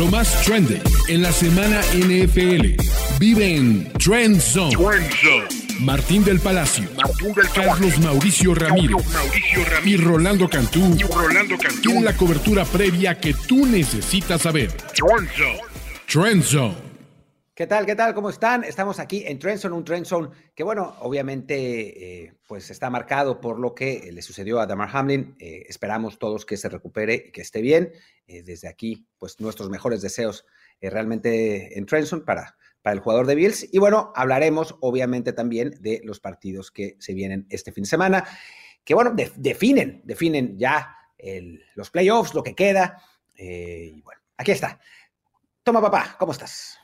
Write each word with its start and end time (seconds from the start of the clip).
Lo 0.00 0.06
más 0.06 0.40
trendy 0.46 0.80
en 1.08 1.20
la 1.20 1.30
semana 1.30 1.82
NFL. 1.92 2.82
Vive 3.18 3.54
en 3.54 3.92
Trend 3.98 4.40
Zone. 4.40 4.74
Martín 5.80 6.24
del 6.24 6.40
Palacio, 6.40 6.88
Carlos 7.54 7.98
Mauricio 7.98 8.54
Ramírez, 8.54 8.96
y 9.84 9.98
Rolando 9.98 10.48
Cantú, 10.48 10.96
tienen 11.82 12.06
la 12.06 12.16
cobertura 12.16 12.64
previa 12.64 13.20
que 13.20 13.34
tú 13.34 13.66
necesitas 13.66 14.40
saber. 14.40 14.72
Trend 16.06 16.44
Zone. 16.44 16.89
¿Qué 17.60 17.66
tal? 17.66 17.84
¿Qué 17.84 17.94
tal? 17.94 18.14
¿Cómo 18.14 18.30
están? 18.30 18.64
Estamos 18.64 18.98
aquí 19.00 19.22
en 19.26 19.38
Trendzone, 19.38 19.74
un 19.74 19.84
Trendzone 19.84 20.30
que, 20.54 20.62
bueno, 20.62 20.96
obviamente, 21.00 22.24
eh, 22.24 22.32
pues 22.48 22.70
está 22.70 22.88
marcado 22.88 23.38
por 23.38 23.58
lo 23.58 23.74
que 23.74 24.10
le 24.10 24.22
sucedió 24.22 24.60
a 24.60 24.66
Damar 24.66 24.88
Hamlin. 24.90 25.36
Eh, 25.38 25.66
esperamos 25.68 26.18
todos 26.18 26.46
que 26.46 26.56
se 26.56 26.70
recupere 26.70 27.24
y 27.26 27.32
que 27.32 27.42
esté 27.42 27.60
bien. 27.60 27.92
Eh, 28.26 28.42
desde 28.42 28.66
aquí, 28.66 29.06
pues 29.18 29.40
nuestros 29.40 29.68
mejores 29.68 30.00
deseos 30.00 30.46
realmente 30.80 31.78
en 31.78 31.84
Trendzone 31.84 32.22
para, 32.22 32.56
para 32.80 32.94
el 32.94 33.00
jugador 33.00 33.26
de 33.26 33.34
Bills. 33.34 33.68
Y 33.70 33.78
bueno, 33.78 34.10
hablaremos 34.16 34.76
obviamente 34.80 35.34
también 35.34 35.74
de 35.82 36.00
los 36.02 36.18
partidos 36.18 36.70
que 36.70 36.96
se 36.98 37.12
vienen 37.12 37.46
este 37.50 37.72
fin 37.72 37.84
de 37.84 37.90
semana, 37.90 38.24
que, 38.82 38.94
bueno, 38.94 39.14
definen, 39.36 40.00
definen 40.04 40.58
ya 40.58 40.96
los 41.74 41.90
playoffs, 41.90 42.32
lo 42.32 42.42
que 42.42 42.54
queda. 42.54 43.02
y 43.36 44.00
bueno, 44.00 44.22
aquí 44.38 44.52
está. 44.52 44.80
Toma, 45.62 45.82
papá, 45.82 46.16
¿cómo 46.18 46.32
estás? 46.32 46.79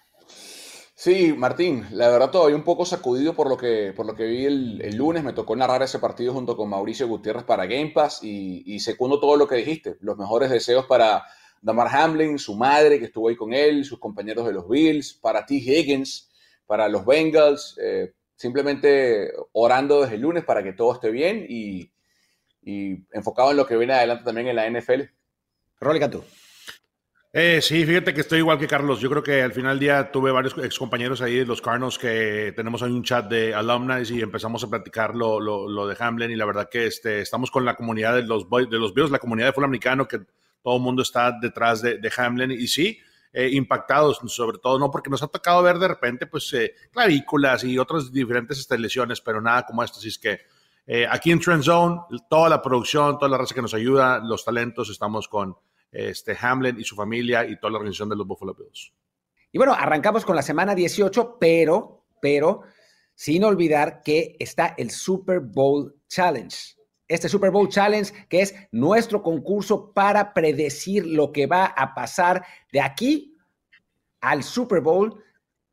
Sí, 0.99 1.35
Martín, 1.35 1.87
la 1.91 2.09
verdad 2.09 2.31
todavía 2.31 2.57
un 2.57 2.65
poco 2.65 2.87
sacudido 2.87 3.35
por 3.35 3.51
lo 3.51 3.59
que, 3.59 3.93
por 3.95 4.07
lo 4.07 4.15
que 4.15 4.25
vi 4.25 4.47
el, 4.47 4.97
lunes. 4.97 5.23
Me 5.23 5.35
tocó 5.35 5.55
narrar 5.55 5.83
ese 5.83 5.99
partido 5.99 6.33
junto 6.33 6.57
con 6.57 6.71
Mauricio 6.71 7.07
Gutiérrez 7.07 7.45
para 7.45 7.67
Game 7.67 7.91
Pass 7.95 8.21
y, 8.23 8.63
y 8.65 8.81
segundo 8.81 9.21
todo 9.21 9.37
lo 9.37 9.47
que 9.47 9.57
dijiste. 9.57 9.99
Los 10.01 10.17
mejores 10.17 10.49
deseos 10.49 10.87
para 10.87 11.23
Damar 11.61 11.89
Hamlin, 11.95 12.39
su 12.39 12.57
madre 12.57 12.99
que 12.99 13.05
estuvo 13.05 13.29
ahí 13.29 13.37
con 13.37 13.53
él, 13.53 13.85
sus 13.85 13.99
compañeros 13.99 14.47
de 14.47 14.55
los 14.55 14.67
Bills, 14.67 15.13
para 15.13 15.45
T. 15.45 15.57
Higgins, 15.57 16.31
para 16.67 16.89
los 16.89 17.05
Bengals. 17.05 17.79
Eh, 17.79 18.15
simplemente 18.35 19.33
orando 19.53 20.03
desde 20.03 20.17
el 20.17 20.23
lunes 20.23 20.45
para 20.45 20.63
que 20.63 20.73
todo 20.73 20.95
esté 20.95 21.11
bien 21.11 21.45
y, 21.49 21.91
enfocado 23.13 23.53
en 23.53 23.57
lo 23.59 23.67
que 23.67 23.77
viene 23.77 23.93
adelante 23.93 24.25
también 24.25 24.49
en 24.49 24.57
la 24.57 24.69
NFL. 24.69 25.03
Rolly 25.79 26.01
Cantú. 26.01 26.25
Eh, 27.39 27.61
sí, 27.61 27.85
fíjate 27.85 28.15
que 28.15 28.23
estoy 28.23 28.39
igual 28.39 28.59
que 28.59 28.67
Carlos. 28.67 28.99
Yo 28.99 29.11
creo 29.11 29.23
que 29.23 29.43
al 29.43 29.53
final 29.53 29.73
del 29.73 29.81
día 29.81 30.11
tuve 30.11 30.31
varios 30.31 30.57
ex 30.57 30.79
compañeros 30.79 31.21
ahí 31.21 31.45
los 31.45 31.61
Cardinals 31.61 31.99
que 31.99 32.55
tenemos 32.57 32.83
ahí 32.83 32.91
un 32.91 33.03
chat 33.03 33.29
de 33.29 33.55
alumni 33.55 34.05
y 34.09 34.23
empezamos 34.23 34.65
a 34.65 34.71
platicar 34.71 35.15
lo, 35.15 35.39
lo, 35.39 35.87
de 35.87 35.95
Hamlin 36.01 36.31
y 36.31 36.37
la 36.37 36.47
verdad 36.47 36.71
que 36.71 36.87
este, 36.87 37.21
estamos 37.21 37.51
con 37.51 37.67
la 37.67 37.75
comunidad 37.75 38.15
de 38.15 38.23
los, 38.23 38.49
de 38.49 38.79
los 38.79 38.95
Bills, 38.95 39.11
la 39.11 39.19
comunidad 39.19 39.49
de 39.49 39.53
fútbol 39.53 39.67
americano, 39.67 40.09
que 40.09 40.21
todo 40.63 40.77
el 40.77 40.83
mundo 40.83 41.03
está 41.03 41.31
detrás 41.31 41.83
de, 41.83 41.99
de 41.99 42.13
Hamlin 42.17 42.53
y 42.53 42.69
sí, 42.69 42.99
eh, 43.35 43.51
impactados, 43.53 44.19
sobre 44.29 44.57
todo 44.57 44.79
no 44.79 44.91
porque 44.91 45.11
nos 45.11 45.23
ha 45.23 45.27
tocado 45.27 45.63
ver 45.63 45.79
de 45.79 45.89
repente 45.89 46.27
pues 46.27 46.51
eh, 46.55 46.75
clavículas 46.91 47.65
y 47.65 47.77
otras 47.79 48.11
diferentes 48.11 48.59
este, 48.61 48.79
lesiones, 48.79 49.21
pero 49.21 49.43
nada 49.43 49.67
como 49.67 49.83
esto. 49.83 49.99
Así 49.99 50.09
es 50.09 50.19
que 50.19 50.41
eh, 50.87 51.07
aquí 51.07 51.33
en 51.33 51.41
Trend 51.41 51.65
Zone, 51.65 52.01
toda 52.31 52.49
la 52.49 52.63
producción, 52.63 53.19
toda 53.19 53.29
la 53.29 53.37
raza 53.37 53.55
que 53.55 53.61
nos 53.61 53.75
ayuda, 53.75 54.21
los 54.25 54.43
talentos, 54.43 54.89
estamos 54.89 55.29
con 55.29 55.55
este, 55.97 56.37
Hamlin 56.39 56.79
y 56.79 56.85
su 56.85 56.95
familia 56.95 57.47
y 57.47 57.59
toda 57.59 57.71
la 57.71 57.79
organización 57.79 58.11
de 58.11 58.17
los 58.17 58.27
Buffalo 58.27 58.55
Bills. 58.55 58.93
Y 59.51 59.59
bueno, 59.59 59.73
arrancamos 59.73 60.25
con 60.25 60.37
la 60.37 60.43
semana 60.43 60.75
18, 60.75 61.39
pero, 61.41 62.05
pero, 62.21 62.63
sin 63.15 63.45
olvidar 63.45 64.03
que 64.03 64.37
está 64.39 64.75
el 64.77 64.91
Super 64.91 65.41
Bowl 65.41 65.95
Challenge. 66.09 66.55
Este 67.09 67.29
Super 67.29 67.51
Bowl 67.51 67.69
Challenge, 67.69 68.13
que 68.29 68.43
es 68.43 68.55
nuestro 68.73 69.23
concurso 69.23 69.93
para 69.93 70.35
predecir 70.35 71.07
lo 71.07 71.33
que 71.33 71.47
va 71.47 71.67
a 71.67 71.95
pasar 71.95 72.45
de 72.73 72.81
aquí 72.81 73.35
al 74.21 74.43
Super 74.43 74.81
Bowl. 74.81 75.23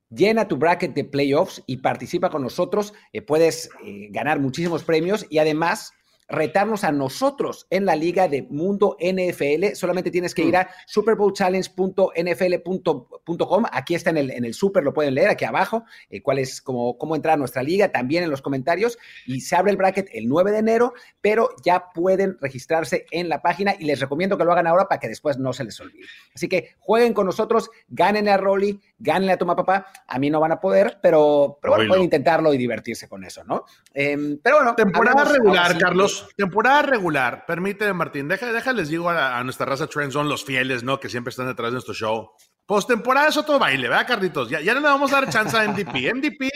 Llena 0.10 0.48
tu 0.48 0.58
bracket 0.58 0.94
de 0.94 1.04
playoffs 1.04 1.62
y 1.66 1.78
participa 1.78 2.30
con 2.30 2.44
nosotros. 2.44 2.94
Eh, 3.12 3.22
puedes 3.22 3.70
eh, 3.84 4.08
ganar 4.12 4.40
muchísimos 4.40 4.84
premios 4.84 5.26
y 5.30 5.40
además 5.40 5.92
retarnos 6.28 6.84
a 6.84 6.92
nosotros 6.92 7.68
en 7.70 7.86
la 7.86 7.96
liga 7.96 8.28
de 8.28 8.42
Mundo 8.44 8.98
NFL. 9.00 9.76
Solamente 9.76 10.12
tienes 10.12 10.34
que 10.34 10.44
ir 10.44 10.58
a 10.58 10.70
superbowlchallenge.nfl.com. 10.88 13.66
Aquí 13.72 13.96
está 13.96 14.10
en 14.10 14.18
el, 14.18 14.32
en 14.32 14.44
el 14.46 14.54
super, 14.54 14.84
lo 14.84 14.94
pueden 14.94 15.16
leer 15.16 15.30
aquí 15.30 15.46
abajo, 15.46 15.86
eh, 16.10 16.22
cuál 16.22 16.40
es 16.40 16.62
cómo, 16.62 16.98
cómo 16.98 17.16
entrar 17.16 17.36
a 17.36 17.38
nuestra 17.38 17.64
liga, 17.64 17.92
también 17.92 18.24
en 18.24 18.30
los 18.30 18.42
comentarios. 18.42 18.98
Y 19.26 19.42
se 19.42 19.56
abre 19.56 19.72
el 19.72 19.78
bracket 19.78 20.10
el 20.14 20.28
9 20.28 20.52
de 20.52 20.60
enero, 20.60 20.94
pero 21.22 21.50
ya 21.64 21.92
pueden 21.94 22.38
registrarse 22.42 23.06
en 23.12 23.30
la 23.30 23.42
página 23.42 23.76
y 23.78 23.86
les 23.86 24.00
recomiendo 24.00 24.38
que 24.38 24.46
lo 24.46 24.52
hagan 24.52 24.68
ahora 24.68 24.88
para 24.88 25.00
que 25.00 25.08
después 25.08 25.38
no 25.38 25.54
se 25.54 25.64
les 25.64 25.80
olvide. 25.80 26.06
Así 26.34 26.48
que 26.48 26.76
jueguen 26.80 27.14
con 27.14 27.26
nosotros, 27.26 27.70
ganen 27.88 28.30
a 28.30 28.38
Rolly, 28.38 28.80
ganen 29.00 29.30
a 29.30 29.38
Toma 29.38 29.56
Papá. 29.56 29.88
A 30.08 30.20
mí 30.20 30.30
no 30.30 30.40
van 30.40 30.52
a 30.52 30.60
poder, 30.60 31.00
pero, 31.02 31.58
pero 31.62 31.76
bueno, 31.76 31.88
pueden 31.88 32.04
intentarlo 32.04 32.54
y 32.54 32.58
divertirse 32.58 33.08
con 33.08 33.24
eso, 33.24 33.44
¿no? 33.44 33.66
Em, 33.94 34.40
pero 34.42 34.58
bueno. 34.58 34.76
Temporada 34.76 35.24
regular, 35.24 35.78
Carlos 35.78 36.13
temporada 36.36 36.82
regular, 36.82 37.46
permíteme, 37.46 37.94
Martín, 37.94 38.28
deja, 38.28 38.52
déjales 38.52 38.90
digo 38.90 39.10
a, 39.10 39.44
nuestra 39.44 39.66
raza 39.66 39.88
Trend 39.88 40.14
los 40.14 40.44
fieles, 40.44 40.84
¿no? 40.84 41.00
Que 41.00 41.10
siempre 41.10 41.32
están 41.32 41.48
detrás 41.48 41.70
de 41.70 41.74
nuestro 41.74 41.94
show. 41.94 42.32
Postemporada 42.66 43.28
es 43.28 43.38
otro 43.38 43.60
baile, 43.60 43.90
¿verdad, 43.90 44.08
Carlitos? 44.08 44.50
Ya, 44.50 44.62
ya 44.62 44.74
no 44.74 44.80
le 44.80 44.88
vamos 44.88 45.12
a 45.12 45.22
dar 45.22 45.30
chance 45.30 45.58
a 45.58 45.68
MVP. 45.68 46.14
MVP, 46.14 46.50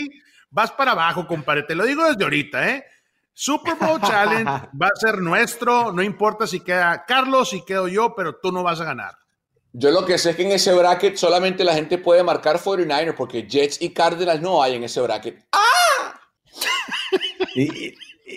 vas 0.50 0.72
para 0.72 0.91
abajo, 0.91 1.28
compadre. 1.28 1.63
Te 1.63 1.75
lo 1.75 1.85
digo 1.85 2.06
desde 2.07 2.23
ahorita, 2.23 2.69
¿eh? 2.69 2.85
Super 3.34 3.75
Bowl 3.75 4.01
Challenge 4.01 4.46
va 4.81 4.88
a 4.88 5.00
ser 5.00 5.19
nuestro, 5.19 5.91
no 5.91 6.01
importa 6.01 6.47
si 6.47 6.62
queda 6.62 7.06
Carlos, 7.06 7.50
si 7.50 7.63
quedo 7.63 7.88
yo, 7.88 8.16
pero 8.16 8.38
tú 8.41 8.51
no 8.51 8.63
vas 8.63 8.81
a 8.81 8.85
ganar. 8.85 9.16
Yo 9.73 9.91
lo 9.91 10.06
que 10.06 10.17
sé 10.17 10.31
es 10.31 10.35
que 10.35 10.44
en 10.44 10.53
ese 10.53 10.73
bracket 10.73 11.17
solamente 11.17 11.63
la 11.63 11.75
gente 11.75 12.00
puede 12.00 12.23
marcar 12.23 12.57
49ers 12.57 13.13
porque 13.13 13.47
Jets 13.47 13.79
y 13.81 13.94
Cardinals 13.94 14.41
no 14.41 14.63
hay 14.63 14.73
en 14.73 14.84
ese 14.84 15.01
bracket. 15.01 15.46
¡Ah! 15.51 16.19
y, 17.56 17.94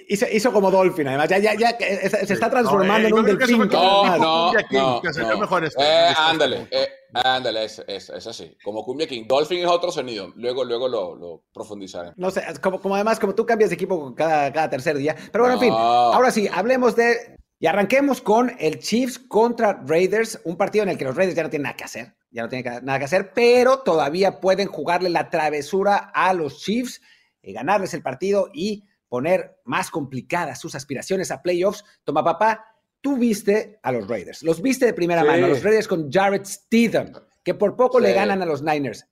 Hizo, 0.08 0.26
hizo, 0.30 0.52
como 0.52 0.70
Dolphin, 0.70 1.08
además. 1.08 1.28
Ya, 1.28 1.38
ya, 1.38 1.54
ya 1.54 1.76
se, 1.78 2.32
está 2.32 2.50
transformando 2.50 3.08
en 3.08 3.14
un 3.14 3.24
delfín. 3.24 3.58
No, 3.68 4.04
no, 4.04 4.52
no. 4.52 4.58
Este, 4.58 4.76
eh, 4.76 5.60
este 5.64 5.82
ándale, 6.16 6.66
eh, 6.70 6.88
ándale, 7.12 7.64
es, 7.64 8.10
así. 8.10 8.56
Como 8.62 8.84
Cumbia 8.84 9.06
King. 9.06 9.24
Dolphin 9.26 9.60
es 9.60 9.66
otro 9.66 9.90
sonido. 9.90 10.32
Luego, 10.36 10.64
luego 10.64 10.88
lo, 10.88 11.16
lo 11.16 11.42
profundizaré. 11.52 12.12
No 12.16 12.30
sé, 12.30 12.42
como, 12.60 12.80
como, 12.80 12.94
además, 12.94 13.18
como 13.18 13.34
tú 13.34 13.46
cambias 13.46 13.70
de 13.70 13.74
equipo 13.74 14.14
cada, 14.14 14.52
cada 14.52 14.70
tercer 14.70 14.96
día. 14.96 15.16
Pero 15.32 15.44
bueno, 15.44 15.54
en 15.54 15.60
fin. 15.60 15.72
Ahora 15.74 16.30
sí, 16.30 16.48
hablemos 16.52 16.96
de. 16.96 17.36
Y 17.58 17.66
arranquemos 17.66 18.22
con 18.22 18.56
el 18.58 18.78
Chiefs 18.78 19.18
contra 19.18 19.82
Raiders, 19.86 20.40
un 20.44 20.56
partido 20.56 20.82
en 20.82 20.88
el 20.88 20.96
que 20.96 21.04
los 21.04 21.14
Raiders 21.14 21.36
ya 21.36 21.42
no 21.42 21.50
tienen 21.50 21.64
nada 21.64 21.76
que 21.76 21.84
hacer, 21.84 22.14
ya 22.30 22.42
no 22.42 22.48
tienen 22.48 22.86
nada 22.86 22.98
que 22.98 23.04
hacer, 23.04 23.32
pero 23.34 23.80
todavía 23.80 24.40
pueden 24.40 24.66
jugarle 24.66 25.10
la 25.10 25.28
travesura 25.28 26.10
a 26.14 26.32
los 26.32 26.62
Chiefs, 26.62 27.02
y 27.42 27.52
ganarles 27.52 27.94
el 27.94 28.02
partido 28.02 28.50
y 28.52 28.84
poner 29.10 29.58
más 29.64 29.90
complicadas 29.90 30.58
sus 30.58 30.74
aspiraciones 30.74 31.30
a 31.30 31.42
playoffs, 31.42 31.84
toma 32.04 32.24
papá, 32.24 32.64
tú 33.02 33.18
viste 33.18 33.78
a 33.82 33.92
los 33.92 34.08
Raiders, 34.08 34.42
los 34.42 34.62
viste 34.62 34.86
de 34.86 34.94
primera 34.94 35.24
mano, 35.24 35.48
los 35.48 35.62
Raiders 35.62 35.88
con 35.88 36.10
Jared 36.10 36.46
Stidham, 36.46 37.12
que 37.42 37.54
por 37.54 37.76
poco 37.76 38.00
le 38.00 38.14
ganan 38.14 38.40
a 38.40 38.46
los 38.46 38.62
Niners. 38.62 39.06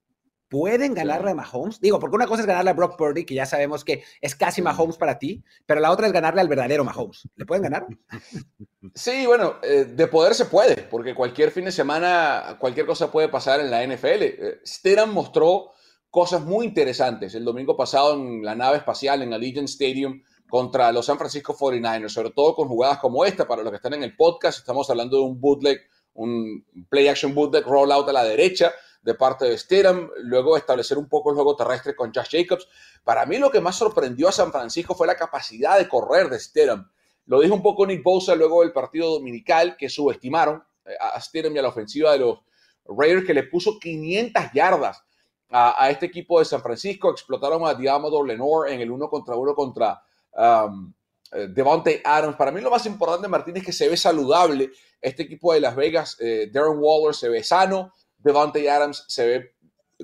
¿Pueden 0.48 0.94
ganarle 0.94 1.32
a 1.32 1.34
Mahomes? 1.34 1.78
Digo, 1.78 2.00
porque 2.00 2.16
una 2.16 2.26
cosa 2.26 2.40
es 2.40 2.46
ganarle 2.46 2.70
a 2.70 2.74
Brock 2.74 2.96
Purdy, 2.96 3.26
que 3.26 3.34
ya 3.34 3.44
sabemos 3.44 3.84
que 3.84 4.02
es 4.22 4.34
casi 4.34 4.62
Mahomes 4.62 4.96
para 4.96 5.18
ti, 5.18 5.44
pero 5.66 5.78
la 5.80 5.90
otra 5.90 6.06
es 6.06 6.12
ganarle 6.12 6.40
al 6.40 6.48
verdadero 6.48 6.84
Mahomes. 6.84 7.28
¿Le 7.36 7.44
pueden 7.44 7.64
ganar? 7.64 7.86
Sí, 8.94 9.26
bueno, 9.26 9.56
eh, 9.62 9.84
de 9.84 10.06
poder 10.06 10.34
se 10.34 10.46
puede, 10.46 10.76
porque 10.76 11.14
cualquier 11.14 11.50
fin 11.50 11.66
de 11.66 11.72
semana, 11.72 12.56
cualquier 12.58 12.86
cosa 12.86 13.10
puede 13.10 13.28
pasar 13.28 13.60
en 13.60 13.70
la 13.70 13.84
NFL. 13.84 14.22
Eh, 14.22 14.60
Stidham 14.64 15.12
mostró 15.12 15.72
cosas 16.18 16.44
muy 16.44 16.66
interesantes 16.66 17.32
el 17.36 17.44
domingo 17.44 17.76
pasado 17.76 18.14
en 18.14 18.44
la 18.44 18.56
nave 18.56 18.78
espacial 18.78 19.22
en 19.22 19.32
Allegiant 19.32 19.68
Stadium 19.68 20.20
contra 20.50 20.90
los 20.90 21.06
San 21.06 21.16
Francisco 21.16 21.56
49ers, 21.56 22.08
sobre 22.08 22.30
todo 22.30 22.56
con 22.56 22.66
jugadas 22.66 22.98
como 22.98 23.24
esta, 23.24 23.46
para 23.46 23.62
los 23.62 23.70
que 23.70 23.76
están 23.76 23.94
en 23.94 24.02
el 24.02 24.16
podcast, 24.16 24.58
estamos 24.58 24.90
hablando 24.90 25.18
de 25.18 25.22
un 25.22 25.40
bootleg, 25.40 25.78
un 26.14 26.66
play 26.90 27.06
action 27.06 27.32
bootleg 27.36 27.64
rollout 27.64 28.08
a 28.08 28.12
la 28.12 28.24
derecha 28.24 28.72
de 29.00 29.14
parte 29.14 29.44
de 29.44 29.56
Stidham, 29.56 30.10
luego 30.24 30.56
establecer 30.56 30.98
un 30.98 31.08
poco 31.08 31.30
el 31.30 31.36
juego 31.36 31.54
terrestre 31.54 31.94
con 31.94 32.12
Josh 32.12 32.30
Jacobs. 32.32 32.66
Para 33.04 33.24
mí 33.24 33.38
lo 33.38 33.52
que 33.52 33.60
más 33.60 33.76
sorprendió 33.76 34.28
a 34.28 34.32
San 34.32 34.50
Francisco 34.50 34.96
fue 34.96 35.06
la 35.06 35.14
capacidad 35.14 35.78
de 35.78 35.86
correr 35.86 36.30
de 36.30 36.40
Stidham. 36.40 36.90
Lo 37.26 37.38
dijo 37.38 37.54
un 37.54 37.62
poco 37.62 37.86
Nick 37.86 38.02
Bosa 38.02 38.34
luego 38.34 38.62
del 38.62 38.72
partido 38.72 39.08
dominical, 39.12 39.76
que 39.76 39.88
subestimaron 39.88 40.64
eh, 40.84 40.94
a 41.00 41.20
Stidham 41.20 41.54
y 41.54 41.60
a 41.60 41.62
la 41.62 41.68
ofensiva 41.68 42.10
de 42.10 42.18
los 42.18 42.40
Raiders, 42.88 43.24
que 43.24 43.34
le 43.34 43.44
puso 43.44 43.78
500 43.78 44.46
yardas 44.52 45.04
a, 45.50 45.90
este 45.90 46.06
equipo 46.06 46.38
de 46.38 46.44
San 46.44 46.62
Francisco. 46.62 47.10
Explotaron 47.10 47.66
a 47.66 47.74
Diamado 47.74 48.22
Lenore 48.22 48.74
en 48.74 48.80
el 48.80 48.90
uno 48.90 49.08
contra 49.08 49.36
uno 49.36 49.54
contra 49.54 50.02
um, 50.32 50.92
eh, 51.32 51.48
Devontae 51.48 52.02
Adams. 52.04 52.36
Para 52.36 52.50
mí 52.50 52.60
lo 52.60 52.70
más 52.70 52.86
importante, 52.86 53.28
Martín, 53.28 53.56
es 53.56 53.64
que 53.64 53.72
se 53.72 53.88
ve 53.88 53.96
saludable 53.96 54.70
este 55.00 55.22
equipo 55.22 55.52
de 55.52 55.60
Las 55.60 55.76
Vegas. 55.76 56.16
Eh, 56.20 56.50
Darren 56.52 56.78
Waller 56.78 57.14
se 57.14 57.28
ve 57.28 57.42
sano. 57.42 57.92
Devontae 58.16 58.68
Adams 58.68 59.04
se 59.08 59.26
ve 59.26 59.54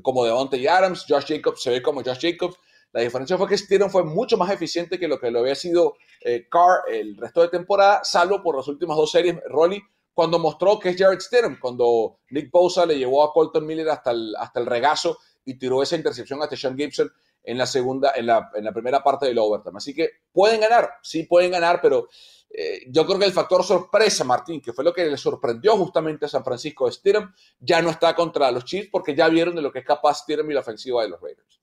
como 0.03 0.25
Devontae 0.25 0.69
Adams. 0.69 1.05
Josh 1.09 1.27
Jacobs 1.29 1.63
se 1.63 1.71
ve 1.71 1.83
como 1.83 2.03
Josh 2.03 2.21
Jacobs. 2.21 2.57
La 2.93 3.01
diferencia 3.01 3.37
fue 3.37 3.49
que 3.49 3.59
Steven 3.59 3.91
fue 3.91 4.05
mucho 4.05 4.37
más 4.37 4.51
eficiente 4.53 5.01
que 5.01 5.09
lo 5.09 5.19
que 5.19 5.29
lo 5.29 5.41
había 5.41 5.57
sido 5.57 5.97
eh, 6.21 6.47
Carr 6.49 6.85
el 6.89 7.17
resto 7.17 7.43
de 7.43 7.49
temporada, 7.49 8.05
salvo 8.05 8.41
por 8.41 8.57
las 8.57 8.69
últimas 8.69 8.97
dos 8.97 9.11
series. 9.11 9.37
Rolly, 9.49 9.83
cuando 10.15 10.39
mostró 10.39 10.79
que 10.79 10.91
es 10.91 10.97
Jared 10.97 11.19
Stidham, 11.19 11.59
cuando 11.59 12.21
Nick 12.31 12.53
Bosa 12.53 12.87
le 12.87 12.97
llevó 12.97 13.25
a 13.25 13.33
Colton 13.33 13.67
Miller 13.67 13.89
hasta 13.89 14.13
el, 14.13 14.33
hasta 14.39 14.61
el 14.61 14.67
regazo 14.67 15.19
y 15.45 15.55
tiró 15.55 15.83
esa 15.83 15.97
intercepción 15.97 16.43
a 16.43 16.49
Sean 16.49 16.77
Gibson 16.77 17.13
en 17.43 17.59
la 17.59 17.67
segunda, 17.67 18.13
en 18.17 18.27
la, 18.27 18.51
en 18.55 18.65
la 18.65 18.73
primera 18.73 19.03
parte 19.03 19.27
del 19.27 19.39
overtime. 19.39 19.77
Así 19.77 19.95
que 19.95 20.11
pueden 20.33 20.61
ganar, 20.61 20.95
sí 21.03 21.25
pueden 21.25 21.51
ganar, 21.51 21.81
pero 21.83 22.09
eh, 22.51 22.85
yo 22.89 23.05
creo 23.05 23.19
que 23.19 23.27
el 23.27 23.33
factor 23.33 23.65
sorpresa, 23.65 24.25
Martín, 24.25 24.61
que 24.61 24.73
fue 24.73 24.85
lo 24.85 24.93
que 24.93 25.05
le 25.05 25.17
sorprendió 25.17 25.77
justamente 25.77 26.27
a 26.27 26.29
San 26.29 26.45
Francisco 26.45 26.87
de 26.87 26.93
Stidham, 26.93 27.35
ya 27.59 27.83
no 27.83 27.91
está 27.91 28.15
contra 28.15 28.51
los 28.51 28.65
Chiefs 28.65 28.89
porque 28.91 29.15
ya 29.15 29.29
vieron 29.29 29.55
de 29.55 29.63
lo 29.63 29.73
que 29.73 29.81
es 29.81 29.85
capaz 29.85 30.21
Stidham 30.21 30.51
y 30.51 30.55
la 30.55 30.61
ofensiva 30.61 31.03
de 31.03 31.09
los 31.09 31.21
Raiders. 31.21 31.61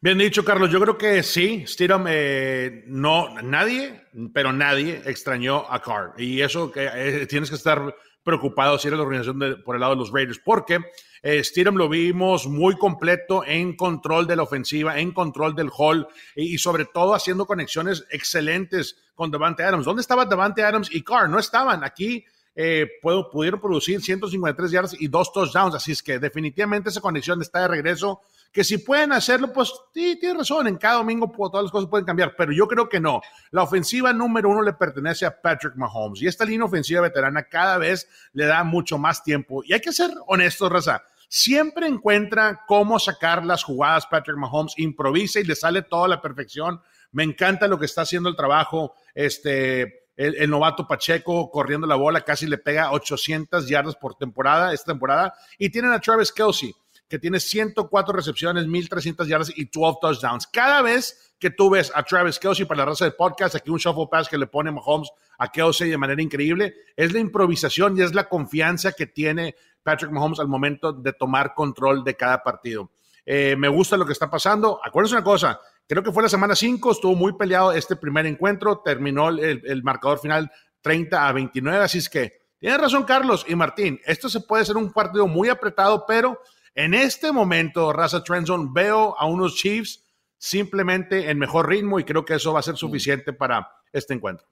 Bien 0.00 0.18
dicho, 0.18 0.44
Carlos. 0.44 0.70
Yo 0.70 0.78
creo 0.80 0.98
que 0.98 1.22
sí, 1.22 1.64
Stidham, 1.66 2.06
eh, 2.08 2.84
no, 2.86 3.40
nadie, 3.40 4.02
pero 4.34 4.52
nadie 4.52 5.00
extrañó 5.06 5.64
a 5.70 5.80
Carr. 5.80 6.12
Y 6.18 6.42
eso 6.42 6.70
que 6.70 6.90
eh, 6.92 7.26
tienes 7.26 7.48
que 7.48 7.56
estar 7.56 7.96
preocupado 8.22 8.78
si 8.78 8.88
eres 8.88 8.98
la 8.98 9.04
organización 9.04 9.62
por 9.64 9.76
el 9.76 9.80
lado 9.80 9.94
de 9.94 10.00
los 10.00 10.12
Raiders, 10.12 10.40
porque 10.44 10.80
eh, 11.22 11.42
lo 11.72 11.88
vimos 11.88 12.46
muy 12.46 12.76
completo 12.76 13.44
en 13.44 13.76
control 13.76 14.26
de 14.26 14.36
la 14.36 14.42
ofensiva, 14.42 14.98
en 14.98 15.12
control 15.12 15.54
del 15.54 15.70
hall 15.76 16.06
y, 16.34 16.58
sobre 16.58 16.84
todo 16.84 17.14
haciendo 17.14 17.46
conexiones 17.46 18.04
excelentes 18.10 18.96
con 19.14 19.30
Devante 19.30 19.62
Adams. 19.62 19.84
¿Dónde 19.84 20.02
estaba 20.02 20.26
Devante 20.26 20.62
Adams 20.62 20.88
y 20.92 21.02
Carr? 21.02 21.28
No 21.28 21.38
estaban 21.38 21.84
aquí. 21.84 22.24
Eh, 22.58 22.88
pudieron 23.02 23.60
producir 23.60 24.00
153 24.00 24.70
yardas 24.70 24.96
y 24.98 25.08
dos 25.08 25.30
touchdowns, 25.30 25.74
así 25.74 25.92
es 25.92 26.02
que 26.02 26.18
definitivamente 26.18 26.88
esa 26.88 27.02
conexión 27.02 27.42
está 27.42 27.60
de 27.60 27.68
regreso 27.68 28.22
que 28.56 28.64
si 28.64 28.78
pueden 28.78 29.12
hacerlo, 29.12 29.52
pues 29.52 29.70
sí, 29.92 30.16
tiene 30.18 30.38
razón, 30.38 30.66
en 30.66 30.78
cada 30.78 30.94
domingo 30.94 31.30
todas 31.30 31.64
las 31.64 31.70
cosas 31.70 31.90
pueden 31.90 32.06
cambiar, 32.06 32.34
pero 32.38 32.52
yo 32.52 32.66
creo 32.66 32.88
que 32.88 32.98
no. 32.98 33.20
La 33.50 33.62
ofensiva 33.62 34.14
número 34.14 34.48
uno 34.48 34.62
le 34.62 34.72
pertenece 34.72 35.26
a 35.26 35.42
Patrick 35.42 35.76
Mahomes 35.76 36.22
y 36.22 36.26
esta 36.26 36.46
línea 36.46 36.64
ofensiva 36.64 37.02
veterana 37.02 37.42
cada 37.42 37.76
vez 37.76 38.08
le 38.32 38.46
da 38.46 38.64
mucho 38.64 38.96
más 38.96 39.22
tiempo. 39.22 39.62
Y 39.62 39.74
hay 39.74 39.80
que 39.80 39.92
ser 39.92 40.10
honestos, 40.26 40.72
Raza. 40.72 41.02
Siempre 41.28 41.86
encuentra 41.86 42.62
cómo 42.66 42.98
sacar 42.98 43.44
las 43.44 43.62
jugadas 43.62 44.06
Patrick 44.06 44.38
Mahomes, 44.38 44.72
improvisa 44.78 45.38
y 45.38 45.44
le 45.44 45.54
sale 45.54 45.82
toda 45.82 46.08
la 46.08 46.22
perfección. 46.22 46.80
Me 47.12 47.24
encanta 47.24 47.68
lo 47.68 47.78
que 47.78 47.84
está 47.84 48.02
haciendo 48.02 48.30
el 48.30 48.36
trabajo. 48.36 48.94
Este, 49.14 50.08
el, 50.16 50.34
el, 50.36 50.48
novato 50.48 50.88
Pacheco 50.88 51.50
corriendo 51.50 51.86
la 51.86 51.96
bola, 51.96 52.22
casi 52.22 52.46
le 52.46 52.56
pega 52.56 52.90
800 52.92 53.68
yardas 53.68 53.96
por 53.96 54.14
temporada, 54.14 54.72
esta 54.72 54.92
temporada. 54.92 55.34
Y 55.58 55.68
tienen 55.68 55.92
a 55.92 56.00
Travis 56.00 56.32
Kelsey 56.32 56.74
que 57.08 57.18
tiene 57.18 57.40
104 57.40 58.14
recepciones, 58.14 58.66
1.300 58.66 59.26
yardas 59.26 59.52
y 59.54 59.64
12 59.66 59.98
touchdowns. 60.00 60.46
Cada 60.46 60.82
vez 60.82 61.34
que 61.38 61.50
tú 61.50 61.70
ves 61.70 61.92
a 61.94 62.02
Travis 62.02 62.38
Kelsey 62.38 62.64
para 62.64 62.78
la 62.78 62.84
raza 62.86 63.04
del 63.04 63.14
podcast, 63.14 63.54
aquí 63.54 63.70
un 63.70 63.78
shuffle 63.78 64.08
pass 64.10 64.28
que 64.28 64.38
le 64.38 64.46
pone 64.46 64.70
Mahomes 64.70 65.10
a 65.38 65.48
Kelsey 65.48 65.90
de 65.90 65.98
manera 65.98 66.20
increíble, 66.22 66.74
es 66.96 67.12
la 67.12 67.18
improvisación 67.18 67.96
y 67.96 68.02
es 68.02 68.14
la 68.14 68.28
confianza 68.28 68.92
que 68.92 69.06
tiene 69.06 69.54
Patrick 69.82 70.10
Mahomes 70.10 70.40
al 70.40 70.48
momento 70.48 70.92
de 70.92 71.12
tomar 71.12 71.54
control 71.54 72.02
de 72.02 72.16
cada 72.16 72.42
partido. 72.42 72.90
Eh, 73.24 73.54
me 73.56 73.68
gusta 73.68 73.96
lo 73.96 74.06
que 74.06 74.12
está 74.12 74.30
pasando. 74.30 74.80
Acuérdense 74.82 75.16
una 75.16 75.24
cosa, 75.24 75.60
creo 75.86 76.02
que 76.02 76.12
fue 76.12 76.22
la 76.22 76.28
semana 76.28 76.56
5, 76.56 76.92
estuvo 76.92 77.14
muy 77.14 77.34
peleado 77.34 77.72
este 77.72 77.96
primer 77.96 78.26
encuentro, 78.26 78.80
terminó 78.84 79.28
el, 79.28 79.62
el 79.64 79.82
marcador 79.82 80.18
final 80.18 80.50
30 80.80 81.28
a 81.28 81.32
29, 81.32 81.84
así 81.84 81.98
es 81.98 82.08
que 82.08 82.46
tiene 82.58 82.78
razón 82.78 83.04
Carlos 83.04 83.44
y 83.48 83.54
Martín, 83.54 84.00
esto 84.06 84.28
se 84.28 84.40
puede 84.40 84.64
ser 84.64 84.76
un 84.76 84.92
partido 84.92 85.26
muy 85.26 85.48
apretado, 85.48 86.04
pero 86.06 86.40
en 86.76 86.92
este 86.92 87.32
momento, 87.32 87.92
Raza 87.92 88.22
Trendzone, 88.22 88.68
veo 88.70 89.18
a 89.18 89.26
unos 89.26 89.56
Chiefs 89.56 90.04
simplemente 90.36 91.30
en 91.30 91.38
mejor 91.38 91.68
ritmo 91.68 91.98
y 91.98 92.04
creo 92.04 92.24
que 92.24 92.34
eso 92.34 92.52
va 92.52 92.60
a 92.60 92.62
ser 92.62 92.76
suficiente 92.76 93.32
para 93.32 93.66
este 93.92 94.12
encuentro. 94.12 94.46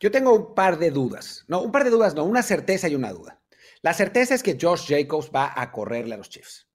Yo 0.00 0.10
tengo 0.10 0.32
un 0.32 0.54
par 0.54 0.78
de 0.78 0.90
dudas. 0.90 1.44
No, 1.46 1.60
un 1.60 1.70
par 1.70 1.84
de 1.84 1.90
dudas, 1.90 2.14
no, 2.14 2.24
una 2.24 2.42
certeza 2.42 2.88
y 2.88 2.94
una 2.94 3.12
duda. 3.12 3.42
La 3.82 3.92
certeza 3.92 4.34
es 4.34 4.42
que 4.42 4.56
Josh 4.58 4.88
Jacobs 4.88 5.30
va 5.34 5.52
a 5.54 5.70
correrle 5.70 6.14
a 6.14 6.18
los 6.18 6.30
Chiefs. 6.30 6.66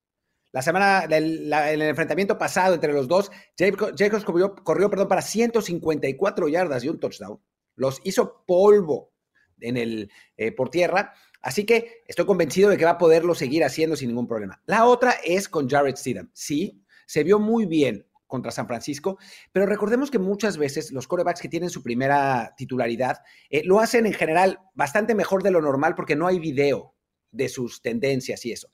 La 0.52 0.62
semana 0.62 1.08
del 1.08 1.52
el 1.52 1.82
enfrentamiento 1.82 2.38
pasado 2.38 2.74
entre 2.74 2.92
los 2.92 3.08
dos, 3.08 3.32
Jacobs 3.58 4.24
corrió, 4.24 4.54
corrió 4.54 4.88
perdón, 4.88 5.08
para 5.08 5.22
154 5.22 6.48
yardas 6.48 6.84
y 6.84 6.88
un 6.88 7.00
touchdown. 7.00 7.40
Los 7.74 8.00
hizo 8.04 8.44
polvo 8.46 9.12
en 9.60 9.76
el, 9.76 10.10
eh, 10.36 10.52
por 10.52 10.70
tierra 10.70 11.12
Así 11.46 11.64
que 11.64 12.02
estoy 12.08 12.26
convencido 12.26 12.70
de 12.70 12.76
que 12.76 12.84
va 12.84 12.90
a 12.90 12.98
poderlo 12.98 13.32
seguir 13.32 13.62
haciendo 13.62 13.94
sin 13.94 14.08
ningún 14.08 14.26
problema. 14.26 14.60
La 14.66 14.84
otra 14.84 15.12
es 15.24 15.48
con 15.48 15.68
Jared 15.68 15.94
Stidham. 15.94 16.28
Sí, 16.32 16.82
se 17.06 17.22
vio 17.22 17.38
muy 17.38 17.66
bien 17.66 18.04
contra 18.26 18.50
San 18.50 18.66
Francisco, 18.66 19.16
pero 19.52 19.64
recordemos 19.64 20.10
que 20.10 20.18
muchas 20.18 20.58
veces 20.58 20.90
los 20.90 21.06
corebacks 21.06 21.40
que 21.40 21.48
tienen 21.48 21.70
su 21.70 21.84
primera 21.84 22.52
titularidad 22.56 23.18
eh, 23.48 23.62
lo 23.64 23.78
hacen 23.78 24.06
en 24.06 24.12
general 24.12 24.58
bastante 24.74 25.14
mejor 25.14 25.44
de 25.44 25.52
lo 25.52 25.62
normal 25.62 25.94
porque 25.94 26.16
no 26.16 26.26
hay 26.26 26.40
video 26.40 26.96
de 27.30 27.48
sus 27.48 27.80
tendencias 27.80 28.44
y 28.44 28.50
eso. 28.50 28.72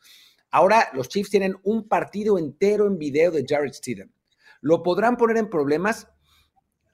Ahora 0.51 0.89
los 0.95 1.11
Chiefs 1.11 1.29
tienen 1.29 1.57
un 1.65 1.87
partido 1.89 2.39
entero 2.39 2.87
en 2.87 2.97
video 2.97 3.33
de 3.33 3.45
Jared 3.47 3.75
Stidham. 3.75 4.11
¿Lo 4.63 4.83
podrán 4.83 5.19
poner 5.19 5.37
en 5.37 5.51
problemas? 5.51 6.09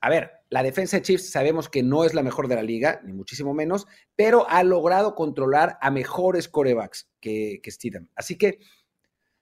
A 0.00 0.10
ver, 0.10 0.30
la 0.48 0.62
defensa 0.62 0.96
de 0.96 1.02
Chiefs 1.02 1.30
sabemos 1.30 1.68
que 1.68 1.82
no 1.82 2.04
es 2.04 2.14
la 2.14 2.22
mejor 2.22 2.48
de 2.48 2.54
la 2.54 2.62
liga, 2.62 3.00
ni 3.04 3.12
muchísimo 3.12 3.52
menos, 3.52 3.86
pero 4.14 4.48
ha 4.48 4.62
logrado 4.62 5.14
controlar 5.14 5.76
a 5.80 5.90
mejores 5.90 6.48
corebacks 6.48 7.10
que, 7.20 7.60
que 7.62 7.70
Steedham. 7.70 8.08
Así 8.14 8.38
que, 8.38 8.60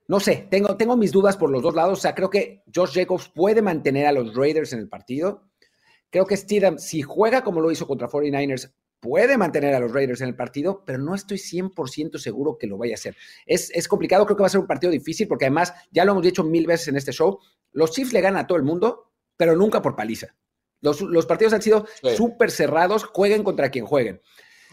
no 0.09 0.19
sé, 0.19 0.47
tengo, 0.51 0.77
tengo 0.77 0.97
mis 0.97 1.13
dudas 1.13 1.37
por 1.37 1.51
los 1.51 1.63
dos 1.63 1.75
lados. 1.75 1.99
O 1.99 2.03
sea, 2.03 2.15
creo 2.15 2.31
que 2.31 2.63
Josh 2.75 2.95
Jacobs 2.95 3.29
puede 3.29 3.61
mantener 3.61 4.07
a 4.07 4.13
los 4.13 4.35
Raiders 4.35 4.73
en 4.73 4.79
el 4.79 4.89
partido. 4.89 5.51
Creo 6.11 6.27
que 6.27 6.37
Steedham, 6.37 6.79
si 6.79 7.03
juega 7.03 7.45
como 7.45 7.61
lo 7.61 7.71
hizo 7.71 7.87
contra 7.87 8.09
49ers, 8.09 8.73
puede 9.01 9.37
mantener 9.37 9.75
a 9.75 9.81
los 9.81 9.93
Raiders 9.93 10.23
en 10.23 10.29
el 10.29 10.37
partido, 10.37 10.83
pero 10.87 10.99
no 10.99 11.15
estoy 11.15 11.37
100% 11.37 12.19
seguro 12.19 12.57
que 12.59 12.67
lo 12.67 12.79
vaya 12.79 12.95
a 12.95 12.97
hacer. 12.97 13.17
Es, 13.45 13.71
es, 13.75 13.89
complicado, 13.89 14.25
creo 14.25 14.37
que 14.37 14.43
va 14.43 14.47
a 14.47 14.51
ser 14.51 14.61
un 14.61 14.67
partido 14.67 14.91
difícil, 14.91 15.29
porque 15.29 15.45
además, 15.45 15.75
ya 15.91 16.05
lo 16.05 16.13
hemos 16.13 16.25
dicho 16.25 16.43
mil 16.43 16.67
veces 16.67 16.89
en 16.89 16.97
este 16.97 17.13
show, 17.13 17.39
los 17.73 17.93
Chiefs 17.93 18.13
le 18.13 18.21
ganan 18.21 18.45
a 18.45 18.47
todo 18.47 18.57
el 18.57 18.65
mundo, 18.65 19.13
pero 19.37 19.55
nunca 19.55 19.83
por 19.83 19.95
paliza. 19.95 20.35
Los, 20.81 21.27
partidos 21.27 21.53
han 21.53 21.63
sido 21.63 21.87
súper 22.17 22.51
cerrados, 22.51 23.05
jueguen 23.05 23.43
contra 23.43 23.71
quien 23.71 23.87
jueguen. 23.87 24.21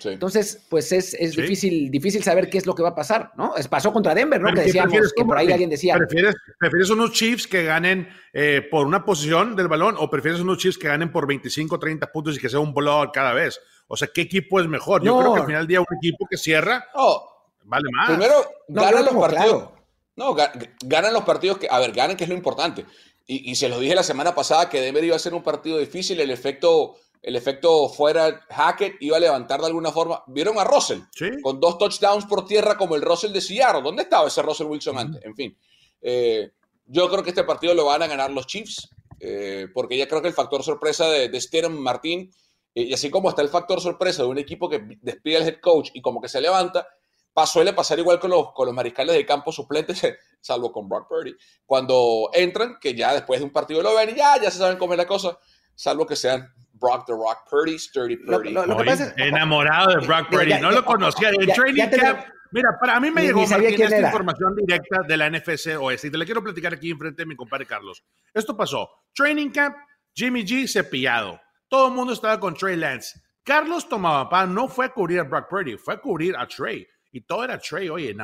Entonces, 0.04 0.66
pues 0.70 0.92
es, 0.92 1.16
difícil, 1.36 1.90
difícil 1.90 2.24
saber 2.24 2.50
qué 2.50 2.58
es 2.58 2.66
lo 2.66 2.76
que 2.76 2.84
va 2.84 2.90
a 2.90 2.96
pasar, 2.96 3.32
¿no? 3.38 3.56
Es, 3.56 3.68
pasó 3.68 3.94
contra 3.94 4.14
Denver, 4.14 4.42
¿no? 4.42 4.54
Que 4.54 4.62
decíamos 4.62 5.14
que 5.16 5.24
por 5.24 5.38
ahí 5.38 5.52
alguien 5.52 5.70
decía. 5.70 5.96
¿Prefieres, 5.96 6.36
¿Prefieres, 6.60 6.90
unos 6.90 7.12
Chiefs 7.14 7.48
que 7.48 7.64
ganen 7.64 8.10
eh, 8.34 8.68
por 8.70 8.86
una 8.86 9.06
posición 9.06 9.56
del 9.56 9.68
balón 9.68 9.96
o 9.98 10.10
prefieres 10.10 10.42
unos 10.42 10.58
Chiefs 10.58 10.78
que 10.78 10.88
ganen 10.88 11.12
por 11.12 11.28
25, 11.28 11.80
30 11.80 12.12
puntos 12.12 12.36
y 12.36 12.40
que 12.40 12.50
sea 12.50 12.60
un 12.60 12.74
blowout 12.74 13.12
cada 13.14 13.34
vez? 13.34 13.60
O 13.88 13.96
sea, 13.96 14.10
¿qué 14.14 14.22
equipo 14.22 14.60
es 14.60 14.68
mejor? 14.68 15.04
Yo 15.04 15.18
creo 15.20 15.34
que 15.34 15.40
al 15.42 15.46
final 15.46 15.62
del 15.62 15.68
día 15.68 15.80
un 15.82 15.98
equipo 15.98 16.28
que 16.30 16.38
cierra 16.38 16.86
vale 17.64 17.86
más. 17.92 18.10
Primero, 18.10 18.36
ganan 18.68 19.06
los 19.06 19.16
partidos. 19.16 19.70
No, 20.16 20.36
ganan 20.84 21.14
los 21.14 21.24
partidos 21.24 21.58
que, 21.58 21.68
a 21.70 21.80
ver, 21.80 21.92
ganan 21.92 22.16
que 22.16 22.26
es 22.26 22.30
lo 22.30 22.36
importante. 22.36 22.86
Y, 23.26 23.56
se 23.56 23.70
lo 23.70 23.80
dije 23.80 23.96
la 23.96 24.04
semana 24.04 24.36
pasada 24.36 24.70
que 24.70 24.82
Denver 24.82 25.04
iba 25.04 25.16
a 25.16 25.20
ser 25.20 25.34
un 25.34 25.44
partido 25.44 25.78
difícil, 25.78 26.20
el 26.20 26.30
efecto, 26.30 26.96
el 27.22 27.38
efecto 27.38 27.88
fuera 27.88 28.46
Hackett 28.50 28.98
iba 29.00 29.16
a 29.16 29.20
levantar 29.20 29.62
de 29.62 29.68
alguna 29.68 29.94
forma. 29.94 30.24
¿Vieron 30.28 30.60
a 30.60 30.66
Russell? 30.66 31.00
Con 31.42 31.60
dos 31.62 31.78
touchdowns 31.78 32.26
por 32.26 32.46
tierra 32.46 32.78
como 32.78 32.96
el 32.96 33.02
Russell 33.02 33.32
de 33.32 33.40
Seattle. 33.40 33.82
¿Dónde 33.82 34.04
estaba 34.04 34.28
ese 34.28 34.42
Russell 34.42 34.68
Wilson 34.68 34.98
antes? 34.98 35.24
En 35.24 35.36
fin. 35.36 35.58
Eh, 36.02 36.52
yo 36.86 37.10
creo 37.10 37.24
que 37.24 37.30
este 37.30 37.46
partido 37.46 37.74
lo 37.74 37.86
van 37.86 38.04
a 38.04 38.08
ganar 38.08 38.30
los 38.30 38.46
Chiefs, 38.46 38.90
eh, 39.22 39.68
porque 39.74 39.98
ya 39.98 40.08
creo 40.08 40.22
que 40.22 40.28
el 40.28 40.34
factor 40.34 40.62
sorpresa 40.62 41.08
de, 41.08 41.30
de 41.30 41.70
Martín, 41.70 42.30
eh, 42.76 42.84
y 42.84 42.94
así 42.94 43.10
como 43.10 43.30
está 43.30 43.42
el 43.42 43.48
factor 43.48 43.80
sorpresa 43.80 44.24
de 44.24 44.28
un 44.28 44.38
equipo 44.38 44.68
que 44.68 44.84
despide 45.02 45.38
al 45.38 45.48
head 45.48 45.62
coach 45.62 45.92
y 45.94 46.02
como 46.02 46.20
que 46.20 46.28
se 46.28 46.42
levanta, 46.42 46.86
suele 47.46 47.74
pasar 47.74 48.00
igual 48.00 48.20
con 48.20 48.32
los, 48.32 48.52
con 48.52 48.66
los 48.66 48.76
mariscales 48.76 49.16
de 49.16 49.26
campo 49.26 49.52
suplentes, 49.52 50.04
salvo 50.44 50.72
con 50.72 50.88
Brock 50.88 51.08
Purdy. 51.08 51.36
Cuando 51.66 52.30
entran, 52.34 52.78
que 52.80 52.94
ya 52.94 53.14
después 53.14 53.40
de 53.40 53.46
un 53.46 53.52
partido 53.52 53.82
lo 53.82 53.96
ven 53.96 54.10
y 54.10 54.16
ya, 54.16 54.40
ya 54.40 54.52
se 54.52 54.60
saben 54.60 54.78
comer 54.78 54.98
la 54.98 55.08
cosa, 55.08 55.38
salvo 55.74 56.06
que 56.06 56.16
sean 56.16 56.54
Brock 56.74 57.06
the 57.06 57.14
Rock 57.14 57.50
Purdy, 57.50 57.80
Sturdy 57.80 58.18
Purdy. 58.18 58.54
enamorado 59.18 60.00
de 60.00 60.06
Brock 60.06 60.30
Purdy, 60.30 60.60
no 60.60 60.72
lo 60.72 60.84
conocía. 60.84 61.30
En 61.30 61.48
training 61.54 61.88
camp, 61.98 62.26
mira, 62.52 62.78
para 62.80 63.00
mí 63.00 63.10
me 63.10 63.24
llegó 63.24 63.48
Martín, 63.48 63.82
esta 63.82 64.00
información 64.02 64.56
directa 64.56 65.02
de 65.08 65.18
la 65.18 65.30
NFC 65.30 65.78
Oeste 65.80 66.08
y 66.08 66.12
te 66.12 66.18
la 66.18 66.26
quiero 66.26 66.44
platicar 66.44 66.74
aquí 66.74 66.92
enfrente 66.92 67.22
de 67.22 67.26
mi 67.26 67.36
compadre 67.36 67.66
Carlos. 67.66 68.04
Esto 68.34 68.56
pasó. 68.58 68.90
Training 69.16 69.50
camp, 69.50 69.78
Jimmy 70.14 70.44
G 70.44 70.68
cepillado. 70.68 71.40
Todo 71.70 71.88
el 71.88 71.94
mundo 71.94 72.14
estaba 72.14 72.40
con 72.40 72.54
Trey 72.54 72.76
Lance. 72.76 73.20
Carlos 73.44 73.88
tomaba 73.88 74.30
pan, 74.30 74.54
no 74.54 74.68
fue 74.68 74.86
a 74.86 74.90
cubrir 74.90 75.20
a 75.22 75.24
Brock 75.24 75.50
Purdy, 75.50 75.78
fue 75.78 75.94
a 75.96 75.98
cubrir 75.98 76.36
a 76.38 76.48
Trey 76.48 76.88
y 77.14 77.22
todo 77.22 77.44
era 77.44 77.60
Trey. 77.60 77.90
Oye, 77.90 78.16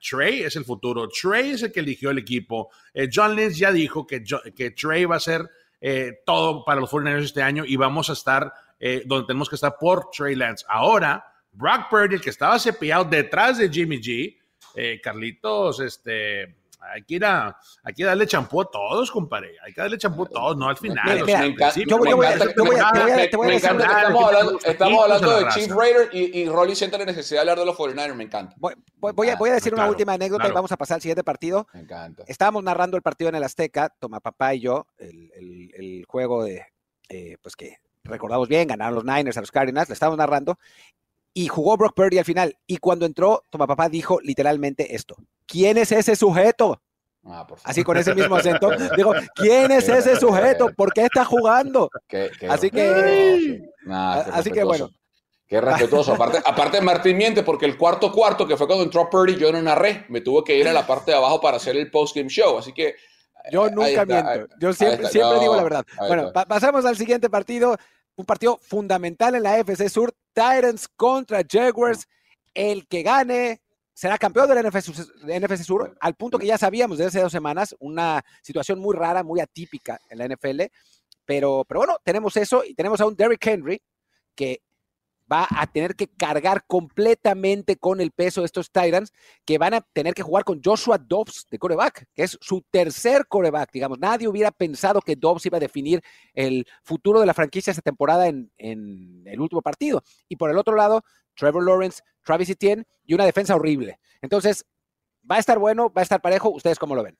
Trey 0.00 0.42
es 0.42 0.56
el 0.56 0.64
futuro. 0.64 1.08
Trey 1.08 1.50
es 1.50 1.62
el 1.62 1.72
que 1.72 1.78
eligió 1.80 2.10
el 2.10 2.18
equipo. 2.18 2.70
Eh, 2.92 3.08
John 3.12 3.36
Lynch 3.36 3.54
ya 3.54 3.70
dijo 3.70 4.04
que, 4.04 4.24
que 4.54 4.72
Trey 4.72 5.04
va 5.04 5.16
a 5.16 5.20
ser 5.20 5.48
eh, 5.80 6.22
todo 6.26 6.64
para 6.64 6.80
los 6.80 6.90
49 6.90 7.24
este 7.24 7.40
año 7.40 7.64
y 7.64 7.76
vamos 7.76 8.10
a 8.10 8.14
estar 8.14 8.52
eh, 8.80 9.04
donde 9.06 9.28
tenemos 9.28 9.48
que 9.48 9.54
estar 9.54 9.76
por 9.78 10.10
Trey 10.10 10.34
Lance. 10.34 10.66
Ahora, 10.68 11.24
Brock 11.52 11.88
Purdy, 11.88 12.16
el 12.16 12.20
que 12.20 12.30
estaba 12.30 12.58
cepillado 12.58 13.04
detrás 13.04 13.58
de 13.58 13.68
Jimmy 13.70 14.00
G, 14.00 15.00
Carlitos, 15.00 15.78
este, 15.78 16.63
Hay 16.92 17.02
que 17.02 17.14
ir 17.14 17.24
a, 17.24 17.56
hay 17.82 17.94
que 17.94 18.04
darle 18.04 18.26
champú 18.26 18.60
a 18.60 18.70
todos, 18.70 19.10
compadre. 19.10 19.56
Hay 19.64 19.72
que 19.72 19.80
darle 19.80 19.98
champú 19.98 20.24
a 20.24 20.28
todos, 20.28 20.56
no 20.56 20.68
al 20.68 20.76
final. 20.76 21.24
Me 21.24 21.32
encanta. 21.46 21.68
Estamos 24.64 25.02
hablando 25.02 25.38
de 25.38 25.48
Chief 25.48 25.70
Raider 25.70 26.10
y, 26.12 26.40
y 26.40 26.48
Rolly 26.48 26.74
siente 26.74 26.98
la 26.98 27.04
necesidad 27.04 27.38
de 27.38 27.50
hablar 27.50 27.58
de 27.58 27.66
los 27.66 27.76
49ers. 27.76 28.14
Me 28.14 28.24
encanta. 28.24 28.54
Voy, 28.58 28.74
voy, 28.98 29.28
a, 29.28 29.36
voy 29.36 29.50
a, 29.50 29.54
decir 29.54 29.74
una 29.74 29.88
última 29.88 30.14
anécdota 30.14 30.48
y 30.48 30.52
vamos 30.52 30.72
a 30.72 30.76
pasar 30.76 30.96
al 30.96 31.02
siguiente 31.02 31.24
partido. 31.24 31.66
Me 31.72 31.80
encanta. 31.80 32.24
Estábamos 32.26 32.62
narrando 32.62 32.96
el 32.96 33.02
partido 33.02 33.28
en 33.28 33.36
el 33.36 33.44
Azteca, 33.44 33.88
Toma 33.98 34.20
Papá 34.20 34.54
y 34.54 34.60
yo, 34.60 34.86
el, 34.98 35.30
el, 35.34 35.70
el 35.74 36.04
juego 36.06 36.44
de, 36.44 36.66
eh, 37.08 37.36
pues 37.42 37.56
que 37.56 37.78
recordamos 38.04 38.48
bien, 38.48 38.68
ganaron 38.68 38.94
los 38.94 39.04
Niners 39.04 39.36
a 39.36 39.40
los 39.40 39.50
Cardinals, 39.50 39.88
le 39.88 39.94
estábamos 39.94 40.18
narrando, 40.18 40.58
y 41.34 41.48
jugó 41.48 41.76
Brock 41.76 41.94
Purdy 41.94 42.18
al 42.18 42.24
final. 42.24 42.56
Y 42.66 42.78
cuando 42.78 43.04
entró, 43.04 43.42
Toma 43.50 43.66
Papá 43.66 43.88
dijo 43.88 44.20
literalmente 44.22 44.94
esto: 44.94 45.16
¿Quién 45.46 45.76
es 45.76 45.92
ese 45.92 46.16
sujeto? 46.16 46.80
Ah, 47.26 47.46
Así 47.64 47.82
con 47.82 47.96
ese 47.96 48.14
mismo 48.14 48.36
acento. 48.36 48.70
Digo, 48.96 49.14
¿quién 49.34 49.72
es 49.72 49.88
ese 49.88 50.16
sujeto? 50.16 50.70
¿Por 50.76 50.92
qué 50.92 51.04
está 51.04 51.24
jugando? 51.24 51.90
así 52.48 52.70
que, 52.70 53.62
así 54.32 54.50
que 54.50 54.64
bueno. 54.64 54.90
Qué 55.46 55.60
respetuoso. 55.60 56.14
Aparte, 56.14 56.38
aparte 56.44 56.80
Martín 56.80 57.18
miente 57.18 57.42
porque 57.42 57.66
el 57.66 57.76
cuarto 57.76 58.10
cuarto, 58.10 58.46
que 58.46 58.56
fue 58.56 58.66
cuando 58.66 58.84
entró 58.84 59.10
Purdy, 59.10 59.36
yo 59.36 59.52
no 59.52 59.60
narré. 59.60 60.06
Me 60.08 60.22
tuve 60.22 60.42
que 60.42 60.56
ir 60.56 60.66
a 60.66 60.72
la 60.72 60.86
parte 60.86 61.10
de 61.10 61.18
abajo 61.18 61.40
para 61.40 61.58
hacer 61.58 61.76
el 61.76 61.90
post-game 61.90 62.30
show. 62.30 62.56
Así 62.58 62.72
que 62.72 62.94
yo 63.50 63.68
nunca 63.70 64.06
miento. 64.06 64.48
Yo 64.58 64.72
siempre, 64.72 65.08
siempre 65.08 65.40
digo 65.40 65.54
la 65.56 65.62
verdad. 65.62 65.86
Bueno, 66.08 66.32
pasamos 66.32 66.84
al 66.84 66.96
siguiente 66.96 67.28
partido. 67.28 67.76
Un 68.16 68.24
partido 68.24 68.58
fundamental 68.62 69.34
en 69.34 69.42
la 69.42 69.58
FC 69.58 69.88
Sur. 69.88 70.14
Titans 70.34 70.88
contra 70.88 71.42
Jaguars. 71.48 72.06
El 72.52 72.86
que 72.86 73.02
gane 73.02 73.62
será 73.94 74.18
campeón 74.18 74.48
de 74.48 74.56
la 74.56 74.62
NFC, 74.68 75.62
Sur, 75.62 75.96
al 76.00 76.14
punto 76.14 76.38
que 76.38 76.46
ya 76.46 76.58
sabíamos 76.58 76.98
desde 76.98 77.08
hace 77.08 77.20
dos 77.20 77.32
semanas, 77.32 77.74
una 77.78 78.22
situación 78.42 78.80
muy 78.80 78.94
rara, 78.94 79.22
muy 79.22 79.40
atípica 79.40 80.00
en 80.10 80.18
la 80.18 80.28
NFL. 80.28 80.62
Pero, 81.24 81.64
pero 81.66 81.80
bueno, 81.80 81.96
tenemos 82.04 82.36
eso 82.36 82.64
y 82.64 82.74
tenemos 82.74 83.00
a 83.00 83.06
un 83.06 83.16
Derrick 83.16 83.46
Henry 83.46 83.80
que 84.34 84.60
va 85.30 85.46
a 85.50 85.66
tener 85.66 85.96
que 85.96 86.08
cargar 86.08 86.64
completamente 86.66 87.76
con 87.76 88.00
el 88.00 88.10
peso 88.10 88.40
de 88.40 88.46
estos 88.46 88.70
Titans, 88.70 89.12
que 89.44 89.58
van 89.58 89.74
a 89.74 89.80
tener 89.80 90.14
que 90.14 90.22
jugar 90.22 90.44
con 90.44 90.60
Joshua 90.62 90.98
Dobbs 90.98 91.46
de 91.50 91.58
coreback, 91.58 92.06
que 92.14 92.24
es 92.24 92.38
su 92.40 92.62
tercer 92.70 93.26
coreback, 93.26 93.70
digamos. 93.72 93.98
Nadie 93.98 94.28
hubiera 94.28 94.50
pensado 94.50 95.00
que 95.00 95.16
Dobbs 95.16 95.46
iba 95.46 95.56
a 95.56 95.60
definir 95.60 96.02
el 96.34 96.66
futuro 96.82 97.20
de 97.20 97.26
la 97.26 97.34
franquicia 97.34 97.70
esta 97.70 97.82
temporada 97.82 98.28
en, 98.28 98.52
en 98.58 99.22
el 99.26 99.40
último 99.40 99.62
partido. 99.62 100.02
Y 100.28 100.36
por 100.36 100.50
el 100.50 100.58
otro 100.58 100.76
lado, 100.76 101.02
Trevor 101.34 101.64
Lawrence, 101.64 102.02
Travis 102.22 102.50
Etienne 102.50 102.84
y 103.04 103.14
una 103.14 103.24
defensa 103.24 103.54
horrible. 103.54 103.98
Entonces, 104.20 104.64
va 105.30 105.36
a 105.36 105.40
estar 105.40 105.58
bueno, 105.58 105.90
va 105.90 106.00
a 106.00 106.02
estar 106.02 106.20
parejo. 106.20 106.50
¿Ustedes 106.50 106.78
cómo 106.78 106.94
lo 106.94 107.02
ven? 107.02 107.18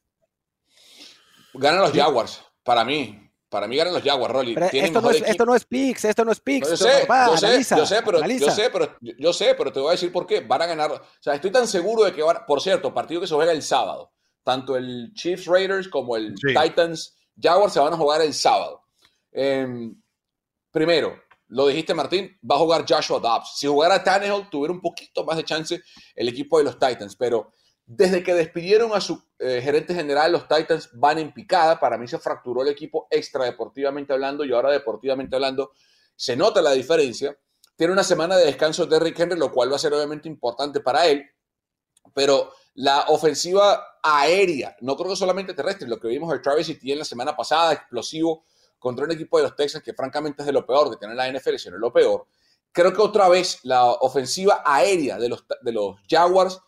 Ganan 1.54 1.82
los 1.82 1.92
Jaguars, 1.92 2.44
para 2.62 2.84
mí. 2.84 3.23
Para 3.54 3.68
mí 3.68 3.76
ganan 3.76 3.94
los 3.94 4.02
Jaguars, 4.02 4.34
Rolly. 4.34 4.56
Esto 4.72 5.00
no, 5.00 5.10
es, 5.10 5.22
esto, 5.24 5.46
no 5.46 5.54
es, 5.54 5.64
Pix, 5.64 6.04
esto 6.04 6.24
no 6.24 6.32
es 6.32 6.40
Pix. 6.40 6.70
yo, 6.70 6.76
sé, 6.76 7.06
yo, 7.06 7.36
sé, 7.36 7.76
yo, 7.76 7.86
sé, 7.86 8.02
pero, 8.04 8.26
yo 8.26 8.50
sé, 8.50 8.68
pero 8.68 8.96
yo 9.00 9.32
sé, 9.32 9.54
pero 9.54 9.72
te 9.72 9.78
voy 9.78 9.90
a 9.90 9.92
decir 9.92 10.10
por 10.10 10.26
qué. 10.26 10.40
Van 10.40 10.60
a 10.60 10.66
ganar. 10.66 10.90
O 10.90 11.00
sea, 11.20 11.36
estoy 11.36 11.52
tan 11.52 11.68
seguro 11.68 12.02
de 12.02 12.12
que 12.12 12.20
van. 12.20 12.38
Por 12.48 12.60
cierto, 12.60 12.92
partido 12.92 13.20
que 13.20 13.28
se 13.28 13.34
juega 13.36 13.52
el 13.52 13.62
sábado. 13.62 14.10
Tanto 14.42 14.76
el 14.76 15.12
Chiefs 15.14 15.46
Raiders 15.46 15.86
como 15.86 16.16
el 16.16 16.34
Titans 16.34 17.16
Jaguars 17.40 17.72
se 17.72 17.78
van 17.78 17.92
a 17.92 17.96
jugar 17.96 18.22
el 18.22 18.34
sábado. 18.34 18.82
Em, 19.30 20.02
primero, 20.72 21.16
lo 21.46 21.68
dijiste, 21.68 21.94
Martín, 21.94 22.36
va 22.50 22.56
a 22.56 22.58
jugar 22.58 22.84
Joshua 22.88 23.20
Dobbs. 23.20 23.52
Si 23.54 23.68
jugara 23.68 24.02
Tannehill, 24.02 24.48
tuviera 24.50 24.74
un 24.74 24.80
poquito 24.80 25.22
más 25.24 25.36
de 25.36 25.44
chance 25.44 25.80
el 26.16 26.28
equipo 26.28 26.58
de 26.58 26.64
los 26.64 26.76
Titans, 26.76 27.14
pero 27.14 27.52
desde 27.86 28.22
que 28.22 28.34
despidieron 28.34 28.92
a 28.94 29.00
su 29.00 29.22
eh, 29.38 29.60
gerente 29.62 29.94
general, 29.94 30.32
los 30.32 30.48
Titans 30.48 30.90
van 30.94 31.18
en 31.18 31.32
picada. 31.32 31.78
Para 31.78 31.98
mí 31.98 32.08
se 32.08 32.18
fracturó 32.18 32.62
el 32.62 32.68
equipo 32.68 33.06
extra 33.10 33.44
deportivamente 33.44 34.12
hablando 34.12 34.44
y 34.44 34.52
ahora 34.52 34.70
deportivamente 34.70 35.36
hablando 35.36 35.72
se 36.16 36.36
nota 36.36 36.62
la 36.62 36.72
diferencia. 36.72 37.36
Tiene 37.76 37.92
una 37.92 38.04
semana 38.04 38.36
de 38.36 38.46
descanso 38.46 38.86
de 38.86 38.98
Derrick 38.98 39.18
Henry, 39.18 39.38
lo 39.38 39.52
cual 39.52 39.70
va 39.70 39.76
a 39.76 39.80
ser 39.80 39.92
obviamente 39.92 40.28
importante 40.28 40.80
para 40.80 41.06
él. 41.06 41.24
Pero 42.14 42.52
la 42.74 43.06
ofensiva 43.08 43.98
aérea, 44.02 44.76
no 44.80 44.96
creo 44.96 45.10
que 45.10 45.16
solamente 45.16 45.54
terrestre, 45.54 45.88
lo 45.88 45.98
que 45.98 46.08
vimos 46.08 46.32
el 46.32 46.40
Travis 46.40 46.68
Etienne 46.68 47.00
la 47.00 47.04
semana 47.04 47.36
pasada, 47.36 47.72
explosivo 47.72 48.44
contra 48.78 49.04
un 49.04 49.12
equipo 49.12 49.38
de 49.38 49.44
los 49.44 49.56
Texans 49.56 49.84
que 49.84 49.92
francamente 49.92 50.42
es 50.42 50.46
de 50.46 50.52
lo 50.52 50.66
peor 50.66 50.90
que 50.90 50.96
tiene 50.96 51.14
la 51.14 51.30
NFL, 51.30 51.56
si 51.56 51.68
no 51.68 51.76
es 51.76 51.80
lo 51.80 51.92
peor. 51.92 52.26
Creo 52.72 52.92
que 52.92 53.00
otra 53.00 53.28
vez 53.28 53.60
la 53.62 53.84
ofensiva 53.84 54.62
aérea 54.64 55.18
de 55.18 55.28
los, 55.28 55.44
de 55.62 55.72
los 55.72 55.96
Jaguars 56.08 56.60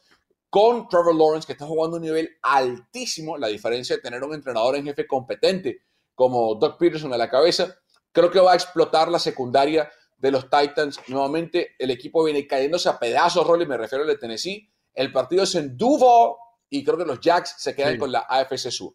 con 0.57 0.89
Trevor 0.89 1.15
Lawrence, 1.15 1.47
que 1.47 1.53
está 1.53 1.67
jugando 1.67 1.99
a 1.99 2.01
un 2.01 2.07
nivel 2.07 2.39
altísimo, 2.41 3.37
la 3.37 3.49
diferencia 3.49 3.95
de 3.95 4.01
tener 4.01 4.25
un 4.25 4.33
entrenador 4.33 4.75
en 4.75 4.87
jefe 4.87 5.07
competente 5.07 5.83
como 6.15 6.55
Doug 6.55 6.79
Peterson 6.79 7.13
a 7.13 7.19
la 7.19 7.29
cabeza, 7.29 7.77
creo 8.11 8.31
que 8.31 8.41
va 8.41 8.53
a 8.53 8.55
explotar 8.55 9.11
la 9.11 9.19
secundaria 9.19 9.91
de 10.17 10.31
los 10.31 10.49
Titans. 10.49 10.99
Nuevamente, 11.09 11.75
el 11.79 11.91
equipo 11.91 12.25
viene 12.25 12.47
cayéndose 12.47 12.89
a 12.89 12.99
pedazos, 12.99 13.47
Rolly, 13.47 13.67
me 13.67 13.77
refiero 13.77 14.05
al 14.05 14.09
de 14.09 14.17
Tennessee. 14.17 14.67
El 14.95 15.13
partido 15.13 15.43
es 15.43 15.55
en 15.57 15.77
Duval 15.77 16.37
y 16.71 16.83
creo 16.83 16.97
que 16.97 17.05
los 17.05 17.21
Jacks 17.21 17.57
se 17.59 17.75
quedan 17.75 17.99
con 17.99 18.11
la 18.11 18.21
AFC 18.21 18.71
Sur. 18.71 18.95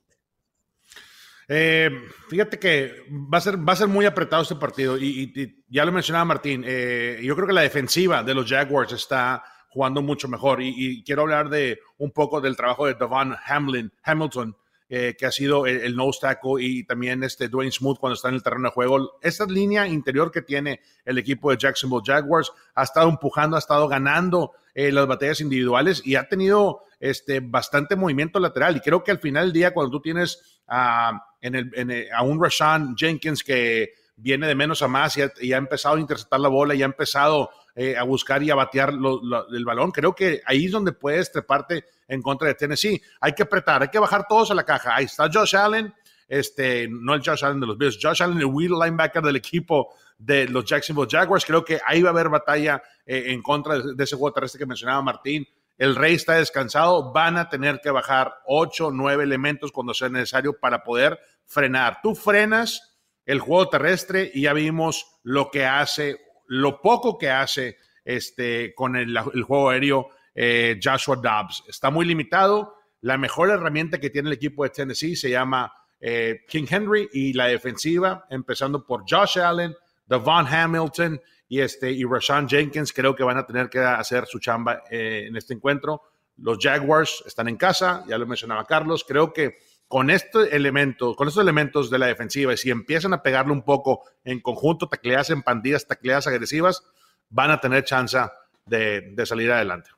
Eh, 1.47 1.91
fíjate 2.27 2.57
que 2.57 3.03
va 3.31 3.37
a, 3.37 3.41
ser, 3.41 3.59
va 3.59 3.73
a 3.73 3.75
ser 3.75 3.87
muy 3.87 4.07
apretado 4.07 4.41
este 4.41 4.55
partido 4.55 4.97
y, 4.97 5.63
ya 5.67 5.85
lo 5.85 5.91
mencionaba 5.91 6.25
Martín. 6.25 6.63
Eh, 6.65 7.19
yo 7.21 7.35
creo 7.35 7.45
que 7.45 7.53
la 7.53 7.61
defensiva 7.61 8.23
de 8.23 8.33
los 8.33 8.49
Jaguars 8.49 8.93
está 8.93 9.43
jugando 9.71 10.01
mucho 10.01 10.27
mejor. 10.27 10.61
Y, 10.61 11.01
quiero 11.03 11.23
hablar 11.23 11.49
de 11.49 11.79
un 11.97 12.11
poco 12.11 12.41
del 12.41 12.55
trabajo 12.55 12.85
de 12.85 12.93
Devon 12.93 13.35
Hamlin, 13.47 13.91
Hamilton, 14.03 14.55
eh, 14.89 15.15
que 15.17 15.25
ha 15.25 15.31
sido 15.31 15.65
el, 15.65 15.77
el, 15.77 15.95
nose 15.95 16.19
tackle 16.21 16.61
y 16.61 16.83
también 16.83 17.23
este 17.23 17.47
Dwayne 17.47 17.71
Smooth 17.71 17.97
cuando 17.97 18.15
está 18.15 18.27
en 18.27 18.35
el 18.35 18.43
terreno 18.43 18.67
de 18.67 18.73
juego. 18.73 19.17
Esta 19.21 19.45
línea 19.45 19.87
interior 19.87 20.29
que 20.29 20.41
tiene 20.41 20.81
el 21.05 21.17
equipo 21.17 21.49
de 21.49 21.57
Jacksonville 21.57 22.03
Jaguars 22.05 22.51
ha 22.75 22.83
estado 22.83 23.09
empujando, 23.09 23.55
ha 23.55 23.59
estado 23.59 23.87
ganando 23.87 24.51
eh, 24.75 24.91
las 24.91 25.07
batallas 25.07 25.39
individuales 25.39 26.01
y 26.05 26.15
ha 26.15 26.27
tenido 26.27 26.83
este, 26.99 27.39
bastante 27.39 27.95
movimiento 27.95 28.39
lateral. 28.39 28.75
Y 28.75 28.81
creo 28.81 29.03
que 29.03 29.11
al 29.11 29.19
final 29.19 29.45
del 29.45 29.53
día, 29.53 29.73
cuando 29.73 29.91
tú 29.91 30.01
tienes 30.01 30.61
a, 30.67 31.25
en 31.41 31.55
el, 31.55 32.07
a 32.13 32.23
un 32.23 32.43
Rashawn 32.43 32.95
Jenkins 32.97 33.43
que 33.43 33.93
viene 34.21 34.47
de 34.47 34.55
menos 34.55 34.81
a 34.81 34.87
más 34.87 35.17
y 35.17 35.21
ha, 35.21 35.55
ha 35.55 35.57
empezado 35.57 35.95
a 35.95 35.99
interceptar 35.99 36.39
la 36.39 36.47
bola 36.47 36.75
y 36.75 36.83
ha 36.83 36.85
empezado 36.85 37.49
eh, 37.75 37.95
a 37.97 38.03
buscar 38.03 38.43
y 38.43 38.49
a 38.49 38.55
batear 38.55 38.89
el 38.89 39.65
balón. 39.65 39.91
Creo 39.91 40.13
que 40.13 40.41
ahí 40.45 40.65
es 40.65 40.71
donde 40.71 40.91
puedes 40.91 41.31
treparte 41.31 41.85
en 42.07 42.21
contra 42.21 42.49
de 42.49 42.55
Tennessee. 42.55 43.01
Hay 43.19 43.33
que 43.33 43.43
apretar, 43.43 43.81
hay 43.81 43.87
que 43.87 43.99
bajar 43.99 44.25
todos 44.27 44.51
a 44.51 44.53
la 44.53 44.63
caja. 44.63 44.95
Ahí 44.95 45.05
está 45.05 45.29
Josh 45.31 45.55
Allen, 45.55 45.93
este, 46.27 46.87
no 46.89 47.13
el 47.13 47.21
Josh 47.23 47.45
Allen 47.45 47.59
de 47.59 47.67
los 47.67 47.77
Bills, 47.77 47.97
Josh 48.01 48.21
Allen, 48.21 48.37
el 48.37 48.45
wheel 48.45 48.71
linebacker 48.71 49.23
del 49.23 49.37
equipo 49.37 49.93
de 50.17 50.47
los 50.47 50.65
Jacksonville 50.65 51.07
Jaguars. 51.09 51.45
Creo 51.45 51.63
que 51.63 51.79
ahí 51.85 52.01
va 52.01 52.09
a 52.09 52.13
haber 52.13 52.29
batalla 52.29 52.83
eh, 53.05 53.25
en 53.27 53.41
contra 53.41 53.79
de, 53.79 54.03
ese 54.03 54.15
juego 54.15 54.33
terrestre 54.33 54.59
que 54.59 54.65
mencionaba 54.65 55.01
Martín. 55.01 55.47
El 55.77 55.95
Rey 55.95 56.15
está 56.15 56.33
descansado, 56.33 57.11
van 57.11 57.37
a 57.37 57.49
tener 57.49 57.79
que 57.81 57.89
bajar 57.89 58.33
8, 58.45 58.91
9 58.93 59.23
elementos 59.23 59.71
cuando 59.71 59.93
sea 59.93 60.09
necesario 60.09 60.59
para 60.59 60.83
poder 60.83 61.19
frenar. 61.45 61.99
Tú 62.03 62.13
frenas 62.13 62.90
el 63.31 63.39
juego 63.39 63.69
terrestre 63.69 64.29
y 64.33 64.41
ya 64.41 64.53
vimos 64.53 65.19
lo 65.23 65.49
que 65.49 65.65
hace 65.65 66.19
lo 66.47 66.81
poco 66.81 67.17
que 67.17 67.29
hace 67.29 67.77
este, 68.03 68.75
con 68.75 68.97
el, 68.97 69.17
juego 69.17 69.69
aéreo 69.69 70.09
eh, 70.35 70.77
Joshua 70.83 71.15
Dobbs. 71.15 71.63
Está 71.69 71.89
muy 71.89 72.05
limitado. 72.05 72.75
La 72.99 73.17
mejor 73.17 73.49
herramienta 73.49 74.01
que 74.01 74.09
tiene 74.09 74.27
el 74.27 74.33
equipo 74.33 74.65
de 74.65 74.71
Tennessee 74.71 75.15
se 75.15 75.29
llama 75.29 75.71
eh, 76.01 76.41
King 76.45 76.65
Henry 76.69 77.07
y 77.13 77.31
la 77.31 77.47
defensiva, 77.47 78.27
empezando 78.29 78.85
por 78.85 79.05
Josh 79.09 79.39
Allen, 79.39 79.73
Devon 80.05 80.45
Hamilton 80.45 81.21
y, 81.47 81.61
este, 81.61 81.89
y 81.89 82.03
Rashawn 82.03 82.49
Jenkins, 82.49 82.91
creo 82.91 83.15
que 83.15 83.23
van 83.23 83.37
a 83.37 83.45
tener 83.45 83.69
que 83.69 83.79
hacer 83.79 84.25
su 84.25 84.39
chamba 84.39 84.83
eh, 84.91 85.27
en 85.29 85.37
este 85.37 85.53
encuentro. 85.53 86.01
Los 86.35 86.57
Jaguars 86.59 87.23
están 87.25 87.47
en 87.47 87.55
casa, 87.55 88.03
ya 88.09 88.17
lo 88.17 88.27
mencionaba 88.27 88.65
Carlos, 88.65 89.05
creo 89.07 89.31
que 89.31 89.55
con 89.91 90.09
este 90.09 90.55
elemento, 90.55 91.17
con 91.17 91.27
estos 91.27 91.43
elementos 91.43 91.89
de 91.89 91.99
la 91.99 92.05
defensiva, 92.05 92.53
y 92.53 92.57
si 92.57 92.71
empiezan 92.71 93.13
a 93.13 93.21
pegarle 93.21 93.51
un 93.51 93.63
poco 93.63 94.05
en 94.23 94.39
conjunto, 94.39 94.87
tacleadas 94.87 95.31
en 95.31 95.43
pandillas, 95.43 95.85
tacleadas 95.85 96.27
agresivas, 96.27 96.81
van 97.27 97.51
a 97.51 97.59
tener 97.59 97.83
chance 97.83 98.17
de, 98.65 99.13
salir 99.25 99.51
adelante. 99.51 99.89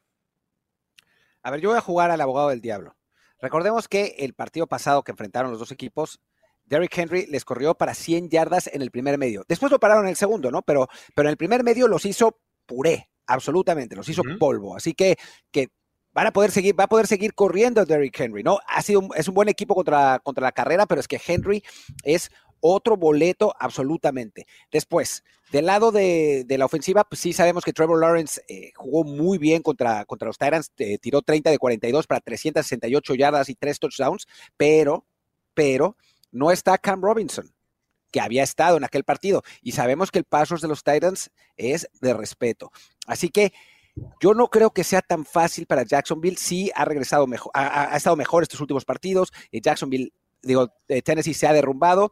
A 1.43 1.51
ver, 1.51 1.61
yo 1.61 1.69
voy 1.69 1.77
a 1.77 1.81
jugar 1.81 2.09
al 2.09 2.19
abogado 2.21 2.49
del 2.49 2.59
diablo. 2.59 2.95
Recordemos 3.39 3.87
que 3.87 4.15
el 4.17 4.33
partido 4.33 4.65
pasado 4.65 5.03
que 5.03 5.11
enfrentaron 5.11 5.51
los 5.51 5.59
dos 5.59 5.71
equipos, 5.71 6.19
Derrick 6.65 6.97
Henry 6.97 7.27
les 7.27 7.45
corrió 7.45 7.75
para 7.75 7.93
100 7.93 8.31
yardas 8.31 8.71
en 8.73 8.81
el 8.81 8.89
primer 8.89 9.19
medio. 9.19 9.45
Después 9.47 9.71
lo 9.71 9.79
pararon 9.79 10.05
en 10.05 10.09
el 10.09 10.15
segundo, 10.15 10.49
¿no? 10.49 10.63
Pero, 10.63 10.87
pero 11.13 11.29
en 11.29 11.33
el 11.33 11.37
primer 11.37 11.63
medio 11.63 11.87
los 11.87 12.03
hizo 12.07 12.39
puré, 12.65 13.11
absolutamente, 13.27 13.95
los 13.95 14.09
hizo 14.09 14.23
polvo. 14.39 14.75
Así 14.75 14.95
que, 14.95 15.17
que 15.51 15.67
van 16.13 16.27
a 16.27 16.33
poder 16.33 16.51
seguir, 16.51 16.79
va 16.79 16.85
a 16.85 16.89
poder 16.89 17.07
seguir 17.07 17.33
corriendo 17.33 17.85
Derrick 17.85 18.19
Henry, 18.19 18.43
¿no? 18.43 18.59
Ha 18.67 18.81
sido 18.81 19.09
es 19.15 19.27
un 19.27 19.33
buen 19.33 19.49
equipo 19.49 19.75
contra, 19.75 20.19
contra 20.19 20.43
la 20.43 20.51
carrera, 20.51 20.85
pero 20.85 21.01
es 21.01 21.07
que 21.07 21.21
Henry 21.25 21.63
es 22.03 22.31
otro 22.59 22.95
boleto 22.95 23.53
absolutamente. 23.59 24.47
Después, 24.71 25.23
del 25.51 25.65
lado 25.65 25.91
de, 25.91 26.45
la 26.49 26.65
ofensiva, 26.65 27.03
pues 27.03 27.19
sí 27.19 27.33
sabemos 27.33 27.65
que 27.65 27.73
Trevor 27.73 27.99
Lawrence 27.99 28.41
eh, 28.47 28.71
jugó 28.75 29.03
muy 29.03 29.37
bien 29.37 29.61
contra, 29.61 30.05
contra 30.05 30.27
los 30.27 30.37
Tyrants, 30.37 30.71
eh, 30.77 30.97
tiró 30.97 31.21
30 31.21 31.49
de 31.51 31.57
42 31.57 32.07
para 32.07 32.21
368 32.21 33.15
yardas 33.15 33.49
y 33.49 33.55
3 33.55 33.79
touchdowns, 33.79 34.27
pero, 34.55 35.05
pero 35.53 35.97
no 36.31 36.51
está 36.51 36.77
Cam 36.77 37.01
Robinson 37.01 37.53
que 38.11 38.21
había 38.21 38.43
estado 38.43 38.77
en 38.77 38.83
aquel 38.83 39.03
partido. 39.03 39.41
Y 39.61 39.71
sabemos 39.71 40.11
que 40.11 40.19
el 40.19 40.25
paso 40.25 40.55
de 40.55 40.67
los 40.67 40.83
Titans 40.83 41.31
es 41.57 41.89
de 41.99 42.13
respeto. 42.13 42.71
Así 43.07 43.29
que 43.29 43.53
yo 44.19 44.33
no 44.33 44.47
creo 44.47 44.71
que 44.71 44.83
sea 44.83 45.01
tan 45.01 45.25
fácil 45.25 45.65
para 45.65 45.83
Jacksonville. 45.83 46.37
Sí 46.37 46.71
ha 46.75 46.85
regresado 46.85 47.27
mejor, 47.27 47.51
ha, 47.53 47.95
estado 47.95 48.15
mejor 48.15 48.43
estos 48.43 48.61
últimos 48.61 48.85
partidos. 48.85 49.31
Eh, 49.51 49.61
Jacksonville, 49.61 50.11
digo, 50.41 50.73
eh, 50.87 51.01
Tennessee 51.01 51.33
se 51.33 51.47
ha 51.47 51.53
derrumbado. 51.53 52.11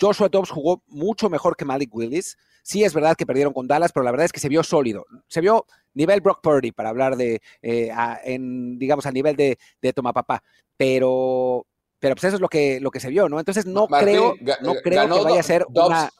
Joshua 0.00 0.28
Dobbs 0.28 0.50
jugó 0.50 0.82
mucho 0.86 1.30
mejor 1.30 1.56
que 1.56 1.64
Malik 1.64 1.94
Willis. 1.94 2.36
Sí 2.62 2.84
es 2.84 2.94
verdad 2.94 3.16
que 3.16 3.26
perdieron 3.26 3.52
con 3.52 3.66
Dallas, 3.66 3.92
pero 3.92 4.04
la 4.04 4.12
verdad 4.12 4.26
es 4.26 4.32
que 4.32 4.40
se 4.40 4.48
vio 4.48 4.62
sólido. 4.62 5.06
Se 5.26 5.40
vio 5.40 5.66
nivel 5.94 6.20
Brock 6.20 6.40
Purdy, 6.42 6.72
para 6.72 6.90
hablar 6.90 7.16
de, 7.16 7.40
eh, 7.60 7.90
en, 8.24 8.78
digamos, 8.78 9.06
a 9.06 9.12
nivel 9.12 9.36
de, 9.36 9.58
de 9.80 9.92
Papá. 9.92 10.42
Pero, 10.76 11.66
pero 11.98 12.14
pues 12.14 12.24
eso 12.24 12.36
es 12.36 12.40
lo 12.40 12.48
que, 12.48 12.80
lo 12.80 12.90
que 12.90 13.00
se 13.00 13.08
vio, 13.08 13.28
¿no? 13.28 13.38
Entonces 13.38 13.66
no 13.66 13.86
creo, 13.88 14.34
no 14.62 14.74
creo 14.74 15.08
que 15.08 15.24
vaya 15.24 15.40
a 15.40 15.44
ser 15.44 15.66
una... 15.68 16.10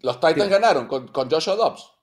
Los 0.00 0.18
Titans 0.20 0.48
ganaron 0.48 0.88
con, 0.88 1.08
con, 1.08 1.30
Joshua 1.30 1.54
Dobbs. 1.54 1.95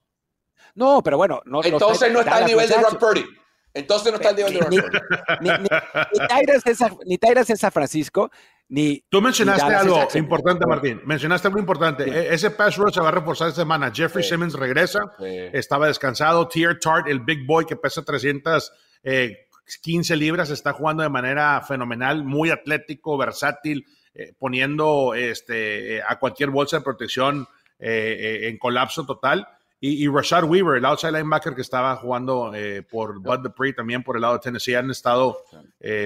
No, 0.74 1.02
pero 1.02 1.16
bueno. 1.16 1.40
No, 1.44 1.62
Entonces 1.62 2.12
no 2.12 2.20
está 2.20 2.36
al 2.36 2.46
nivel 2.46 2.68
de 2.68 2.76
Brock 2.76 2.98
Purdy. 2.98 3.24
Entonces 3.72 4.12
no 4.12 4.16
está 4.16 4.30
al 4.30 4.36
nivel 4.36 4.52
de 4.52 4.58
Brock 4.58 4.70
Purdy. 4.70 4.98
Ni, 5.40 5.50
ni, 5.50 7.18
en 7.48 7.56
San 7.56 7.72
Francisco, 7.72 8.30
ni. 8.68 9.04
Tú 9.08 9.20
mencionaste 9.20 9.74
algo 9.74 10.08
importante, 10.14 10.66
Martín. 10.66 11.00
Mencionaste 11.04 11.48
algo 11.48 11.58
importante. 11.58 12.04
E, 12.04 12.34
ese 12.34 12.50
pass 12.50 12.76
rush 12.76 12.94
se 12.94 13.00
va 13.00 13.08
a 13.08 13.12
reforzar 13.12 13.48
esta 13.48 13.62
semana. 13.62 13.90
Jeffrey 13.92 14.24
Simmons 14.24 14.54
regresa. 14.54 15.00
Estaba 15.20 15.86
descansado. 15.86 16.48
Tier 16.48 16.78
Tart, 16.78 17.08
el 17.08 17.20
big 17.20 17.46
boy 17.46 17.64
que 17.64 17.76
pesa 17.76 18.02
300 18.02 18.72
eh, 19.02 19.44
15 19.82 20.16
libras, 20.16 20.50
está 20.50 20.72
jugando 20.72 21.02
de 21.02 21.08
manera 21.08 21.60
fenomenal, 21.62 22.24
muy 22.24 22.50
atlético, 22.50 23.16
versátil, 23.16 23.86
eh, 24.14 24.32
poniendo 24.38 25.14
este, 25.14 25.96
eh, 25.96 26.02
a 26.06 26.18
cualquier 26.18 26.50
bolsa 26.50 26.78
de 26.78 26.84
protección 26.84 27.48
eh, 27.78 28.40
en 28.42 28.58
colapso 28.58 29.04
total. 29.04 29.48
Y, 29.86 30.08
Rashad 30.08 30.44
Weaver, 30.44 30.78
el 30.78 30.84
outside 30.86 31.12
linebacker 31.12 31.54
que 31.54 31.60
estaba 31.60 31.94
jugando 31.96 32.52
por 32.90 33.20
Bud 33.20 33.40
Dupree, 33.40 33.74
también 33.74 34.02
por 34.02 34.16
el 34.16 34.22
lado 34.22 34.34
de 34.34 34.40
Tennessee, 34.40 34.74
han 34.74 34.90
estado 34.90 35.44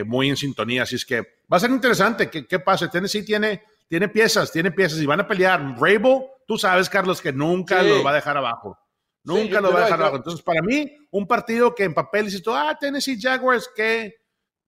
muy 0.05 0.29
en 0.29 0.37
sintonía. 0.37 0.83
Así 0.83 0.97
es 0.97 1.07
que 1.07 1.21
va 1.21 1.59
a 1.59 1.61
ser 1.61 1.71
interesante. 1.71 2.29
¿Qué, 2.29 2.45
qué 2.45 2.59
pasa? 2.59 2.91
Tennessee 2.91 3.23
tiene, 3.23 3.63
tiene 3.87 4.09
piezas, 4.09 4.51
tiene 4.51 4.73
piezas 4.73 4.99
y 4.99 5.07
van 5.07 5.21
a 5.21 5.29
pelear. 5.29 5.77
Rabel, 5.79 6.25
tú 6.45 6.59
sabes, 6.59 6.89
Carlos, 6.89 7.21
que 7.21 7.33
nunca 7.33 7.83
lo 7.83 8.03
va 8.03 8.11
a 8.11 8.15
dejar 8.15 8.37
abajo. 8.37 8.77
Nunca 9.23 9.61
lo 9.61 9.73
va 9.73 9.81
a 9.81 9.85
dejar 9.85 10.01
abajo. 10.01 10.17
Entonces, 10.17 10.43
para 10.43 10.63
mí, 10.63 10.91
un 11.11 11.27
partido 11.27 11.75
que 11.75 11.85
en 11.85 11.95
papel 11.95 12.25
dices 12.25 12.43
tú, 12.43 12.53
ah, 12.53 12.77
Tennessee 12.79 13.21
Jaguars, 13.21 13.71
que 13.77 14.17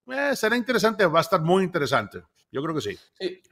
eh, 0.07 0.37
será 0.37 0.57
interesante, 0.57 1.05
va 1.07 1.19
a 1.19 1.23
estar 1.23 1.41
muy 1.41 1.65
interesante. 1.65 2.23
Yo 2.53 2.63
creo 2.63 2.75
que 2.75 2.81
sí. 2.81 2.99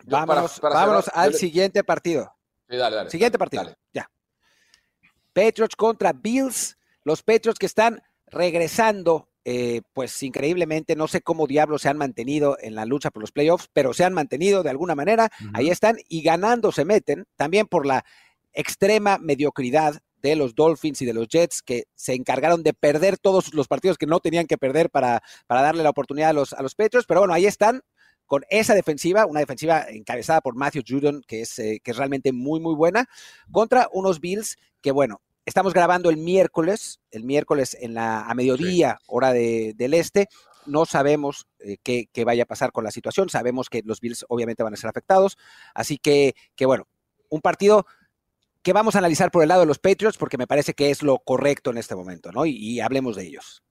vámonos, 0.04 1.08
al 1.12 1.34
siguiente 1.34 1.82
partido. 1.84 2.32
Sí, 2.68 2.76
dale, 2.76 2.96
dale. 2.96 3.10
Siguiente 3.10 3.38
partido. 3.38 3.74
Ya. 3.92 4.08
Patriots 5.38 5.76
contra 5.76 6.12
Bills. 6.12 6.76
Los 7.04 7.22
Patriots 7.22 7.60
que 7.60 7.66
están 7.66 8.02
regresando, 8.26 9.28
eh, 9.44 9.82
pues 9.92 10.20
increíblemente, 10.24 10.96
no 10.96 11.06
sé 11.06 11.20
cómo 11.20 11.46
diablos 11.46 11.82
se 11.82 11.88
han 11.88 11.96
mantenido 11.96 12.58
en 12.60 12.74
la 12.74 12.84
lucha 12.84 13.12
por 13.12 13.22
los 13.22 13.30
playoffs, 13.30 13.70
pero 13.72 13.94
se 13.94 14.02
han 14.02 14.12
mantenido 14.12 14.64
de 14.64 14.70
alguna 14.70 14.96
manera. 14.96 15.30
Ahí 15.54 15.70
están 15.70 15.98
y 16.08 16.22
ganando 16.22 16.72
se 16.72 16.84
meten, 16.84 17.24
también 17.36 17.68
por 17.68 17.86
la 17.86 18.04
extrema 18.52 19.18
mediocridad 19.18 20.02
de 20.20 20.34
los 20.34 20.56
Dolphins 20.56 21.02
y 21.02 21.06
de 21.06 21.14
los 21.14 21.28
Jets 21.28 21.62
que 21.62 21.84
se 21.94 22.14
encargaron 22.14 22.64
de 22.64 22.74
perder 22.74 23.16
todos 23.16 23.54
los 23.54 23.68
partidos 23.68 23.96
que 23.96 24.06
no 24.06 24.18
tenían 24.18 24.48
que 24.48 24.58
perder 24.58 24.90
para, 24.90 25.22
para 25.46 25.62
darle 25.62 25.84
la 25.84 25.90
oportunidad 25.90 26.30
a 26.30 26.32
los, 26.32 26.52
a 26.52 26.62
los 26.62 26.74
Patriots. 26.74 27.06
Pero 27.06 27.20
bueno, 27.20 27.32
ahí 27.32 27.46
están 27.46 27.82
con 28.26 28.42
esa 28.50 28.74
defensiva, 28.74 29.24
una 29.24 29.38
defensiva 29.38 29.86
encabezada 29.88 30.40
por 30.40 30.56
Matthew 30.56 30.82
Judon, 30.86 31.22
que 31.28 31.42
es, 31.42 31.60
eh, 31.60 31.80
que 31.82 31.92
es 31.92 31.96
realmente 31.96 32.32
muy, 32.32 32.58
muy 32.58 32.74
buena, 32.74 33.08
contra 33.52 33.88
unos 33.92 34.20
Bills 34.20 34.56
que, 34.82 34.90
bueno, 34.90 35.22
estamos 35.48 35.72
grabando 35.72 36.10
el 36.10 36.18
miércoles, 36.18 37.00
el 37.10 37.24
miércoles 37.24 37.76
en 37.80 37.94
la, 37.94 38.22
a 38.22 38.34
mediodía, 38.34 38.98
hora 39.06 39.32
de, 39.32 39.72
del 39.76 39.94
este. 39.94 40.28
No 40.66 40.84
sabemos 40.84 41.46
eh, 41.58 41.78
qué, 41.82 42.08
qué, 42.12 42.24
vaya 42.24 42.42
a 42.42 42.46
pasar 42.46 42.70
con 42.70 42.84
la 42.84 42.90
situación. 42.90 43.30
Sabemos 43.30 43.70
que 43.70 43.82
los 43.84 44.00
Bills 44.00 44.26
obviamente 44.28 44.62
van 44.62 44.74
a 44.74 44.76
ser 44.76 44.90
afectados. 44.90 45.38
Así 45.74 45.98
que, 45.98 46.34
que 46.54 46.66
bueno, 46.66 46.86
un 47.30 47.40
partido 47.40 47.86
que 48.62 48.74
vamos 48.74 48.94
a 48.94 48.98
analizar 48.98 49.30
por 49.30 49.42
el 49.42 49.48
lado 49.48 49.62
de 49.62 49.66
los 49.66 49.78
Patriots 49.78 50.18
porque 50.18 50.36
me 50.36 50.46
parece 50.46 50.74
que 50.74 50.90
es 50.90 51.02
lo 51.02 51.18
correcto 51.20 51.70
en 51.70 51.78
este 51.78 51.96
momento, 51.96 52.30
¿no? 52.30 52.44
Y, 52.44 52.80
hablemos 52.80 53.16
de 53.16 53.26
ellos. 53.26 53.62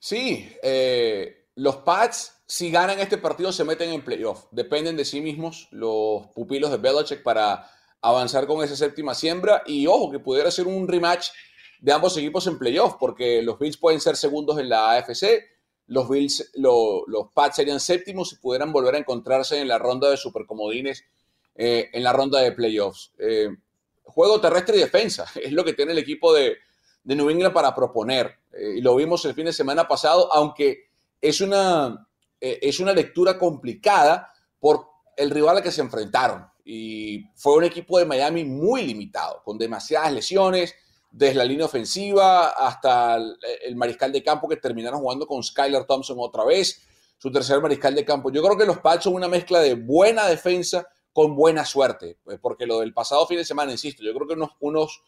Sí, 0.00 0.52
eh, 0.62 1.46
los 1.54 1.76
Pats, 1.76 2.42
si 2.46 2.70
ganan 2.70 2.98
este 2.98 3.18
partido, 3.18 3.52
se 3.52 3.64
meten 3.64 3.90
en 3.90 4.04
playoff. 4.04 4.46
Dependen 4.50 4.96
de 4.96 5.04
sí 5.04 5.20
mismos 5.20 5.68
los 5.70 6.26
pupilos 6.34 6.72
de 6.72 6.78
Belichick 6.78 7.22
para 7.22 7.70
avanzar 8.00 8.46
con 8.46 8.64
esa 8.64 8.76
séptima 8.76 9.14
siembra. 9.14 9.62
Y 9.66 9.86
ojo, 9.86 10.10
que 10.10 10.18
pudiera 10.18 10.50
ser 10.50 10.66
un 10.66 10.86
rematch 10.86 11.28
de 11.80 11.92
ambos 11.92 12.16
equipos 12.16 12.46
en 12.46 12.58
playoff, 12.58 12.96
porque 12.98 13.42
los 13.42 13.58
Bills 13.58 13.76
pueden 13.76 14.00
ser 14.00 14.16
segundos 14.16 14.58
en 14.58 14.68
la 14.68 14.92
AFC. 14.92 15.44
Los 15.86 16.08
Bills, 16.08 16.50
los 16.54 17.32
Pats 17.32 17.56
serían 17.56 17.80
séptimos 17.80 18.32
y 18.32 18.36
pudieran 18.36 18.72
volver 18.72 18.94
a 18.94 18.98
encontrarse 18.98 19.58
en 19.60 19.68
la 19.68 19.78
ronda 19.78 20.10
de 20.10 20.16
supercomodines 20.16 21.04
eh, 21.60 21.90
en 21.92 22.04
la 22.04 22.12
ronda 22.12 22.40
de 22.40 22.52
playoffs. 22.52 23.12
Eh, 23.18 23.48
juego 24.04 24.40
terrestre 24.40 24.76
y 24.76 24.80
defensa 24.80 25.26
es 25.42 25.52
lo 25.52 25.64
que 25.64 25.72
tiene 25.72 25.92
el 25.92 25.98
equipo 25.98 26.32
de, 26.32 26.56
New 27.04 27.30
England 27.30 27.54
para 27.54 27.74
proponer. 27.74 28.38
Eh, 28.52 28.74
y 28.76 28.80
lo 28.80 28.94
vimos 28.94 29.24
el 29.24 29.34
fin 29.34 29.46
de 29.46 29.52
semana 29.52 29.88
pasado, 29.88 30.32
aunque 30.32 30.90
es 31.20 31.40
una, 31.40 32.06
es 32.38 32.78
una 32.80 32.92
lectura 32.92 33.38
complicada 33.38 34.30
por 34.60 34.86
el 35.16 35.30
rival 35.30 35.56
al 35.56 35.62
que 35.62 35.72
se 35.72 35.80
enfrentaron. 35.80 36.46
Y 36.70 37.30
fue 37.34 37.54
un 37.54 37.64
equipo 37.64 37.98
de 37.98 38.04
Miami 38.04 38.44
muy 38.44 38.82
limitado, 38.82 39.40
con 39.42 39.56
demasiadas 39.56 40.12
lesiones, 40.12 40.74
desde 41.10 41.36
la 41.36 41.46
línea 41.46 41.64
ofensiva 41.64 42.48
hasta 42.48 43.16
el, 43.16 43.74
mariscal 43.74 44.12
de 44.12 44.22
campo 44.22 44.46
que 44.46 44.58
terminaron 44.58 45.00
jugando 45.00 45.26
con 45.26 45.42
Skylar 45.42 45.86
Thompson 45.86 46.18
otra 46.20 46.44
vez, 46.44 46.86
su 47.16 47.32
tercer 47.32 47.62
mariscal 47.62 47.94
de 47.94 48.04
campo. 48.04 48.30
Yo 48.30 48.42
creo 48.42 48.54
que 48.54 48.66
los 48.66 48.80
Pats 48.80 49.04
son 49.04 49.14
una 49.14 49.28
mezcla 49.28 49.60
de 49.60 49.76
buena 49.76 50.26
defensa 50.26 50.86
con 51.10 51.34
buena 51.34 51.64
suerte, 51.64 52.18
pues, 52.22 52.38
porque 52.38 52.66
lo 52.66 52.80
del 52.80 52.92
pasado 52.92 53.26
fin 53.26 53.38
de 53.38 53.46
semana, 53.46 53.72
insisto, 53.72 54.02
yo 54.02 54.12
creo 54.12 54.28
que 54.28 54.36
unos, 54.60 55.02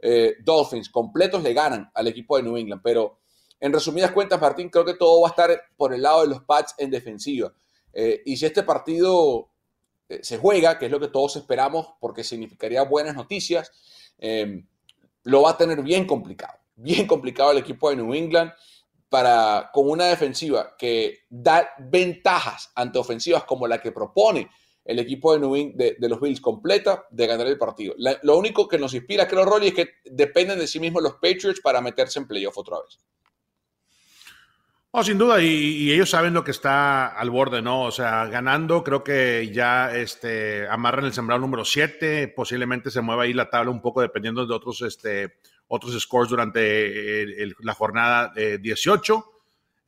eh, 0.00 0.34
Dolphins 0.42 0.90
completos 0.90 1.44
le 1.44 1.54
ganan 1.54 1.92
al 1.94 2.08
equipo 2.08 2.36
de 2.36 2.42
New 2.42 2.56
England, 2.56 2.82
pero 2.82 3.20
en 3.60 3.72
resumidas 3.72 4.10
cuentas, 4.10 4.40
Martín, 4.40 4.68
creo 4.68 4.84
que 4.84 4.94
todo 4.94 5.20
va 5.20 5.28
a 5.28 5.30
estar 5.30 5.62
por 5.76 5.94
el 5.94 6.02
lado 6.02 6.22
de 6.22 6.28
los 6.30 6.42
Pats 6.42 6.74
en 6.76 6.90
defensiva. 6.90 7.54
Eh, 7.92 8.20
y 8.24 8.36
si 8.36 8.46
este 8.46 8.64
partido 8.64 9.53
eh, 10.14 10.20
se 10.22 10.38
juega, 10.38 10.78
que 10.78 10.86
es 10.86 10.90
lo 10.90 11.00
que 11.00 11.08
todos 11.08 11.36
esperamos, 11.36 11.88
porque 12.00 12.24
significaría 12.24 12.82
buenas 12.82 13.14
noticias, 13.14 13.70
lo 15.24 15.42
va 15.42 15.50
a 15.50 15.56
tener 15.56 15.82
bien 15.82 16.06
complicado, 16.06 16.58
bien 16.76 17.06
complicado 17.06 17.50
el 17.50 17.58
equipo 17.58 17.90
de 17.90 17.96
New 17.96 18.14
England 18.14 18.52
para 19.08 19.70
con 19.72 19.88
una 19.88 20.06
defensiva 20.06 20.74
que 20.76 21.20
da 21.30 21.70
ventajas 21.78 22.72
ante 22.74 22.98
ofensivas 22.98 23.44
como 23.44 23.66
la 23.66 23.80
que 23.80 23.92
propone 23.92 24.50
el 24.84 24.98
equipo 24.98 25.32
de, 25.32 25.38
New 25.38 25.72
de, 25.74 25.96
los 26.08 26.20
Bills 26.20 26.40
completa 26.40 27.06
de 27.10 27.26
ganar 27.26 27.46
el 27.46 27.56
partido. 27.56 27.94
lo 28.22 28.36
único 28.36 28.68
que 28.68 28.78
nos 28.78 28.92
inspira, 28.92 29.26
creo, 29.26 29.44
Rolly, 29.44 29.68
es 29.68 29.74
que 29.74 29.88
dependen 30.04 30.58
de 30.58 30.66
sí 30.66 30.78
mismos 30.78 31.02
los 31.02 31.14
Patriots 31.14 31.60
para 31.60 31.80
meterse 31.80 32.18
en 32.18 32.26
playoff 32.26 32.58
otra 32.58 32.78
vez. 32.80 32.98
Oh, 34.96 35.02
sin 35.02 35.18
duda, 35.18 35.42
y, 35.42 35.90
ellos 35.90 36.08
saben 36.08 36.34
lo 36.34 36.44
que 36.44 36.52
está 36.52 37.08
al 37.08 37.28
borde, 37.28 37.60
¿no? 37.60 37.82
O 37.82 37.90
sea, 37.90 38.26
ganando, 38.26 38.84
creo 38.84 39.02
que 39.02 39.50
ya 39.52 39.92
este, 39.92 40.68
amarran 40.68 41.04
el 41.06 41.12
sembrado 41.12 41.40
número 41.40 41.64
7, 41.64 42.28
posiblemente 42.28 42.92
se 42.92 43.00
mueva 43.00 43.24
ahí 43.24 43.32
la 43.32 43.50
tabla 43.50 43.72
un 43.72 43.82
poco 43.82 44.02
dependiendo 44.02 44.46
de 44.46 44.54
otros, 44.54 44.82
este, 44.82 45.38
otros 45.66 46.00
scores 46.00 46.30
durante 46.30 47.34
la 47.58 47.74
jornada 47.74 48.32
18. 48.36 49.24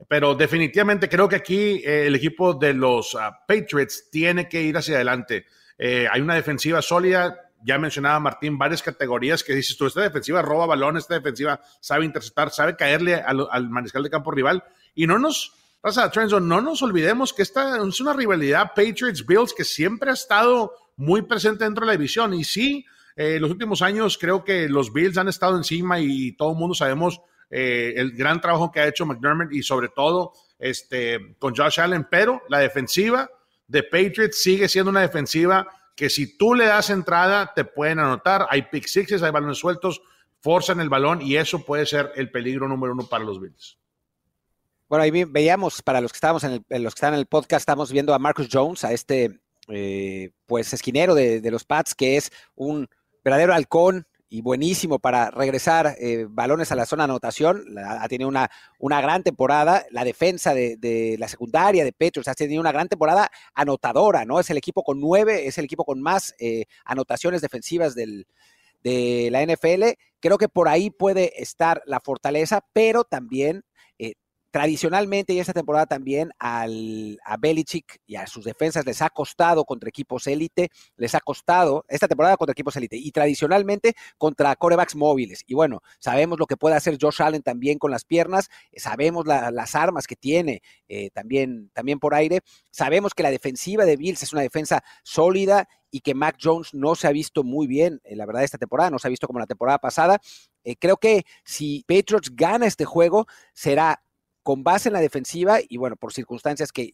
Pero 0.09 0.35
definitivamente 0.35 1.07
creo 1.07 1.29
que 1.29 1.37
aquí 1.37 1.81
eh, 1.85 2.07
el 2.07 2.15
equipo 2.15 2.53
de 2.53 2.73
los 2.73 3.15
ah, 3.15 3.45
Patriots 3.47 4.09
tiene 4.11 4.49
que 4.49 4.61
ir 4.61 4.75
hacia 4.75 4.95
adelante. 4.95 5.45
Eh, 5.77 6.05
hay 6.11 6.19
una 6.19 6.35
defensiva 6.35 6.81
sólida, 6.81 7.47
ya 7.63 7.77
mencionaba 7.77 8.19
Martín, 8.19 8.57
varias 8.57 8.83
categorías 8.83 9.43
que 9.43 9.55
dices 9.55 9.77
tú, 9.77 9.87
esta 9.87 10.01
defensiva 10.01 10.41
roba 10.41 10.65
balón, 10.65 10.97
esta 10.97 11.15
defensiva 11.15 11.61
sabe 11.79 12.05
interceptar, 12.05 12.51
sabe 12.51 12.75
caerle 12.75 13.15
al, 13.15 13.69
mariscal 13.69 14.03
de 14.03 14.09
campo 14.09 14.31
rival. 14.31 14.63
Y 14.97 15.05
no 15.05 15.19
nos, 15.19 15.53
pasa, 15.79 16.11
no 16.41 16.59
nos 16.59 16.81
olvidemos 16.81 17.31
que 17.31 17.43
esta 17.43 17.77
es 17.77 18.01
una 18.01 18.13
rivalidad 18.13 18.71
Patriots-Bills 18.75 19.53
que 19.53 19.63
siempre 19.63 20.09
ha 20.09 20.15
estado 20.15 20.73
muy 20.95 21.21
presente 21.21 21.65
dentro 21.65 21.85
de 21.85 21.91
la 21.91 21.97
división. 21.97 22.33
Y 22.33 22.43
sí, 22.43 22.83
eh, 23.15 23.39
los 23.39 23.51
últimos 23.51 23.83
años 23.83 24.17
creo 24.17 24.43
que 24.43 24.67
los 24.67 24.91
Bills 24.91 25.19
han 25.19 25.27
estado 25.27 25.55
encima 25.55 25.99
y 25.99 26.31
todo 26.31 26.53
el 26.53 26.57
mundo 26.57 26.73
sabemos 26.73 27.21
eh, 27.51 27.93
el 27.95 28.13
gran 28.13 28.41
trabajo 28.41 28.71
que 28.71 28.79
ha 28.79 28.87
hecho 28.87 29.05
McDermott 29.05 29.53
y 29.53 29.61
sobre 29.61 29.89
todo 29.89 30.33
este, 30.57 31.35
con 31.37 31.55
Josh 31.55 31.79
Allen, 31.79 32.07
pero 32.09 32.41
la 32.49 32.57
defensiva 32.57 33.29
de 33.67 33.83
Patriots 33.83 34.41
sigue 34.41 34.67
siendo 34.67 34.89
una 34.89 35.01
defensiva 35.01 35.67
que 35.95 36.09
si 36.09 36.39
tú 36.39 36.55
le 36.55 36.65
das 36.65 36.89
entrada, 36.89 37.53
te 37.53 37.65
pueden 37.65 37.99
anotar. 37.99 38.47
Hay 38.49 38.63
pick 38.63 38.87
sixes, 38.87 39.21
hay 39.21 39.31
balones 39.31 39.59
sueltos, 39.59 40.01
forzan 40.41 40.79
el 40.79 40.89
balón 40.89 41.21
y 41.21 41.35
eso 41.35 41.63
puede 41.63 41.85
ser 41.85 42.13
el 42.15 42.31
peligro 42.31 42.67
número 42.67 42.93
uno 42.93 43.05
para 43.07 43.23
los 43.23 43.39
Bills. 43.39 43.77
Bueno, 44.89 45.03
ahí 45.03 45.11
veíamos, 45.11 45.81
para 45.81 45.99
los 45.99 46.13
que 46.13 46.17
estábamos 46.17 46.45
en, 46.45 46.63
el, 46.69 46.83
los 46.83 46.95
que 46.95 46.99
están 46.99 47.13
en 47.13 47.19
el 47.19 47.25
podcast, 47.25 47.61
estamos 47.61 47.91
viendo 47.91 48.13
a 48.13 48.19
Marcus 48.19 48.47
Jones, 48.49 48.85
a 48.85 48.93
este 48.93 49.41
eh, 49.67 50.31
pues 50.45 50.71
esquinero 50.71 51.13
de, 51.13 51.41
los 51.51 51.65
Pats, 51.65 51.93
que 51.93 52.15
es 52.15 52.31
un 52.55 52.87
verdadero 53.21 53.53
halcón, 53.53 54.07
y 54.29 54.41
buenísimo 54.41 54.99
para 54.99 55.31
regresar 55.31 55.95
eh, 55.99 56.25
balones 56.29 56.71
a 56.71 56.75
la 56.75 56.85
zona 56.85 57.03
de 57.03 57.11
anotación. 57.11 57.77
ha 57.77 58.07
tenido 58.07 58.29
una, 58.29 58.49
una 58.77 59.01
gran 59.01 59.23
temporada. 59.23 59.85
La 59.89 60.03
defensa 60.03 60.53
de, 60.53 61.15
la 61.19 61.27
secundaria 61.27 61.83
de 61.83 61.93
Petros 61.93 62.27
ha 62.27 62.33
tenido 62.33 62.59
una 62.61 62.73
gran 62.73 62.89
temporada 62.89 63.29
anotadora, 63.55 64.25
¿no? 64.25 64.39
Es 64.39 64.49
el 64.49 64.57
equipo 64.57 64.83
con 64.83 64.99
nueve, 64.99 65.47
es 65.47 65.57
el 65.57 65.65
equipo 65.65 65.85
con 65.85 66.01
más 66.01 66.33
eh, 66.39 66.65
anotaciones 66.83 67.41
defensivas 67.41 67.95
del, 67.95 68.25
de 68.83 69.29
la 69.31 69.45
NFL. 69.45 69.97
Creo 70.19 70.37
que 70.37 70.49
por 70.49 70.67
ahí 70.67 70.89
puede 70.89 71.41
estar 71.41 71.81
la 71.85 72.01
fortaleza, 72.01 72.65
pero 72.73 73.03
también 73.05 73.63
tradicionalmente 74.57 75.33
y 75.33 75.39
esta 75.39 75.53
temporada 75.53 75.85
también 75.85 76.31
al, 76.39 77.19
a 77.23 77.37
Belichick 77.37 78.01
y 78.07 78.15
a 78.15 78.25
sus 78.25 78.43
defensas 78.43 78.87
les 78.87 79.03
ha 79.03 79.11
costado 79.11 79.63
contra 79.65 79.87
equipos 79.87 80.25
élite, 80.25 80.71
les 80.95 81.13
ha 81.13 81.19
costado 81.19 81.85
esta 81.87 82.07
temporada 82.07 82.37
contra 82.37 82.53
equipos 82.53 82.75
élite 82.75 82.97
y 82.97 83.11
tradicionalmente 83.11 83.93
contra 84.17 84.55
corebacks 84.55 84.95
móviles. 84.95 85.43
Y 85.45 85.53
bueno, 85.53 85.83
sabemos 85.99 86.39
lo 86.39 86.47
que 86.47 86.57
puede 86.57 86.75
hacer 86.75 86.97
Josh 86.99 87.21
Allen 87.21 87.43
también 87.43 87.77
con 87.77 87.91
las 87.91 88.03
piernas, 88.03 88.49
sabemos 88.75 89.27
las 89.27 89.75
armas 89.75 90.07
que 90.07 90.15
tiene 90.15 90.63
eh, 90.87 91.11
también, 91.11 91.69
también 91.75 91.99
por 91.99 92.15
aire, 92.15 92.41
sabemos 92.71 93.13
que 93.13 93.21
la 93.21 93.29
defensiva 93.29 93.85
de 93.85 93.95
Bills 93.95 94.23
es 94.23 94.33
una 94.33 94.41
defensa 94.41 94.83
sólida 95.03 95.69
y 95.91 96.01
que 96.01 96.15
Mac 96.15 96.37
Jones 96.41 96.73
no 96.73 96.95
se 96.95 97.07
ha 97.07 97.11
visto 97.11 97.43
muy 97.43 97.67
bien, 97.67 98.01
en 98.03 98.17
la 98.17 98.25
verdad, 98.25 98.43
esta 98.43 98.57
temporada, 98.57 98.89
no 98.89 98.97
se 98.97 99.07
ha 99.07 99.09
visto 99.09 99.27
como 99.27 99.39
la 99.39 99.45
temporada 99.45 99.77
pasada. 99.77 100.19
Eh, 100.63 100.75
creo 100.77 100.97
que 100.97 101.25
si 101.45 101.85
Patriots 101.87 102.35
gana 102.35 102.65
este 102.65 102.85
juego, 102.85 103.27
será 103.53 104.03
con 104.47 104.63
base 104.63 104.87
en 104.87 104.93
la 104.93 105.01
defensiva 105.01 105.59
y 105.67 105.75
bueno, 105.75 105.97
por 105.97 106.13
circunstancias 106.13 106.71
que, 106.71 106.93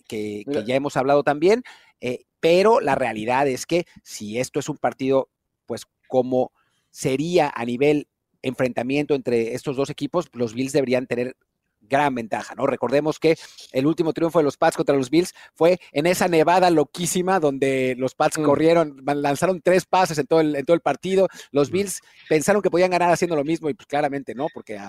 ya 0.65 0.73
hemos 0.73 0.97
hablado 0.97 1.21
también, 1.21 1.61
eh, 2.01 2.23
pero 2.39 2.79
la 2.79 2.95
realidad 2.95 3.47
es 3.47 3.67
que 3.67 3.85
si 4.01 4.39
esto 4.39 4.59
es 4.59 4.69
un 4.69 4.77
partido, 4.77 5.29
pues 5.67 5.83
como 6.07 6.51
sería 6.89 7.53
a 7.55 7.63
nivel 7.63 8.07
enfrentamiento 8.41 9.13
entre 9.13 9.53
estos 9.53 9.75
dos 9.75 9.91
equipos, 9.91 10.31
los 10.33 10.55
Bills 10.55 10.71
deberían 10.71 11.05
tener 11.05 11.37
gran 11.89 12.15
ventaja, 12.15 12.55
¿no? 12.55 12.65
Recordemos 12.65 13.19
que 13.19 13.37
el 13.71 13.85
último 13.85 14.13
triunfo 14.13 14.39
de 14.39 14.43
los 14.43 14.57
Pats 14.57 14.77
contra 14.77 14.95
los 14.95 15.09
Bills 15.09 15.33
fue 15.53 15.79
en 15.91 16.05
esa 16.07 16.27
nevada 16.27 16.69
loquísima 16.69 17.39
donde 17.39 17.95
los 17.97 18.15
Pats 18.15 18.37
mm. 18.37 18.43
corrieron, 18.43 19.03
lanzaron 19.05 19.61
tres 19.61 19.85
pases 19.85 20.17
en 20.17 20.27
todo, 20.27 20.41
el, 20.41 20.55
en 20.55 20.65
todo 20.65 20.75
el 20.75 20.81
partido. 20.81 21.27
Los 21.51 21.69
mm. 21.69 21.73
Bills 21.73 22.01
pensaron 22.29 22.61
que 22.61 22.71
podían 22.71 22.91
ganar 22.91 23.11
haciendo 23.11 23.35
lo 23.35 23.43
mismo 23.43 23.69
y 23.69 23.73
pues 23.73 23.87
claramente 23.87 24.33
no, 24.33 24.47
porque 24.53 24.79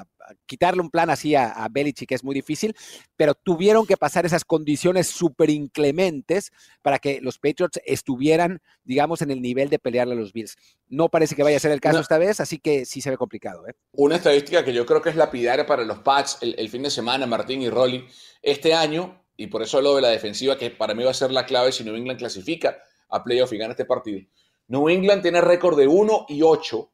quitarle 0.46 0.80
un 0.80 0.90
plan 0.90 1.10
así 1.10 1.34
a, 1.34 1.50
a 1.50 1.68
Belichick 1.68 2.12
es 2.12 2.24
muy 2.24 2.34
difícil, 2.34 2.74
pero 3.16 3.34
tuvieron 3.34 3.86
que 3.86 3.96
pasar 3.96 4.24
esas 4.26 4.44
condiciones 4.44 5.08
súper 5.08 5.50
inclementes 5.50 6.52
para 6.82 6.98
que 6.98 7.20
los 7.20 7.38
Patriots 7.38 7.80
estuvieran, 7.84 8.60
digamos, 8.84 9.22
en 9.22 9.30
el 9.30 9.42
nivel 9.42 9.68
de 9.68 9.78
pelearle 9.78 10.14
a 10.14 10.16
los 10.16 10.32
Bills. 10.32 10.56
No 10.88 11.08
parece 11.08 11.34
que 11.34 11.42
vaya 11.42 11.56
a 11.56 11.60
ser 11.60 11.72
el 11.72 11.80
caso 11.80 12.00
esta 12.00 12.18
vez, 12.18 12.40
así 12.40 12.58
que 12.58 12.84
sí 12.84 13.00
se 13.00 13.10
ve 13.10 13.16
complicado. 13.16 13.66
¿eh? 13.66 13.74
Una 13.92 14.16
estadística 14.16 14.64
que 14.64 14.72
yo 14.72 14.86
creo 14.86 15.02
que 15.02 15.10
es 15.10 15.16
lapidaria 15.16 15.66
para 15.66 15.84
los 15.84 15.98
Pats 15.98 16.38
el, 16.40 16.54
el 16.58 16.68
fin 16.68 16.83
de 16.84 16.90
semana, 16.90 17.26
Martín 17.26 17.62
y 17.62 17.68
Rolly, 17.68 18.06
este 18.42 18.74
año, 18.74 19.24
y 19.36 19.48
por 19.48 19.62
eso 19.62 19.80
lo 19.80 19.96
de 19.96 20.02
la 20.02 20.08
defensiva, 20.08 20.56
que 20.56 20.70
para 20.70 20.94
mí 20.94 21.02
va 21.02 21.10
a 21.10 21.14
ser 21.14 21.32
la 21.32 21.44
clave 21.44 21.72
si 21.72 21.84
New 21.84 21.96
England 21.96 22.18
clasifica 22.18 22.78
a 23.08 23.22
playoff 23.22 23.52
y 23.52 23.58
gana 23.58 23.72
este 23.72 23.84
partido. 23.84 24.20
New 24.68 24.88
England 24.88 25.22
tiene 25.22 25.40
récord 25.40 25.76
de 25.76 25.86
1 25.86 26.26
y 26.28 26.42
8 26.42 26.90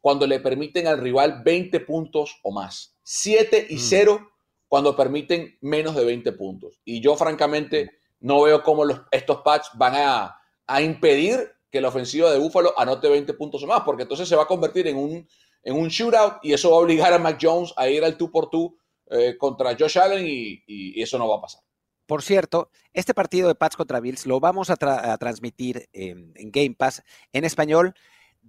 cuando 0.00 0.26
le 0.26 0.40
permiten 0.40 0.86
al 0.86 0.98
rival 0.98 1.42
20 1.44 1.80
puntos 1.80 2.38
o 2.42 2.52
más. 2.52 2.96
7 3.02 3.66
y 3.70 3.78
0 3.78 4.18
mm. 4.20 4.26
cuando 4.68 4.96
permiten 4.96 5.58
menos 5.60 5.96
de 5.96 6.04
20 6.04 6.32
puntos. 6.32 6.80
Y 6.84 7.00
yo 7.00 7.16
francamente 7.16 7.90
no 8.20 8.42
veo 8.42 8.62
cómo 8.62 8.84
los, 8.84 9.00
estos 9.10 9.42
patch 9.42 9.66
van 9.74 9.94
a, 9.96 10.40
a, 10.66 10.82
impedir 10.82 11.52
que 11.70 11.80
la 11.80 11.88
ofensiva 11.88 12.30
de 12.30 12.38
Buffalo 12.38 12.72
anote 12.78 13.08
20 13.08 13.34
puntos 13.34 13.62
o 13.62 13.66
más, 13.66 13.82
porque 13.82 14.02
entonces 14.02 14.28
se 14.28 14.36
va 14.36 14.44
a 14.44 14.48
convertir 14.48 14.86
en 14.86 14.96
un, 14.96 15.28
en 15.62 15.76
un 15.76 15.88
shootout 15.88 16.38
y 16.42 16.52
eso 16.52 16.70
va 16.70 16.76
a 16.76 16.80
obligar 16.80 17.12
a 17.12 17.18
Mac 17.18 17.38
Jones 17.40 17.72
a 17.76 17.88
ir 17.88 18.04
al 18.04 18.16
2 18.16 18.30
por 18.30 18.50
2 18.50 18.70
eh, 19.10 19.36
contra 19.38 19.76
Josh 19.78 19.98
Allen 19.98 20.24
y, 20.26 21.00
eso 21.00 21.18
no 21.18 21.28
va 21.28 21.36
a 21.36 21.40
pasar. 21.40 21.62
Por 22.06 22.22
cierto, 22.22 22.70
este 22.92 23.12
partido 23.12 23.48
de 23.48 23.54
Pats 23.54 23.76
contra 23.76 24.00
Bills 24.00 24.26
lo 24.26 24.40
vamos 24.40 24.70
a, 24.70 24.76
transmitir 24.76 25.88
en, 25.92 26.32
Game 26.34 26.74
Pass 26.74 27.02
en 27.32 27.44
español 27.44 27.94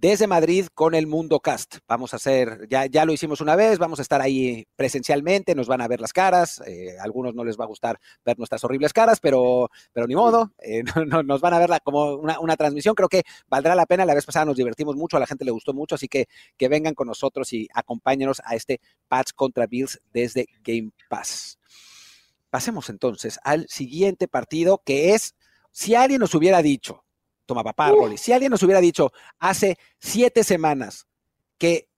desde 0.00 0.26
Madrid 0.26 0.66
con 0.72 0.94
el 0.94 1.06
Mundo 1.06 1.40
Cast. 1.40 1.76
Vamos 1.86 2.14
a 2.14 2.16
hacer, 2.16 2.66
ya, 2.70 2.86
ya 2.86 3.04
lo 3.04 3.12
hicimos 3.12 3.42
una 3.42 3.54
vez, 3.54 3.78
vamos 3.78 3.98
a 3.98 4.02
estar 4.02 4.22
ahí 4.22 4.66
presencialmente, 4.74 5.54
nos 5.54 5.66
van 5.66 5.82
a 5.82 5.88
ver 5.88 6.00
las 6.00 6.14
caras, 6.14 6.62
eh, 6.66 6.96
a 6.98 7.04
algunos 7.04 7.34
no 7.34 7.44
les 7.44 7.60
va 7.60 7.64
a 7.64 7.68
gustar 7.68 8.00
ver 8.24 8.38
nuestras 8.38 8.64
horribles 8.64 8.94
caras, 8.94 9.20
pero, 9.20 9.68
pero 9.92 10.06
ni 10.06 10.14
modo, 10.14 10.52
eh, 10.58 10.82
nos 11.24 11.40
van 11.42 11.52
a 11.52 11.58
ver 11.58 11.70
como 11.84 12.14
una, 12.14 12.56
transmisión, 12.56 12.94
creo 12.94 13.10
que 13.10 13.24
valdrá 13.46 13.74
la 13.74 13.84
pena, 13.84 14.06
la 14.06 14.14
vez 14.14 14.24
pasada 14.24 14.46
nos 14.46 14.56
divertimos 14.56 14.96
mucho, 14.96 15.18
a 15.18 15.20
la 15.20 15.26
gente 15.26 15.44
le 15.44 15.50
gustó 15.50 15.74
mucho, 15.74 15.96
así 15.96 16.08
que 16.08 16.28
que 16.56 16.68
vengan 16.68 16.94
con 16.94 17.06
nosotros 17.06 17.52
y 17.52 17.68
acompáñenos 17.74 18.40
a 18.44 18.54
este 18.54 18.80
Pats 19.06 19.34
contra 19.34 19.66
Bills 19.66 20.00
desde 20.12 20.46
Game 20.64 20.92
Pass. 21.10 21.58
Pasemos 22.48 22.88
entonces 22.88 23.38
al 23.44 23.68
siguiente 23.68 24.28
partido 24.28 24.80
que 24.82 25.14
es, 25.14 25.34
si 25.70 25.94
alguien 25.94 26.20
nos 26.20 26.34
hubiera 26.34 26.62
dicho, 26.62 27.04
Toma 27.50 27.64
papá, 27.64 27.90
Rolly. 27.90 28.16
Si 28.16 28.32
alguien 28.32 28.52
nos 28.52 28.62
hubiera 28.62 28.80
dicho 28.80 29.10
hace 29.40 29.76
siete 29.98 30.44
semanas 30.44 31.08
que, 31.58 31.88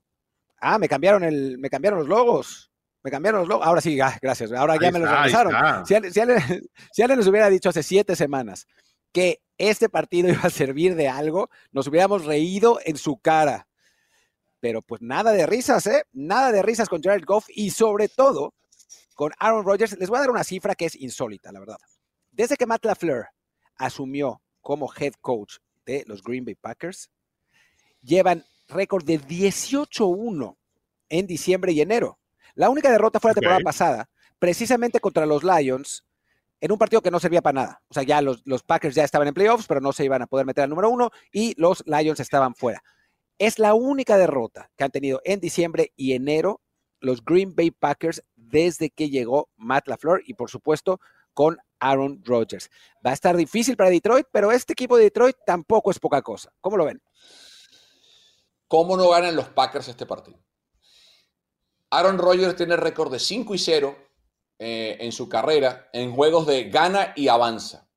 ah, 0.62 0.78
me 0.78 0.88
cambiaron, 0.88 1.24
el, 1.24 1.58
me 1.58 1.68
cambiaron 1.68 1.98
los 1.98 2.08
logos, 2.08 2.72
me 3.02 3.10
cambiaron 3.10 3.40
los 3.40 3.48
logos, 3.50 3.66
ahora 3.66 3.82
sí, 3.82 4.00
ah, 4.00 4.18
gracias, 4.22 4.50
ahora 4.52 4.78
ya 4.80 4.90
me 4.90 4.98
los 4.98 5.10
regresaron. 5.10 5.84
Si, 5.84 5.94
si, 6.10 6.20
alguien, 7.02 7.18
nos 7.18 7.26
hubiera 7.26 7.50
dicho 7.50 7.68
hace 7.68 7.82
siete 7.82 8.16
semanas 8.16 8.66
que 9.12 9.42
este 9.58 9.90
partido 9.90 10.28
iba 10.32 10.40
a 10.44 10.48
servir 10.48 10.94
de 10.94 11.08
algo, 11.10 11.50
nos 11.70 11.86
hubiéramos 11.86 12.24
reído 12.24 12.78
en 12.86 12.96
su 12.96 13.18
cara. 13.18 13.68
Pero 14.58 14.80
pues 14.80 15.02
nada 15.02 15.32
de 15.32 15.44
risas, 15.44 15.86
¿eh? 15.86 16.04
Nada 16.12 16.50
de 16.50 16.62
risas 16.62 16.88
con 16.88 17.02
Jared 17.02 17.26
Goff 17.26 17.44
y 17.50 17.72
sobre 17.72 18.08
todo 18.08 18.54
con 19.14 19.32
Aaron 19.38 19.66
Rodgers. 19.66 19.98
Les 19.98 20.08
voy 20.08 20.16
a 20.16 20.20
dar 20.20 20.30
una 20.30 20.44
cifra 20.44 20.74
que 20.74 20.86
es 20.86 20.96
insólita, 20.96 21.52
la 21.52 21.60
verdad. 21.60 21.78
Desde 22.30 22.56
que 22.56 22.64
Matt 22.64 22.86
LaFleur 22.86 23.26
asumió 23.76 24.41
como 24.62 24.90
head 24.98 25.12
coach 25.20 25.56
de 25.84 26.04
los 26.06 26.22
Green 26.22 26.44
Bay 26.44 26.54
Packers, 26.54 27.10
llevan 28.00 28.44
récord 28.68 29.04
de 29.04 29.20
18-1 29.20 30.56
en 31.08 31.26
diciembre 31.26 31.72
y 31.72 31.80
enero. 31.80 32.18
La 32.54 32.70
única 32.70 32.90
derrota 32.90 33.20
fue 33.20 33.30
la 33.30 33.34
temporada 33.34 33.60
pasada, 33.60 34.08
precisamente 34.38 35.00
contra 35.00 35.26
los 35.26 35.44
Lions, 35.44 36.04
en 36.60 36.72
un 36.72 36.78
partido 36.78 37.02
que 37.02 37.10
no 37.10 37.20
servía 37.20 37.42
para 37.42 37.60
nada. 37.60 37.82
O 37.88 37.94
sea, 37.94 38.02
ya 38.02 38.22
los, 38.22 38.46
los, 38.46 38.62
Packers 38.62 38.94
ya 38.94 39.04
estaban 39.04 39.28
en 39.28 39.34
playoffs, 39.34 39.66
pero 39.66 39.80
no 39.80 39.92
se 39.92 40.04
iban 40.04 40.22
a 40.22 40.26
poder 40.26 40.46
meter 40.46 40.64
al 40.64 40.70
número 40.70 40.90
uno 40.90 41.10
y 41.32 41.54
los 41.60 41.82
Lions 41.86 42.20
estaban 42.20 42.54
fuera. 42.54 42.82
Es 43.38 43.58
la 43.58 43.74
única 43.74 44.16
derrota 44.16 44.70
que 44.76 44.84
han 44.84 44.90
tenido 44.90 45.20
en 45.24 45.40
diciembre 45.40 45.92
y 45.96 46.12
enero 46.12 46.60
los 47.00 47.24
Green 47.24 47.54
Bay 47.54 47.72
Packers 47.72 48.22
desde 48.36 48.90
que 48.90 49.10
llegó 49.10 49.48
Matt 49.56 49.88
LaFleur 49.88 50.22
y 50.24 50.34
por 50.34 50.50
supuesto 50.50 51.00
con 51.34 51.58
Aaron 51.82 52.22
Rodgers. 52.24 52.70
Va 53.04 53.10
a 53.10 53.14
estar 53.14 53.36
difícil 53.36 53.76
para 53.76 53.90
Detroit, 53.90 54.26
pero 54.30 54.52
este 54.52 54.72
equipo 54.72 54.96
de 54.96 55.04
Detroit 55.04 55.36
tampoco 55.44 55.90
es 55.90 55.98
poca 55.98 56.22
cosa. 56.22 56.52
¿Cómo 56.60 56.76
lo 56.76 56.84
ven? 56.84 57.02
¿Cómo 58.68 58.96
no 58.96 59.10
ganan 59.10 59.34
los 59.34 59.48
Packers 59.48 59.88
este 59.88 60.06
partido? 60.06 60.38
Aaron 61.90 62.18
Rodgers 62.18 62.56
tiene 62.56 62.76
récord 62.76 63.12
de 63.12 63.18
5 63.18 63.54
y 63.54 63.58
0 63.58 63.96
eh, 64.58 64.96
en 65.00 65.10
su 65.10 65.28
carrera 65.28 65.90
en 65.92 66.14
juegos 66.14 66.46
de 66.46 66.70
gana 66.70 67.12
y 67.16 67.28
avanza. 67.28 67.88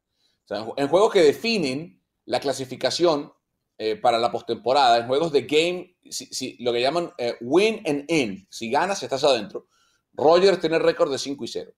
en 0.49 0.87
juegos 0.87 1.13
que 1.13 1.21
definen 1.21 2.03
la 2.25 2.39
clasificación 2.39 3.31
eh, 3.77 3.95
para 3.97 4.17
la 4.17 4.31
postemporada, 4.31 4.97
en 4.97 5.07
juegos 5.07 5.31
de 5.31 5.43
game, 5.43 5.95
si, 6.09 6.57
lo 6.63 6.73
que 6.73 6.81
llaman 6.81 7.11
eh, 7.19 7.35
win 7.41 7.83
and 7.85 8.09
in. 8.09 8.47
Si 8.49 8.71
ganas, 8.71 9.03
estás 9.03 9.23
adentro. 9.23 9.67
Rodgers 10.13 10.59
tiene 10.59 10.79
récord 10.79 11.11
de 11.11 11.19
5 11.19 11.43
y 11.43 11.47
0. 11.47 11.71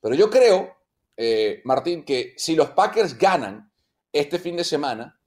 Pero 0.00 0.14
yo 0.14 0.28
creo 0.28 0.83
eh, 1.16 1.62
Martín, 1.64 2.04
que 2.04 2.34
si 2.36 2.56
los 2.56 2.70
Packers 2.70 3.16
ganan 3.16 3.72
este 4.12 4.38
fin 4.38 4.56
de 4.56 4.64
semana, 4.64 5.20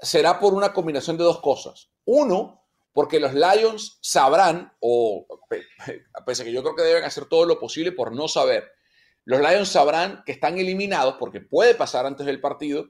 será 0.00 0.38
por 0.38 0.54
una 0.54 0.72
combinación 0.72 1.16
de 1.16 1.24
dos 1.24 1.40
cosas. 1.40 1.90
Uno, 2.04 2.64
porque 2.92 3.20
los 3.20 3.34
Lions 3.34 3.98
sabrán, 4.00 4.72
o 4.80 5.26
pese 6.26 6.42
a 6.42 6.44
que 6.44 6.52
yo 6.52 6.62
creo 6.62 6.74
que 6.74 6.82
deben 6.82 7.04
hacer 7.04 7.26
todo 7.26 7.44
lo 7.44 7.58
posible 7.58 7.92
por 7.92 8.14
no 8.14 8.28
saber, 8.28 8.70
los 9.24 9.40
Lions 9.40 9.68
sabrán 9.68 10.22
que 10.24 10.32
están 10.32 10.58
eliminados, 10.58 11.16
porque 11.18 11.40
puede 11.40 11.74
pasar 11.74 12.06
antes 12.06 12.26
del 12.26 12.40
partido, 12.40 12.86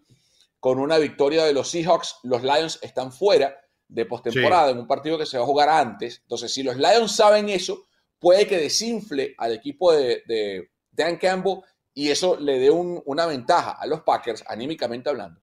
con 0.60 0.78
una 0.78 0.98
victoria 0.98 1.44
de 1.44 1.52
los 1.52 1.70
Seahawks, 1.70 2.16
los 2.24 2.42
Lions 2.42 2.78
están 2.82 3.12
fuera 3.12 3.56
de 3.86 4.06
postemporada 4.06 4.70
en 4.70 4.78
un 4.78 4.86
partido 4.86 5.18
que 5.18 5.26
se 5.26 5.38
va 5.38 5.44
a 5.44 5.46
jugar 5.46 5.68
antes. 5.68 6.20
Entonces, 6.22 6.52
si 6.52 6.62
los 6.62 6.76
Lions 6.76 7.14
saben 7.14 7.48
eso, 7.48 7.84
puede 8.18 8.46
que 8.46 8.58
desinfle 8.58 9.34
al 9.38 9.52
equipo 9.54 9.92
de, 9.92 10.22
de 10.26 10.70
Dan 10.90 11.16
Campbell 11.16 11.60
y 11.98 12.12
eso 12.12 12.36
le 12.38 12.60
dé 12.60 12.70
una 12.70 13.26
ventaja 13.26 13.72
a 13.72 13.84
los 13.84 14.02
Packers, 14.02 14.44
anímicamente 14.46 15.10
hablando. 15.10 15.42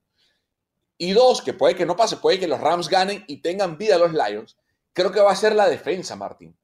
Y 0.97 1.11
dos, 1.11 1.41
que 1.41 1.51
puede 1.51 1.75
que 1.75 1.85
no 1.85 1.97
pase, 1.97 2.15
puede 2.15 2.39
que 2.39 2.47
los 2.47 2.61
Rams 2.61 2.87
ganen 2.87 3.25
y 3.27 3.41
tengan 3.41 3.77
vida 3.77 3.97
los 3.97 4.13
Lions, 4.13 4.55
creo 4.93 5.11
que 5.11 5.19
va 5.19 5.33
a 5.33 5.35
ser 5.35 5.53
la 5.53 5.67
defensa, 5.67 6.15
Martín. 6.15 6.57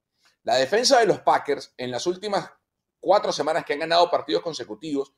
La 0.43 0.55
defensa 0.55 0.97
de 1.01 1.07
los 1.07 1.19
Packers 1.19 1.73
en 1.75 1.91
las 1.91 2.07
últimas 2.07 2.49
cuatro 3.01 3.33
semanas 3.33 3.65
que 3.65 3.73
han 3.73 3.79
ganado 3.79 4.09
partidos 4.09 4.41
consecutivos 4.41 5.11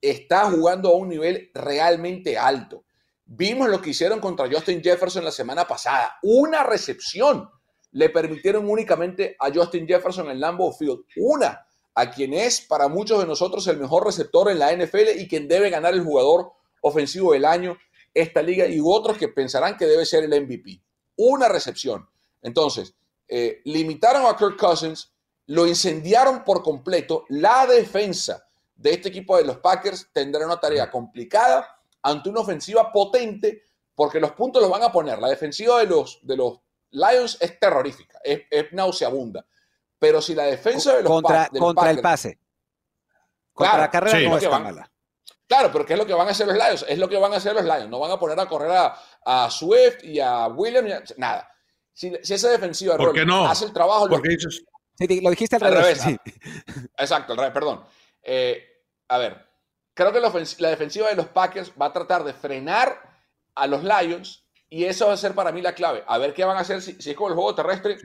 está 0.00 0.48
jugando 0.48 0.90
a 0.90 0.96
un 0.96 1.08
nivel 1.08 1.50
realmente 1.52 2.38
alto. 2.38 2.84
Vimos 3.24 3.68
lo 3.68 3.82
que 3.82 3.90
hicieron 3.90 4.20
contra 4.20 4.48
Justin 4.48 4.80
Jefferson 4.80 5.24
la 5.24 5.32
semana 5.32 5.66
pasada. 5.66 6.18
Una 6.22 6.62
recepción 6.62 7.50
le 7.90 8.10
permitieron 8.10 8.70
únicamente 8.70 9.34
a 9.40 9.52
Justin 9.52 9.88
Jefferson 9.88 10.30
en 10.30 10.38
Lambeau 10.38 10.70
Field. 10.70 11.00
Una 11.16 11.66
a 11.94 12.10
quien 12.10 12.34
es 12.34 12.60
para 12.60 12.88
muchos 12.88 13.18
de 13.20 13.26
nosotros 13.26 13.66
el 13.66 13.78
mejor 13.78 14.04
receptor 14.04 14.50
en 14.50 14.58
la 14.58 14.72
NFL 14.72 15.18
y 15.18 15.28
quien 15.28 15.48
debe 15.48 15.70
ganar 15.70 15.94
el 15.94 16.04
jugador 16.04 16.52
ofensivo 16.82 17.32
del 17.32 17.44
año 17.44 17.76
esta 18.14 18.42
liga 18.42 18.66
y 18.66 18.80
otros 18.82 19.16
que 19.18 19.28
pensarán 19.28 19.76
que 19.76 19.86
debe 19.86 20.04
ser 20.04 20.24
el 20.24 20.42
MVP. 20.42 20.80
Una 21.16 21.48
recepción. 21.48 22.08
Entonces, 22.42 22.94
eh, 23.28 23.60
limitaron 23.64 24.26
a 24.26 24.36
Kirk 24.36 24.56
Cousins, 24.56 25.12
lo 25.46 25.66
incendiaron 25.66 26.44
por 26.44 26.62
completo. 26.62 27.24
La 27.28 27.66
defensa 27.66 28.46
de 28.74 28.92
este 28.92 29.10
equipo 29.10 29.36
de 29.36 29.44
los 29.44 29.58
Packers 29.58 30.08
tendrá 30.12 30.44
una 30.46 30.58
tarea 30.58 30.90
complicada 30.90 31.80
ante 32.02 32.30
una 32.30 32.40
ofensiva 32.40 32.90
potente 32.90 33.62
porque 33.94 34.20
los 34.20 34.32
puntos 34.32 34.62
los 34.62 34.70
van 34.70 34.82
a 34.82 34.92
poner. 34.92 35.18
La 35.18 35.28
defensiva 35.28 35.78
de 35.78 35.86
los, 35.86 36.18
de 36.22 36.36
los 36.36 36.60
Lions 36.90 37.36
es 37.40 37.60
terrorífica, 37.60 38.18
es, 38.24 38.42
es 38.50 38.72
nauseabunda. 38.72 39.46
Pero 40.00 40.20
si 40.20 40.34
la 40.34 40.44
defensa 40.44 40.96
de 40.96 41.02
los 41.02 41.12
contra, 41.12 41.48
contra 41.48 41.90
el 41.90 42.00
pase. 42.00 42.38
Contra 43.52 43.78
la 43.78 43.90
carrera 43.90 44.18
no 44.28 44.38
es 44.38 44.50
mala. 44.50 44.90
Claro, 45.46 45.70
pero 45.72 45.84
¿qué 45.84 45.92
es 45.92 45.98
lo 45.98 46.06
que 46.06 46.14
van 46.14 46.28
a 46.28 46.30
hacer 46.30 46.46
los 46.46 46.56
Lions? 46.56 46.84
Es 46.88 46.98
lo 46.98 47.08
que 47.08 47.16
van 47.16 47.32
a 47.32 47.36
hacer 47.36 47.54
los 47.54 47.64
Lions. 47.64 47.88
No 47.88 47.98
van 47.98 48.12
a 48.12 48.18
poner 48.18 48.38
a 48.38 48.46
correr 48.46 48.70
a, 49.24 49.50
Swift 49.50 50.04
y 50.04 50.20
a 50.20 50.46
Williams, 50.46 51.14
nada. 51.18 51.50
Si, 51.92 52.12
esa 52.22 52.50
defensiva 52.50 52.96
hace 53.48 53.64
el 53.66 53.72
trabajo. 53.72 54.08
lo, 54.08 54.18
dices... 54.20 54.64
sí, 54.94 55.20
lo 55.20 55.30
dijiste 55.30 55.56
al, 55.56 55.62
revés. 55.62 56.06
Exacto, 56.96 57.32
al 57.32 57.38
revés, 57.38 57.52
perdón. 57.52 57.84
Eh, 58.22 58.64
a 59.08 59.18
ver, 59.18 59.44
creo 59.92 60.12
que 60.12 60.20
la, 60.20 60.70
defensiva 60.70 61.08
de 61.08 61.16
los 61.16 61.26
Packers 61.26 61.72
va 61.72 61.86
a 61.86 61.92
tratar 61.92 62.24
de 62.24 62.32
frenar 62.32 63.02
a 63.56 63.66
los 63.66 63.82
Lions 63.82 64.46
y 64.68 64.84
eso 64.84 65.08
va 65.08 65.14
a 65.14 65.16
ser 65.16 65.34
para 65.34 65.52
mí 65.52 65.60
la 65.60 65.74
clave. 65.74 66.04
A 66.06 66.16
ver 66.16 66.32
qué 66.32 66.44
van 66.44 66.56
a 66.56 66.60
hacer, 66.60 66.80
si, 66.80 66.96
es 66.98 67.16
con 67.16 67.28
el 67.28 67.34
juego 67.34 67.56
terrestre 67.56 67.98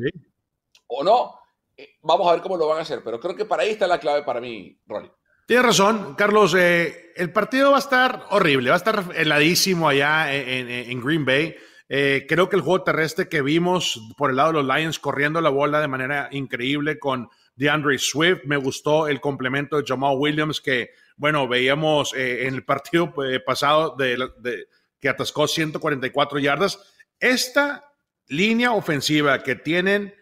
o 0.88 1.04
no. 1.04 1.40
Eh, 1.78 1.98
vamos 2.02 2.28
a 2.28 2.34
ver 2.34 2.42
cómo 2.42 2.58
lo 2.58 2.68
van 2.68 2.80
a 2.80 2.82
hacer, 2.82 3.02
pero 3.04 3.20
creo 3.20 3.36
que 3.36 3.46
para 3.46 3.64
ahí 3.64 3.72
está 3.72 3.88
la 3.88 4.00
clave 4.00 4.24
para 4.24 4.40
mí, 4.40 4.80
Rolly. 4.86 5.12
Tienes 5.46 5.66
razón, 5.66 6.16
Carlos. 6.16 6.56
Eh, 6.58 7.12
el 7.16 7.32
partido 7.32 7.72
va 7.72 7.78
a 7.78 7.80
estar 7.80 8.26
horrible, 8.32 8.70
va 8.70 8.76
a 8.76 8.78
estar 8.78 9.06
heladísimo 9.16 9.88
allá 9.88 10.34
en, 10.34 11.02
Green 11.02 11.26
Bay. 11.26 11.56
Eh, 11.88 12.26
creo 12.28 12.50
que 12.50 12.56
el 12.56 12.64
juego 12.64 12.84
terrestre 12.84 13.30
que 13.30 13.44
vimos 13.44 14.02
por 14.18 14.32
el 14.32 14.38
lado 14.38 14.54
de 14.54 14.64
los 14.64 14.76
Lions 14.76 14.98
corriendo 14.98 15.40
la 15.42 15.52
bola 15.52 15.82
de 15.82 15.88
manera 15.88 16.30
increíble 16.32 16.98
con 16.98 17.30
DeAndre 17.56 18.00
Swift, 18.00 18.46
me 18.46 18.58
gustó 18.58 19.08
el 19.08 19.22
complemento 19.22 19.78
de 19.78 19.84
Jamal 19.86 20.16
Williams 20.18 20.60
que, 20.60 20.90
bueno, 21.16 21.48
veíamos 21.48 22.14
en 22.16 22.56
el 22.56 22.66
partido 22.66 23.14
pasado 23.46 23.96
de, 23.98 24.66
que 25.00 25.10
atascó 25.10 25.48
144 25.48 26.40
yardas. 26.40 26.80
Esta 27.20 27.94
línea 28.28 28.72
ofensiva 28.72 29.44
que 29.44 29.56
tienen 29.56 30.14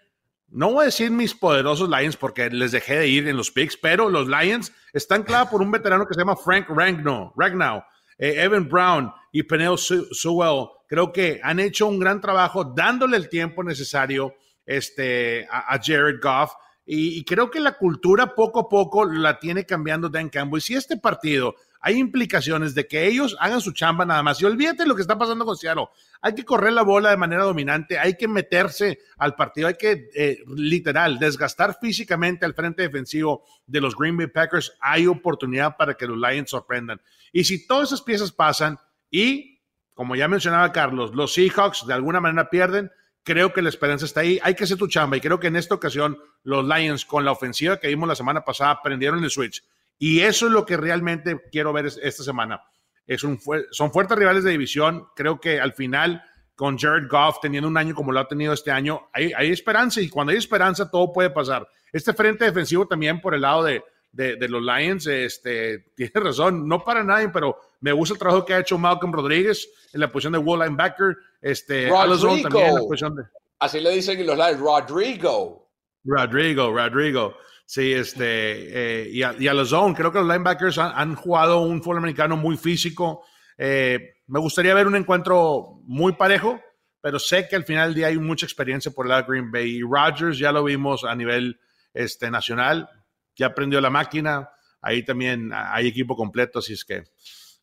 no 0.53 0.71
voy 0.71 0.83
a 0.83 0.85
decir 0.85 1.11
mis 1.11 1.33
poderosos 1.33 1.89
Lions 1.89 2.15
porque 2.15 2.49
les 2.49 2.71
dejé 2.71 2.97
de 2.97 3.07
ir 3.07 3.27
en 3.27 3.37
los 3.37 3.51
picks, 3.51 3.75
pero 3.75 4.09
los 4.09 4.27
Lions 4.27 4.71
están 4.93 5.23
clavados 5.23 5.49
por 5.51 5.61
un 5.61 5.71
veterano 5.71 6.07
que 6.07 6.13
se 6.13 6.19
llama 6.19 6.35
Frank 6.35 6.67
Ragnow, 6.69 7.33
Ragnow 7.35 7.83
eh, 8.17 8.35
Evan 8.37 8.69
Brown 8.69 9.11
y 9.31 9.43
Penel 9.43 9.77
Sewell. 9.77 10.67
Creo 10.87 11.11
que 11.11 11.39
han 11.43 11.59
hecho 11.59 11.87
un 11.87 11.99
gran 11.99 12.21
trabajo 12.21 12.63
dándole 12.63 13.17
el 13.17 13.29
tiempo 13.29 13.63
necesario 13.63 14.35
este, 14.65 15.47
a, 15.51 15.79
Jared 15.81 16.19
Goff. 16.21 16.53
Y, 16.85 17.23
creo 17.23 17.49
que 17.49 17.61
la 17.61 17.77
cultura 17.77 18.35
poco 18.35 18.59
a 18.59 18.69
poco 18.69 19.05
la 19.05 19.39
tiene 19.39 19.65
cambiando 19.65 20.09
Dan 20.09 20.29
Campbell. 20.29 20.57
Y 20.57 20.61
si 20.61 20.75
este 20.75 20.97
partido 20.97 21.55
hay 21.79 21.97
implicaciones 21.97 22.75
de 22.75 22.87
que 22.87 23.07
ellos 23.07 23.35
hagan 23.39 23.59
su 23.59 23.73
chamba 23.73 24.05
nada 24.05 24.23
más. 24.23 24.41
Y 24.41 24.45
olvídate 24.45 24.85
lo 24.85 24.95
que 24.95 25.01
está 25.01 25.17
pasando 25.17 25.45
con 25.45 25.57
Seattle. 25.57 25.87
Hay 26.21 26.33
que 26.33 26.45
correr 26.45 26.71
la 26.71 26.81
bola 26.81 27.09
de 27.09 27.17
manera 27.17 27.43
dominante, 27.43 27.99
hay 27.99 28.15
que 28.15 28.27
meterse 28.27 28.99
al 29.17 29.35
partido, 29.35 29.67
hay 29.67 29.75
que 29.75 30.09
eh, 30.15 30.37
literal 30.55 31.19
desgastar 31.19 31.77
físicamente 31.81 32.45
al 32.45 32.53
frente 32.53 32.83
defensivo 32.83 33.43
de 33.67 33.81
los 33.81 33.95
Green 33.97 34.15
Bay 34.15 34.27
Packers. 34.27 34.73
Hay 34.79 35.07
oportunidad 35.07 35.75
para 35.75 35.95
que 35.95 36.07
los 36.07 36.17
Lions 36.17 36.49
sorprendan. 36.49 37.01
Y 37.33 37.43
si 37.43 37.67
todas 37.67 37.89
esas 37.89 38.01
piezas 38.01 38.31
pasan 38.31 38.77
y, 39.09 39.61
como 39.93 40.15
ya 40.15 40.29
mencionaba 40.29 40.71
Carlos, 40.71 41.13
los 41.13 41.33
Seahawks 41.33 41.85
de 41.85 41.93
alguna 41.93 42.21
manera 42.21 42.49
pierden, 42.49 42.91
creo 43.23 43.53
que 43.53 43.61
la 43.61 43.69
esperanza 43.69 44.05
está 44.05 44.21
ahí. 44.21 44.39
Hay 44.43 44.55
que 44.55 44.65
hacer 44.65 44.77
tu 44.77 44.87
chamba 44.87 45.17
y 45.17 45.21
creo 45.21 45.39
que 45.39 45.47
en 45.47 45.55
esta 45.55 45.75
ocasión 45.75 46.17
los 46.43 46.65
Lions 46.65 47.05
con 47.05 47.25
la 47.25 47.31
ofensiva 47.31 47.79
que 47.79 47.87
vimos 47.87 48.07
la 48.07 48.15
semana 48.15 48.43
pasada 48.43 48.81
prendieron 48.81 49.23
el 49.23 49.29
switch 49.29 49.63
y 49.97 50.21
eso 50.21 50.47
es 50.47 50.51
lo 50.51 50.65
que 50.65 50.77
realmente 50.77 51.41
quiero 51.51 51.73
ver 51.73 51.85
esta 51.85 52.23
semana. 52.23 52.61
Es 53.05 53.23
un, 53.23 53.39
son 53.71 53.91
fuertes 53.91 54.17
rivales 54.17 54.43
de 54.43 54.51
división. 54.51 55.07
Creo 55.15 55.39
que 55.39 55.59
al 55.59 55.73
final, 55.73 56.23
con 56.55 56.77
Jared 56.77 57.07
Goff 57.09 57.39
teniendo 57.41 57.67
un 57.67 57.77
año 57.77 57.95
como 57.95 58.11
lo 58.11 58.19
ha 58.19 58.27
tenido 58.27 58.53
este 58.53 58.71
año, 58.71 59.09
hay, 59.13 59.31
hay 59.33 59.51
esperanza 59.51 60.01
y 60.01 60.09
cuando 60.09 60.31
hay 60.31 60.37
esperanza 60.37 60.89
todo 60.89 61.11
puede 61.11 61.29
pasar. 61.29 61.67
Este 61.91 62.13
frente 62.13 62.45
defensivo 62.45 62.87
también 62.87 63.21
por 63.21 63.35
el 63.35 63.41
lado 63.41 63.63
de, 63.63 63.83
de, 64.13 64.47
los 64.47 64.61
Lions, 64.61 65.07
este, 65.07 65.79
tiene 65.95 66.11
razón, 66.15 66.67
no 66.67 66.83
para 66.83 67.03
nadie, 67.03 67.29
pero 67.29 67.59
me 67.81 67.91
gusta 67.91 68.13
el 68.13 68.19
trabajo 68.19 68.45
que 68.45 68.53
ha 68.53 68.59
hecho 68.59 68.77
Malcolm 68.77 69.11
Rodríguez 69.11 69.69
en 69.91 69.99
la 69.99 70.11
posición 70.11 70.33
de 70.33 70.39
wall 70.39 70.59
linebacker. 70.59 71.17
Este, 71.41 71.89
Rodrigo. 71.89 72.41
también 72.43 72.67
en 72.67 72.75
la 72.75 72.81
posición 72.81 73.15
de... 73.15 73.23
Así 73.59 73.79
le 73.79 73.91
dicen 73.91 74.25
los 74.25 74.37
Lions, 74.37 74.59
Rodrigo. 74.59 75.69
Rodrigo, 76.03 76.71
Rodrigo. 76.71 77.35
Sí, 77.65 77.93
este, 77.93 79.03
eh, 79.03 79.09
y, 79.09 79.23
a, 79.23 79.53
los 79.53 79.69
zone, 79.69 79.95
creo 79.95 80.11
que 80.11 80.19
los 80.19 80.27
linebackers 80.27 80.77
han, 80.77 81.15
jugado 81.15 81.61
un 81.61 81.81
fútbol 81.81 81.97
americano 81.97 82.35
muy 82.35 82.57
físico. 82.57 83.25
Eh, 83.57 84.15
me 84.27 84.39
gustaría 84.39 84.73
ver 84.73 84.85
un 84.85 84.95
encuentro 84.95 85.79
muy 85.85 86.13
parejo, 86.13 86.59
pero 87.01 87.19
sé 87.19 87.47
que 87.47 87.55
al 87.55 87.63
final 87.63 87.89
del 87.89 87.95
día 87.95 88.07
hay 88.07 88.17
mucha 88.17 88.45
experiencia 88.45 88.91
por 88.91 89.05
el 89.05 89.11
lado 89.11 89.23
de 89.23 89.27
Green 89.29 89.51
Bay. 89.51 89.77
Y 89.77 89.81
Rodgers 89.81 90.37
ya 90.37 90.51
lo 90.51 90.63
vimos 90.63 91.03
a 91.03 91.15
nivel 91.15 91.59
este, 91.93 92.29
nacional, 92.29 92.89
ya 93.35 93.47
aprendió 93.47 93.81
la 93.81 93.89
máquina. 93.89 94.49
Ahí 94.81 95.03
también 95.03 95.51
hay 95.53 95.87
equipo 95.87 96.15
completo, 96.15 96.59
así 96.59 96.73
es 96.73 96.83
que 96.83 97.03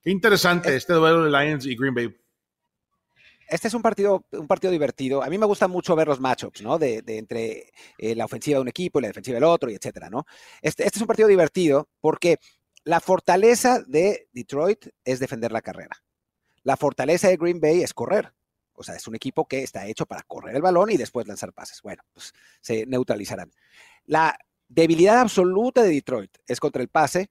qué 0.03 0.11
interesante 0.11 0.75
este 0.75 0.95
duelo 0.95 1.25
de 1.25 1.31
Lions 1.31 1.67
y 1.67 1.77
Green 1.77 1.95
Bay 1.95 2.15
este 3.51 3.67
es 3.67 3.75
un 3.75 3.83
partido, 3.83 4.25
un 4.31 4.47
partido 4.47 4.71
divertido. 4.71 5.23
A 5.23 5.29
mí 5.29 5.37
me 5.37 5.45
gusta 5.45 5.67
mucho 5.67 5.97
ver 5.97 6.07
los 6.07 6.21
matchups, 6.21 6.63
¿no? 6.63 6.79
De, 6.79 7.03
entre 7.07 7.73
eh, 7.99 8.15
la 8.15 8.25
ofensiva 8.25 8.57
de 8.57 8.63
un 8.63 8.69
equipo 8.69 8.99
y 8.99 9.03
la 9.03 9.09
defensiva 9.09 9.35
del 9.35 9.45
otro, 9.45 9.69
y 9.71 9.75
etcétera, 9.75 10.09
¿no? 10.09 10.25
Este, 10.63 10.85
este, 10.85 10.99
es 10.99 11.03
un 11.03 11.09
partido 11.09 11.29
divertido 11.29 11.89
porque 12.01 12.39
la 12.85 13.01
fortaleza 13.01 13.83
de 13.87 14.29
Detroit 14.33 14.87
es 15.05 15.19
defender 15.19 15.51
la 15.51 15.63
carrera. 15.63 15.97
La 16.63 16.77
fortaleza 16.77 17.29
de 17.29 17.37
Green 17.37 17.61
Bay 17.61 17.83
es 17.83 17.93
correr. 17.93 18.33
O 18.73 18.85
sea, 18.85 18.95
es 18.95 19.07
un 19.09 19.17
equipo 19.17 19.47
que 19.47 19.63
está 19.63 19.87
hecho 19.87 20.07
para 20.07 20.23
correr 20.23 20.55
el 20.55 20.63
balón 20.63 20.91
y 20.91 20.97
después 20.97 21.27
lanzar 21.27 21.53
pases. 21.53 21.83
Bueno, 21.83 22.05
pues 22.15 22.33
se 22.61 22.87
neutralizarán. 22.87 23.51
La 24.07 24.39
debilidad 24.71 25.21
absoluta 25.21 25.83
de 25.83 25.91
Detroit 25.91 26.31
es 26.47 26.59
contra 26.59 26.81
el 26.81 26.89
pase 26.89 27.29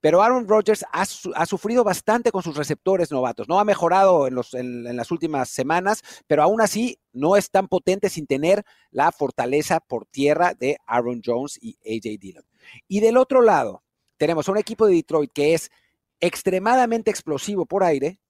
pero 0.00 0.22
Aaron 0.22 0.48
Rodgers 0.48 0.84
ha, 0.92 1.04
sufrido 1.46 1.84
bastante 1.84 2.32
con 2.32 2.42
sus 2.42 2.56
receptores 2.56 3.10
novatos. 3.10 3.48
No 3.48 3.60
ha 3.60 3.64
mejorado 3.64 4.26
en, 4.26 4.96
las 4.96 5.10
últimas 5.10 5.50
semanas, 5.50 6.02
pero 6.26 6.42
aún 6.42 6.60
así 6.60 6.98
no 7.12 7.36
es 7.36 7.50
tan 7.50 7.68
potente 7.68 8.08
sin 8.08 8.26
tener 8.26 8.64
la 8.90 9.12
fortaleza 9.12 9.80
por 9.80 10.06
tierra 10.06 10.54
de 10.54 10.78
Aaron 10.86 11.20
Jones 11.24 11.58
y 11.60 11.76
AJ 11.84 12.18
Dillon. 12.18 12.44
Y 12.88 13.00
del 13.00 13.18
otro 13.18 13.42
lado, 13.42 13.82
tenemos 14.16 14.48
a 14.48 14.52
un 14.52 14.58
equipo 14.58 14.86
de 14.86 14.94
Detroit 14.94 15.32
que 15.32 15.54
es 15.54 15.70
extremadamente 16.18 17.10
explosivo 17.10 17.66
por 17.66 17.84
aire 17.84 18.20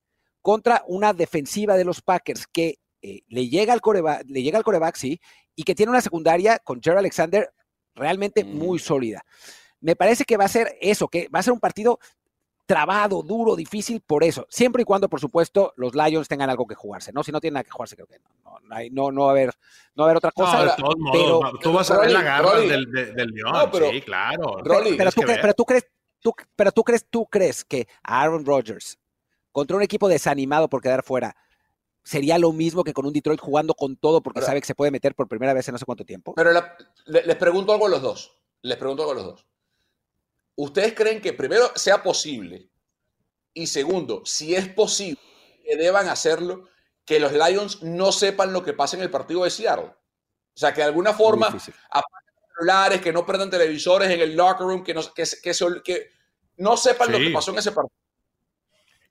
contra 0.42 0.82
una 0.88 1.12
defensiva 1.12 1.76
de 1.76 1.84
los 1.84 2.02
Packers 2.02 2.46
que 2.46 2.78
eh, 3.02 3.22
le, 3.28 3.48
llega 3.48 3.72
al 3.72 3.80
coreback, 3.80 4.24
le 4.28 4.42
llega 4.42 4.58
al 4.58 4.64
coreback, 4.64 4.96
sí, 4.96 5.20
y 5.54 5.62
que 5.62 5.74
tiene 5.74 5.90
una 5.90 6.00
secundaria 6.00 6.58
con 6.58 6.80
Jerry 6.82 6.98
Alexander 6.98 7.50
realmente 8.00 8.44
muy 8.44 8.78
mm. 8.78 8.82
sólida. 8.82 9.24
Me 9.80 9.94
parece 9.94 10.24
que 10.24 10.36
va 10.36 10.44
a 10.44 10.48
ser 10.48 10.76
eso, 10.80 11.08
que 11.08 11.28
va 11.28 11.38
a 11.38 11.42
ser 11.42 11.52
un 11.52 11.60
partido 11.60 11.98
trabado, 12.66 13.22
duro, 13.22 13.56
difícil 13.56 14.00
por 14.00 14.22
eso. 14.22 14.46
Siempre 14.48 14.82
y 14.82 14.84
cuando, 14.84 15.08
por 15.08 15.18
supuesto, 15.18 15.72
los 15.76 15.92
Lions 15.94 16.28
tengan 16.28 16.50
algo 16.50 16.66
que 16.66 16.76
jugarse, 16.76 17.12
¿no? 17.12 17.24
Si 17.24 17.32
no 17.32 17.40
tienen 17.40 17.54
nada 17.54 17.64
que 17.64 17.70
jugarse, 17.70 17.96
creo 17.96 18.06
que 18.06 18.18
no. 18.18 18.30
No, 18.92 19.10
no, 19.10 19.22
va, 19.24 19.28
a 19.28 19.30
haber, 19.32 19.50
no 19.96 20.02
va 20.02 20.04
a 20.04 20.06
haber 20.10 20.16
otra 20.18 20.30
cosa. 20.30 20.64
de 20.64 20.70
todos 20.76 20.94
modos, 20.96 21.58
tú 21.60 21.72
vas 21.72 21.90
a 21.90 21.98
ver 21.98 22.12
la 22.12 22.22
garra 22.22 22.60
del, 22.60 22.90
del, 22.92 23.30
León, 23.30 23.70
sí, 23.90 24.00
claro. 24.02 24.58
pero, 24.96 25.10
tú, 25.10 25.22
pero, 25.26 25.54
tú, 25.54 25.64
crees, 25.64 25.88
tú, 26.20 26.32
pero 26.54 26.70
tú 26.70 26.84
crees, 26.84 27.06
tú 27.10 27.26
crees 27.26 27.64
que 27.64 27.88
Aaron 28.04 28.44
Rodgers 28.46 28.98
contra 29.50 29.76
un 29.76 29.82
equipo 29.82 30.08
desanimado 30.08 30.68
por 30.68 30.80
quedar 30.80 31.02
fuera 31.02 31.34
sería 32.10 32.38
lo 32.38 32.52
mismo 32.52 32.82
que 32.82 32.92
con 32.92 33.06
un 33.06 33.12
Detroit 33.12 33.40
jugando 33.40 33.74
con 33.74 33.96
todo 33.96 34.20
porque 34.20 34.42
sabe 34.42 34.60
que 34.60 34.66
se 34.66 34.74
puede 34.74 34.90
meter 34.90 35.14
por 35.14 35.28
primera 35.28 35.54
vez 35.54 35.68
en 35.68 35.72
no 35.72 35.78
sé 35.78 35.84
cuánto 35.84 36.04
tiempo. 36.04 36.34
Pero 36.34 36.50
les 37.06 37.36
pregunto 37.36 37.72
algo 37.72 37.86
a 37.86 37.90
los 37.90 38.02
dos. 38.02 38.36
Les 38.62 38.76
pregunto 38.76 39.02
algo 39.02 39.12
a 39.12 39.14
los 39.14 39.24
dos 39.24 39.46
¿ustedes 40.56 40.94
creen 40.94 41.20
que 41.20 41.32
primero 41.32 41.72
sea 41.74 42.02
posible? 42.02 42.68
Y 43.54 43.66
segundo, 43.66 44.22
si 44.24 44.54
es 44.54 44.68
posible 44.68 45.20
que 45.64 45.76
deban 45.76 46.08
hacerlo, 46.08 46.68
que 47.04 47.18
los 47.18 47.32
Lions 47.32 47.82
no 47.82 48.12
sepan 48.12 48.52
lo 48.52 48.62
que 48.62 48.74
pasa 48.74 48.96
en 48.96 49.02
el 49.02 49.10
partido 49.10 49.44
de 49.44 49.50
Seattle. 49.50 49.86
O 49.86 50.58
sea, 50.60 50.72
que 50.72 50.82
de 50.82 50.88
alguna 50.88 51.14
forma, 51.14 51.46
apaguen 51.46 52.30
celulares, 52.54 53.00
que 53.00 53.12
no 53.12 53.24
prendan 53.24 53.50
televisores 53.50 54.10
en 54.10 54.20
el 54.20 54.36
locker 54.36 54.66
room, 54.66 54.84
que 54.84 54.94
no, 54.94 55.02
que, 55.14 55.24
que, 55.42 56.10
no 56.58 56.76
sepan 56.76 57.10
lo 57.10 57.18
que 57.18 57.30
pasó 57.30 57.52
en 57.52 57.58
ese 57.58 57.72
partido. 57.72 57.96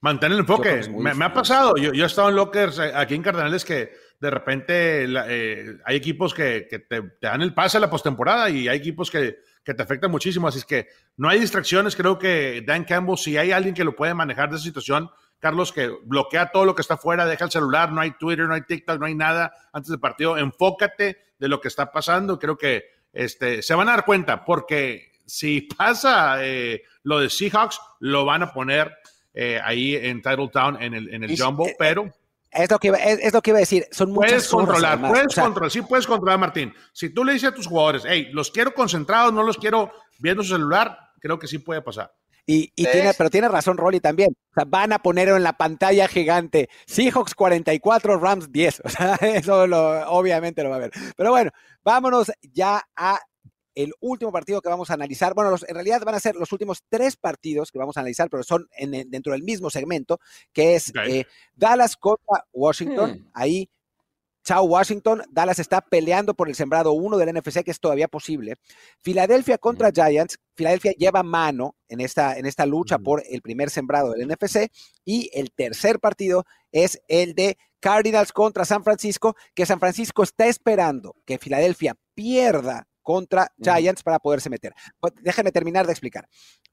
Mantén 0.01 0.31
el 0.31 0.39
enfoque. 0.39 0.81
Me, 0.89 1.25
ha 1.25 1.33
pasado. 1.33 1.75
Yo, 1.75 1.91
yo, 1.91 2.03
he 2.03 2.07
estado 2.07 2.29
en 2.29 2.35
lockers 2.35 2.79
eh, 2.79 2.91
aquí 2.95 3.15
en 3.15 3.21
Cardenales 3.21 3.65
que 3.65 3.91
de 4.19 4.29
repente 4.29 5.05
eh, 5.05 5.77
hay 5.85 5.95
equipos 5.95 6.33
que, 6.33 6.61
te, 6.87 7.17
dan 7.21 7.41
el 7.41 7.53
pase 7.53 7.77
a 7.77 7.79
la 7.81 7.89
postemporada 7.89 8.49
y 8.49 8.67
hay 8.67 8.77
equipos 8.77 9.09
que, 9.09 9.39
te 9.63 9.83
afectan 9.83 10.09
muchísimo. 10.09 10.47
Así 10.47 10.59
es 10.59 10.65
que 10.65 10.87
no 11.17 11.29
hay 11.29 11.39
distracciones. 11.39 11.95
Creo 11.95 12.17
que 12.17 12.63
Dan 12.65 12.85
Campbell, 12.85 13.17
si 13.17 13.37
hay 13.37 13.51
alguien 13.51 13.75
que 13.75 13.83
lo 13.83 13.95
puede 13.95 14.15
manejar 14.15 14.49
de 14.49 14.55
esa 14.55 14.65
situación, 14.65 15.11
Carlos, 15.37 15.71
que 15.71 15.91
bloquea 16.05 16.47
todo 16.47 16.65
lo 16.65 16.73
que 16.73 16.81
está 16.81 16.97
fuera, 16.97 17.27
deja 17.27 17.45
el 17.45 17.51
celular, 17.51 17.91
no 17.91 18.01
hay 18.01 18.11
Twitter, 18.11 18.47
no 18.47 18.55
hay 18.55 18.61
TikTok, 18.61 18.99
no 18.99 19.05
hay 19.05 19.13
nada 19.13 19.53
antes 19.71 19.91
del 19.91 19.99
partido. 19.99 20.37
Enfócate 20.37 21.17
de 21.37 21.47
lo 21.47 21.61
que 21.61 21.67
está 21.67 21.91
pasando. 21.91 22.39
Creo 22.39 22.57
que 22.57 22.85
este, 23.13 23.61
se 23.61 23.75
van 23.75 23.89
a 23.89 23.91
dar 23.91 24.05
cuenta 24.05 24.43
porque 24.43 25.11
si 25.25 25.61
pasa 25.61 26.43
eh, 26.43 26.81
lo 27.03 27.19
de 27.19 27.29
Seahawks, 27.29 27.79
lo 27.99 28.25
van 28.25 28.41
a 28.41 28.51
poner 28.51 28.97
eh, 29.33 29.59
ahí 29.63 29.95
en 29.95 30.21
Titletown 30.21 30.81
en 30.81 30.93
el, 30.93 31.13
en 31.13 31.23
el 31.23 31.39
Jumbo, 31.39 31.67
pero 31.77 32.11
es 32.51 32.69
lo, 32.69 32.79
que, 32.79 32.91
es, 33.21 33.33
lo 33.33 33.41
que 33.41 33.51
iba 33.51 33.57
a 33.57 33.61
decir. 33.61 33.85
Son 33.91 34.11
muchas 34.11 34.31
puedes 34.31 34.47
controlar, 34.47 34.99
puedes 34.99 35.35
controlar, 35.35 35.71
sí 35.71 35.81
puedes 35.81 36.07
controlar, 36.07 36.39
Martín. 36.39 36.73
Si 36.93 37.09
tú 37.13 37.23
le 37.23 37.33
dices 37.33 37.49
a 37.49 37.53
tus 37.53 37.67
jugadores, 37.67 38.03
hey, 38.07 38.29
los 38.31 38.49
quiero 38.49 38.73
concentrados, 38.73 39.33
no 39.33 39.43
los 39.43 39.57
quiero 39.57 39.91
viendo 40.17 40.43
su 40.43 40.53
celular, 40.53 40.97
creo 41.19 41.37
que 41.37 41.47
sí 41.47 41.59
puede 41.59 41.81
pasar. 41.81 42.11
Y, 42.51 42.71
tiene, 42.73 43.11
pero 43.15 43.29
tiene 43.29 43.47
razón 43.47 43.77
Rolly 43.77 43.99
también. 43.99 44.31
O 44.31 44.53
sea, 44.55 44.65
van 44.65 44.91
a 44.91 44.97
poner 44.97 45.29
en 45.29 45.43
la 45.43 45.53
pantalla 45.53 46.07
gigante 46.07 46.67
Seahawks 46.87 47.35
44, 47.35 48.17
Rams 48.17 48.51
10. 48.51 48.81
O 48.85 48.89
sea, 48.89 49.15
eso 49.21 49.65
obviamente 50.07 50.63
lo 50.63 50.71
va 50.71 50.77
a 50.77 50.79
ver. 50.79 50.91
Pero 51.15 51.29
bueno, 51.29 51.51
vámonos 51.83 52.31
ya 52.51 52.81
a 52.95 53.19
el 53.83 53.93
último 54.01 54.31
partido 54.31 54.61
que 54.61 54.67
vamos 54.67 54.89
a 54.91 54.95
analizar. 54.95 55.33
Bueno, 55.33 55.55
en 55.65 55.73
realidad 55.73 56.01
van 56.05 56.15
a 56.15 56.19
ser 56.19 56.35
los 56.35 56.51
últimos 56.51 56.83
tres 56.89 57.15
partidos 57.15 57.71
que 57.71 57.79
vamos 57.79 57.95
a 57.95 58.01
analizar, 58.01 58.29
pero 58.29 58.43
son 58.43 58.67
dentro 59.07 59.31
del 59.31 59.43
mismo 59.43 59.69
segmento, 59.69 60.19
que 60.51 60.75
es 60.75 60.91
eh, 61.07 61.25
Dallas 61.55 61.95
contra 61.95 62.45
Washington. 62.51 63.11
Hmm. 63.11 63.29
Ahí, 63.33 63.69
chao 64.43 64.65
Washington. 64.65 65.23
Dallas 65.31 65.59
está 65.59 65.79
peleando 65.79 66.33
por 66.33 66.49
el 66.49 66.55
sembrado 66.55 66.91
uno 66.91 67.17
del 67.17 67.33
NFC, 67.33 67.63
que 67.63 67.71
es 67.71 67.79
todavía 67.79 68.09
posible. 68.09 68.55
Filadelfia 68.97 69.57
contra 69.57 69.91
Giants. 69.91 70.39
Filadelfia 70.55 70.91
lleva 70.97 71.23
mano 71.23 71.77
en 71.87 72.01
esta, 72.01 72.37
en 72.37 72.45
esta 72.47 72.65
lucha 72.65 72.99
por 72.99 73.23
el 73.29 73.41
primer 73.41 73.69
sembrado 73.69 74.11
del 74.11 74.27
NFC. 74.27 74.69
Y 75.05 75.29
el 75.33 75.53
tercer 75.53 76.01
partido 76.01 76.45
es 76.73 77.01
el 77.07 77.33
de 77.33 77.57
Cardinals 77.79 78.33
contra 78.33 78.65
San 78.65 78.83
Francisco, 78.83 79.37
que 79.55 79.65
San 79.65 79.79
Francisco 79.79 80.21
está 80.21 80.47
esperando 80.47 81.15
que 81.25 81.37
Filadelfia 81.37 81.95
pierda 82.13 82.88
contra 83.09 83.51
Giants 83.57 84.03
para 84.03 84.19
poderse 84.19 84.51
meter. 84.51 84.71
Pues, 84.99 85.13
déjenme 85.23 85.51
terminar 85.51 85.87
de 85.87 85.91
explicar. 85.91 86.29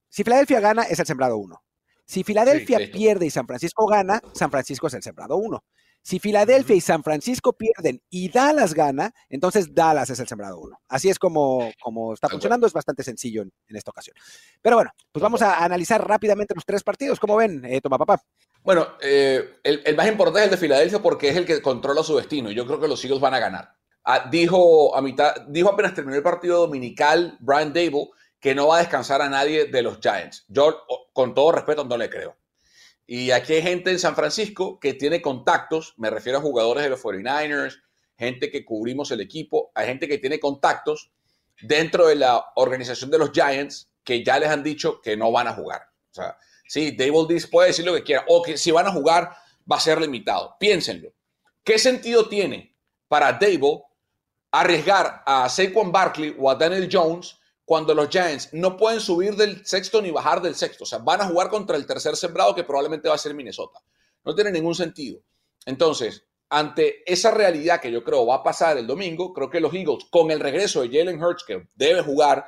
Si 0.06 0.22
Filadelfia 0.22 0.60
gana, 0.60 0.82
es 0.82 0.98
el 0.98 1.06
sembrado 1.06 1.38
1. 1.38 1.64
Si 2.04 2.24
Filadelfia 2.24 2.78
pierde 2.92 3.24
y 3.24 3.30
San 3.30 3.46
Francisco 3.46 3.86
gana, 3.86 4.20
San 4.34 4.50
Francisco 4.50 4.86
es 4.88 4.92
el 4.92 5.02
sembrado 5.02 5.38
1. 5.38 5.64
Si 6.02 6.18
Filadelfia 6.18 6.76
y 6.76 6.82
San 6.82 7.02
Francisco 7.02 7.54
pierden 7.54 8.02
y 8.10 8.28
Dallas 8.28 8.74
gana, 8.74 9.14
entonces 9.30 9.74
Dallas 9.74 10.10
es 10.10 10.20
el 10.20 10.28
sembrado 10.28 10.58
1. 10.60 10.78
Así 10.88 11.08
es 11.08 11.18
como, 11.18 11.72
como 11.80 12.12
está 12.12 12.28
funcionando, 12.28 12.66
es 12.66 12.74
bastante 12.74 13.02
sencillo 13.02 13.40
en, 13.40 13.50
esta 13.68 13.92
ocasión. 13.92 14.14
Pero 14.60 14.76
bueno, 14.76 14.90
pues 15.10 15.22
vamos 15.22 15.40
a 15.40 15.64
analizar 15.64 16.06
rápidamente 16.06 16.54
los 16.54 16.66
tres 16.66 16.84
partidos. 16.84 17.18
¿Cómo 17.18 17.36
ven, 17.36 17.64
eh, 17.64 17.80
Toma 17.80 17.96
Papá? 17.96 18.20
Bueno, 18.62 18.88
eh, 19.00 19.58
el, 19.64 19.80
el, 19.86 19.96
más 19.96 20.06
importante 20.06 20.40
es 20.40 20.44
el 20.44 20.50
de 20.50 20.58
Filadelfia 20.58 21.00
porque 21.00 21.30
es 21.30 21.36
el 21.36 21.46
que 21.46 21.62
controla 21.62 22.02
su 22.02 22.14
destino. 22.14 22.50
Yo 22.50 22.66
creo 22.66 22.78
que 22.78 22.88
los 22.88 23.02
Eagles 23.02 23.20
van 23.20 23.32
a 23.32 23.38
ganar. 23.38 23.75
Ah, 24.08 24.28
dijo, 24.30 24.94
a 24.94 25.02
mitad, 25.02 25.34
dijo 25.48 25.68
apenas 25.68 25.92
terminó 25.92 26.16
el 26.16 26.22
partido 26.22 26.60
dominical 26.60 27.36
Brian 27.40 27.72
Dable 27.72 28.10
que 28.38 28.54
no 28.54 28.68
va 28.68 28.76
a 28.76 28.78
descansar 28.78 29.20
a 29.20 29.28
nadie 29.28 29.64
de 29.64 29.82
los 29.82 29.98
Giants. 29.98 30.44
Yo, 30.46 30.84
con 31.12 31.34
todo 31.34 31.50
respeto, 31.50 31.84
no 31.84 31.96
le 31.96 32.08
creo. 32.08 32.36
Y 33.04 33.32
aquí 33.32 33.54
hay 33.54 33.62
gente 33.62 33.90
en 33.90 33.98
San 33.98 34.14
Francisco 34.14 34.78
que 34.78 34.94
tiene 34.94 35.20
contactos, 35.20 35.94
me 35.96 36.08
refiero 36.08 36.38
a 36.38 36.40
jugadores 36.40 36.84
de 36.84 36.90
los 36.90 37.02
49ers, 37.02 37.82
gente 38.16 38.48
que 38.48 38.64
cubrimos 38.64 39.10
el 39.10 39.20
equipo, 39.20 39.72
hay 39.74 39.88
gente 39.88 40.06
que 40.06 40.18
tiene 40.18 40.38
contactos 40.38 41.10
dentro 41.62 42.06
de 42.06 42.14
la 42.14 42.52
organización 42.54 43.10
de 43.10 43.18
los 43.18 43.32
Giants 43.32 43.90
que 44.04 44.22
ya 44.22 44.38
les 44.38 44.50
han 44.50 44.62
dicho 44.62 45.00
que 45.00 45.16
no 45.16 45.32
van 45.32 45.48
a 45.48 45.54
jugar. 45.54 45.82
O 46.12 46.14
sea, 46.14 46.38
sí, 46.68 46.92
Dable 46.92 47.40
puede 47.50 47.68
decir 47.70 47.84
lo 47.84 47.94
que 47.94 48.04
quiera, 48.04 48.24
o 48.28 48.40
que 48.40 48.56
si 48.56 48.70
van 48.70 48.86
a 48.86 48.92
jugar 48.92 49.32
va 49.70 49.78
a 49.78 49.80
ser 49.80 50.00
limitado. 50.00 50.54
Piénsenlo. 50.60 51.12
¿Qué 51.64 51.76
sentido 51.76 52.28
tiene 52.28 52.76
para 53.08 53.32
Dable 53.32 53.82
arriesgar 54.60 55.22
a 55.26 55.48
Saquon 55.48 55.92
Barkley 55.92 56.34
o 56.38 56.50
a 56.50 56.54
Daniel 56.54 56.88
Jones 56.90 57.38
cuando 57.64 57.94
los 57.94 58.08
Giants 58.08 58.50
no 58.52 58.76
pueden 58.76 59.00
subir 59.00 59.34
del 59.34 59.66
sexto 59.66 60.00
ni 60.00 60.10
bajar 60.10 60.40
del 60.40 60.54
sexto. 60.54 60.84
O 60.84 60.86
sea, 60.86 60.98
van 60.98 61.20
a 61.20 61.26
jugar 61.26 61.48
contra 61.48 61.76
el 61.76 61.86
tercer 61.86 62.16
sembrado 62.16 62.54
que 62.54 62.64
probablemente 62.64 63.08
va 63.08 63.16
a 63.16 63.18
ser 63.18 63.34
Minnesota. 63.34 63.80
No 64.24 64.34
tiene 64.34 64.52
ningún 64.52 64.74
sentido. 64.74 65.20
Entonces, 65.64 66.24
ante 66.48 67.02
esa 67.10 67.32
realidad 67.32 67.80
que 67.80 67.90
yo 67.90 68.04
creo 68.04 68.24
va 68.24 68.36
a 68.36 68.42
pasar 68.42 68.78
el 68.78 68.86
domingo, 68.86 69.32
creo 69.32 69.50
que 69.50 69.60
los 69.60 69.74
Eagles, 69.74 70.06
con 70.10 70.30
el 70.30 70.40
regreso 70.40 70.82
de 70.82 70.96
Jalen 70.96 71.22
Hurts, 71.22 71.44
que 71.44 71.68
debe 71.74 72.02
jugar, 72.02 72.46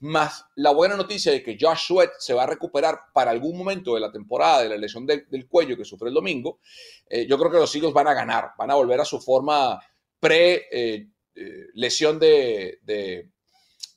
más 0.00 0.46
la 0.56 0.70
buena 0.72 0.96
noticia 0.96 1.30
de 1.30 1.42
que 1.42 1.58
Josh 1.60 1.86
Sweat 1.86 2.12
se 2.18 2.32
va 2.32 2.44
a 2.44 2.46
recuperar 2.46 2.98
para 3.12 3.30
algún 3.30 3.56
momento 3.56 3.94
de 3.94 4.00
la 4.00 4.10
temporada 4.10 4.62
de 4.62 4.70
la 4.70 4.76
lesión 4.76 5.06
del, 5.06 5.46
cuello 5.46 5.76
que 5.76 5.84
sufre 5.84 6.08
el 6.08 6.14
domingo, 6.14 6.60
eh, 7.06 7.26
yo 7.28 7.38
creo 7.38 7.50
que 7.50 7.58
los 7.58 7.74
Eagles 7.74 7.92
van 7.92 8.08
a 8.08 8.14
ganar, 8.14 8.52
van 8.56 8.70
a 8.70 8.74
volver 8.74 9.00
a 9.00 9.04
su 9.04 9.20
forma 9.20 9.78
pre 10.18 10.68
eh, 10.72 11.06
eh, 11.40 11.68
lesión 11.72 12.18
de, 12.18 12.80
de, 12.82 13.30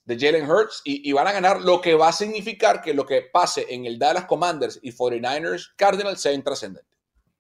Jalen 0.08 0.50
Hurts 0.50 0.82
y, 0.86 1.12
van 1.12 1.28
a 1.28 1.34
ganar, 1.34 1.62
lo 1.62 1.82
que 1.82 1.94
va 1.94 2.10
a 2.10 2.14
significar 2.14 2.82
que 2.82 2.94
lo 2.94 3.06
que 3.06 3.24
pase 3.34 3.66
en 3.70 3.86
el 3.86 4.00
Dallas 4.00 4.26
Commanders 4.26 4.80
y 4.82 4.92
49ers 4.92 5.74
Cardinals 5.76 6.22
sea 6.22 6.32
intrascendente. 6.32 6.90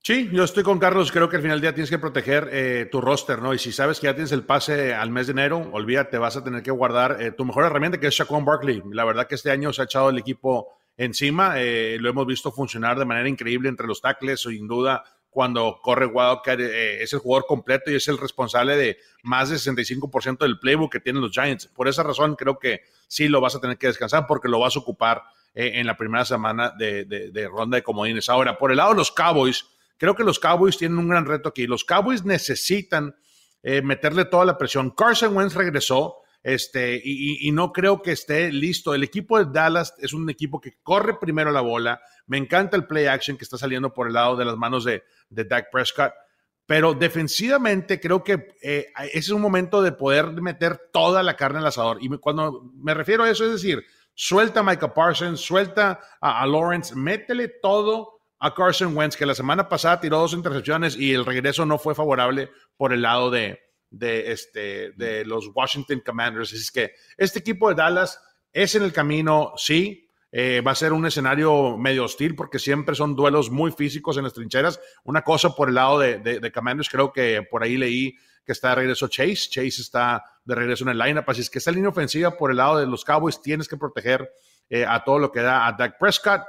Sí, 0.01 0.29
yo 0.33 0.43
estoy 0.43 0.63
con 0.63 0.79
Carlos. 0.79 1.11
Creo 1.11 1.29
que 1.29 1.37
al 1.37 1.41
final 1.41 1.57
del 1.57 1.61
día 1.61 1.73
tienes 1.73 1.89
que 1.89 1.99
proteger 1.99 2.49
eh, 2.51 2.89
tu 2.91 2.99
roster, 2.99 3.41
¿no? 3.41 3.53
Y 3.53 3.59
si 3.59 3.71
sabes 3.71 4.01
que 4.01 4.07
ya 4.07 4.13
tienes 4.13 4.33
el 4.33 4.45
pase 4.45 4.93
al 4.93 5.09
mes 5.09 5.27
de 5.27 5.31
enero, 5.31 5.69
olvídate, 5.71 6.17
vas 6.17 6.35
a 6.35 6.43
tener 6.43 6.61
que 6.61 6.71
guardar 6.71 7.21
eh, 7.21 7.31
tu 7.31 7.45
mejor 7.45 7.63
herramienta, 7.63 7.99
que 7.99 8.07
es 8.07 8.13
Shaquan 8.13 8.43
Barkley. 8.43 8.83
La 8.91 9.05
verdad 9.05 9.27
que 9.27 9.35
este 9.35 9.51
año 9.51 9.71
se 9.71 9.81
ha 9.81 9.85
echado 9.85 10.09
el 10.09 10.17
equipo 10.17 10.73
encima. 10.97 11.55
lo 11.55 12.09
hemos 12.09 12.27
visto 12.27 12.51
funcionar 12.51 12.99
de 12.99 13.05
manera 13.05 13.29
increíble 13.29 13.69
entre 13.69 13.87
los 13.87 14.01
tackles, 14.01 14.41
sin 14.41 14.67
duda 14.67 15.03
cuando 15.33 15.79
corre 15.81 16.05
Wildcat, 16.05 16.59
eh, 16.59 17.01
es 17.01 17.11
el 17.11 17.19
jugador 17.19 17.45
completo 17.47 17.91
y 17.91 17.95
es 17.95 18.07
el 18.07 18.17
responsable 18.17 18.77
de 18.77 18.97
más 19.23 19.49
del 19.49 19.57
65% 19.57 20.37
del 20.37 20.59
playbook 20.59 20.91
que 20.91 20.99
tienen 20.99 21.21
los 21.21 21.31
Giants. 21.31 21.67
Por 21.67 21.87
esa 21.87 22.03
razón 22.03 22.35
creo 22.35 22.59
que 22.59 22.81
sí 23.07 23.27
lo 23.27 23.41
vas 23.41 23.55
a 23.55 23.59
tener 23.59 23.77
que 23.77 23.87
descansar 23.87 24.27
porque 24.27 24.47
lo 24.47 24.59
vas 24.59 24.75
a 24.75 24.79
ocupar 24.79 25.23
eh, 25.55 25.71
en 25.75 25.87
la 25.87 25.97
primera 25.97 26.23
semana 26.23 26.71
de, 26.77 27.49
ronda 27.51 27.77
de 27.77 27.83
comodines. 27.83 28.29
Ahora, 28.29 28.57
por 28.57 28.71
el 28.71 28.77
lado 28.77 28.91
de 28.91 28.97
los 28.97 29.11
Cowboys, 29.11 29.65
creo 29.97 30.15
que 30.15 30.23
los 30.23 30.39
Cowboys 30.39 30.77
tienen 30.77 30.99
un 30.99 31.09
gran 31.09 31.25
reto 31.25 31.49
aquí. 31.49 31.65
Los 31.65 31.83
Cowboys 31.83 32.23
necesitan 32.23 33.15
eh, 33.63 33.81
meterle 33.81 34.25
toda 34.25 34.45
la 34.45 34.57
presión. 34.57 34.91
Carson 34.91 35.35
Wentz 35.35 35.55
regresó. 35.55 36.17
Este, 36.43 37.01
y, 37.01 37.49
no 37.53 37.71
creo 37.71 38.01
que 38.01 38.11
esté 38.11 38.51
listo. 38.51 38.93
El 38.93 39.03
equipo 39.03 39.39
de 39.39 39.51
Dallas 39.51 39.95
es 39.97 40.11
un 40.11 40.29
equipo 40.29 40.59
que 40.59 40.77
corre 40.83 41.17
primero 41.17 41.51
la 41.51 41.61
bola, 41.61 42.01
me 42.27 42.37
encanta 42.37 42.75
el 42.75 42.85
play 42.85 43.05
action 43.05 43.37
que 43.37 43.45
está 43.45 43.57
saliendo 43.57 43.93
por 43.93 44.07
el 44.07 44.13
lado 44.13 44.35
de 44.35 44.43
las 44.43 44.57
manos 44.57 44.83
de, 44.83 45.03
Dak 45.29 45.71
Prescott. 45.71 46.11
Pero 46.65 46.93
defensivamente 46.93 47.99
creo 47.99 48.23
que 48.23 48.55
eh, 48.61 48.87
ese 49.07 49.19
es 49.19 49.29
un 49.29 49.41
momento 49.41 49.81
de 49.81 49.93
poder 49.93 50.31
meter 50.41 50.89
toda 50.91 51.23
la 51.23 51.35
carne 51.35 51.59
al 51.59 51.67
asador. 51.67 51.97
Y 52.01 52.09
cuando 52.17 52.71
me 52.75 52.93
refiero 52.93 53.23
a 53.23 53.29
eso, 53.29 53.45
es 53.45 53.51
decir, 53.51 53.83
suelta 54.13 54.61
a 54.61 54.63
Micah 54.63 54.93
Parsons, 54.93 55.39
suelta 55.41 55.99
a, 56.21 56.45
Lawrence, 56.45 56.95
métele 56.95 57.47
todo 57.61 58.21
a 58.39 58.53
Carson 58.53 58.95
Wentz, 58.95 59.15
que 59.15 59.25
la 59.25 59.35
semana 59.35 59.67
pasada 59.69 59.99
tiró 59.99 60.19
dos 60.19 60.33
intercepciones 60.33 60.97
y 60.97 61.13
el 61.13 61.25
regreso 61.25 61.65
no 61.65 61.77
fue 61.77 61.95
favorable 61.95 62.49
por 62.77 62.93
el 62.93 63.01
lado 63.01 63.29
de, 63.29 63.59
de, 63.93 64.31
este, 64.31 64.91
de 64.91 65.23
los 65.23 65.49
Washington 65.53 66.01
Commanders. 66.05 66.49
Así 66.49 66.61
es 66.61 66.71
que 66.71 66.93
este 67.15 67.39
equipo 67.39 67.69
de 67.69 67.75
Dallas 67.75 68.19
es 68.51 68.75
en 68.75 68.83
el 68.83 68.91
camino, 68.91 69.53
sí, 69.55 70.09
eh, 70.31 70.61
va 70.61 70.71
a 70.71 70.75
ser 70.75 70.93
un 70.93 71.05
escenario 71.05 71.77
medio 71.77 72.05
hostil 72.05 72.35
porque 72.35 72.57
siempre 72.57 72.95
son 72.95 73.15
duelos 73.15 73.51
muy 73.51 73.71
físicos 73.71 74.17
en 74.17 74.23
las 74.23 74.33
trincheras. 74.33 74.79
Una 75.03 75.21
cosa 75.21 75.55
por 75.55 75.69
el 75.69 75.75
lado 75.75 75.99
de, 75.99 76.17
de, 76.17 76.51
Commanders, 76.51 76.89
creo 76.89 77.13
que 77.13 77.43
por 77.43 77.63
ahí 77.63 77.77
leí 77.77 78.15
que 78.43 78.51
está 78.51 78.69
de 78.69 78.75
regreso 78.75 79.07
Chase. 79.07 79.49
Chase 79.49 79.81
está 79.81 80.23
de 80.43 80.55
regreso 80.55 80.83
en 80.85 80.89
el 80.89 80.97
lineup. 80.97 81.29
Así 81.29 81.41
es 81.41 81.49
que 81.49 81.59
esta 81.59 81.71
línea 81.71 81.89
ofensiva 81.89 82.35
por 82.35 82.49
el 82.49 82.57
lado 82.57 82.79
de 82.79 82.87
los 82.87 83.05
Cowboys 83.05 83.41
tienes 83.41 83.67
que 83.67 83.77
proteger 83.77 84.27
eh, 84.69 84.85
a 84.87 85.03
todo 85.03 85.19
lo 85.19 85.31
que 85.31 85.41
da 85.41 85.67
a 85.67 85.73
Dak 85.73 85.99
Prescott. 85.99 86.41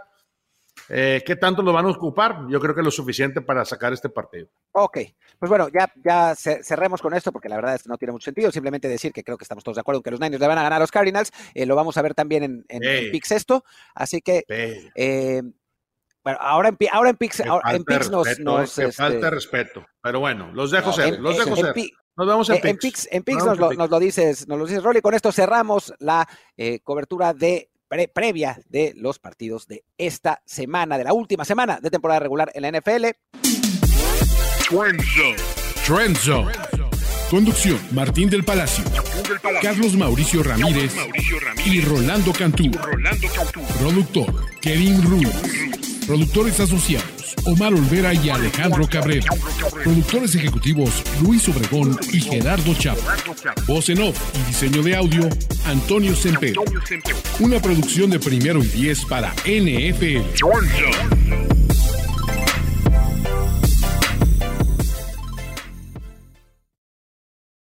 Eh, 0.89 1.23
¿Qué 1.25 1.37
tanto 1.37 1.63
lo 1.63 1.73
van 1.73 1.87
a 1.87 1.91
ocupar? 1.91 2.47
Yo 2.49 2.61
creo 2.61 2.75
que 2.75 2.83
lo 2.83 2.91
suficiente 2.91 3.41
para 3.41 3.65
sacar 3.65 3.93
este 3.93 4.09
partido. 4.09 4.49
Ok, 4.73 4.99
pues 5.39 5.49
bueno, 5.49 5.69
ya, 5.69 5.91
ya 6.05 6.35
cerremos 6.35 7.01
con 7.01 7.15
esto 7.15 7.33
porque 7.33 7.49
la 7.49 7.57
verdad 7.57 7.77
es 7.77 7.85
que 7.85 7.89
no 7.89 7.97
tiene 7.97 8.13
mucho 8.13 8.27
sentido. 8.27 8.51
Simplemente 8.51 8.89
decir 8.89 9.13
que 9.13 9.25
creo 9.25 9.39
que 9.39 9.45
estamos 9.45 9.65
todos 9.65 9.77
de 9.77 9.81
acuerdo 9.81 9.99
en 9.99 10.03
que 10.03 10.11
los 10.11 10.21
Niners 10.21 10.41
le 10.41 10.49
van 10.49 10.59
a 10.59 10.63
ganar 10.63 10.79
a 10.79 10.81
los 10.81 10.91
Cardinals. 10.91 11.33
Eh, 11.55 11.67
lo 11.67 11.75
vamos 11.77 11.97
a 11.97 12.03
ver 12.03 12.15
también 12.15 12.43
en, 12.43 12.65
en, 12.69 13.11
Pix 13.11 13.33
esto. 13.33 13.65
Así 13.95 14.21
que, 14.21 14.45
eh, 14.49 15.43
bueno, 16.23 16.39
ahora 16.41 16.69
en, 16.69 16.77
ahora 16.93 17.11
en 17.11 17.17
Pix, 17.17 17.41
en 17.41 17.85
Pix 17.85 18.11
nos. 18.11 18.39
nos 18.41 18.79
este, 18.79 18.93
falta 18.93 19.31
respeto. 19.31 19.87
Pero 20.03 20.21
bueno, 20.21 20.53
los 20.53 20.71
dejo 20.71 20.93
ser. 20.93 21.19
Los 21.19 21.39
dejo 21.39 21.57
ser. 21.57 21.75
Nos 22.17 22.29
vemos 22.29 22.49
en, 22.49 22.79
Pix. 22.79 23.09
En 23.11 23.25
Pix, 23.25 23.45
nos, 23.45 23.59
lo, 23.59 23.73
nos, 23.73 23.91
lo, 23.91 23.99
dices, 23.99 24.47
nos 24.47 24.57
lo 24.57 24.67
dices, 24.67 24.85
Rolly. 24.85 25.01
Con 25.01 25.15
esto 25.15 25.33
cerramos 25.33 25.93
la 25.99 26.29
cobertura 26.85 27.33
de 27.33 27.71
previa 28.13 28.61
de 28.69 28.93
los 28.97 29.19
partidos 29.19 29.67
de 29.67 29.85
esta 29.99 30.43
semana, 30.45 30.99
de 30.99 31.05
la 31.05 31.13
última 31.13 31.45
semana 31.45 31.79
de 31.81 31.91
temporada 31.91 32.21
regular 32.21 32.51
en 32.55 32.63
la 32.63 32.71
NFL. 32.73 33.07
Trend 35.87 36.17
Zone. 36.17 36.53
Conducción, 37.31 37.79
Martín 37.93 38.31
del 38.31 38.45
Palacio, 38.45 38.85
Carlos 39.61 39.97
Mauricio 39.97 40.43
Ramírez, 40.43 40.95
y 41.65 41.81
Rolando 41.81 42.33
Cantú. 42.33 42.71
Productor, 43.79 44.61
Kevin 44.61 45.03
Ruiz. 45.03 45.94
Productores 46.07 46.61
asociados, 46.61 47.35
Omar 47.47 47.73
Olvera 47.73 48.13
y 48.13 48.29
Alejandro 48.29 48.87
Cabrera. 48.87 49.27
Productores 49.83 50.35
ejecutivos, 50.35 51.03
Luis 51.23 51.49
Obregón 51.49 51.99
y 52.13 52.21
Gerardo 52.21 52.75
Chapa. 52.75 53.17
Voz 53.67 53.89
en 53.89 54.03
off 54.03 54.19
y 54.35 54.49
diseño 54.49 54.83
de 54.83 54.97
audio, 54.97 55.29
Antonio 55.65 56.15
Semper. 56.15 56.57
Una 57.41 57.59
producción 57.61 58.11
de 58.11 58.21
primero 58.21 58.63
y 58.63 58.69
diez 58.69 59.03
para 59.07 59.33
NFL. 59.47 61.54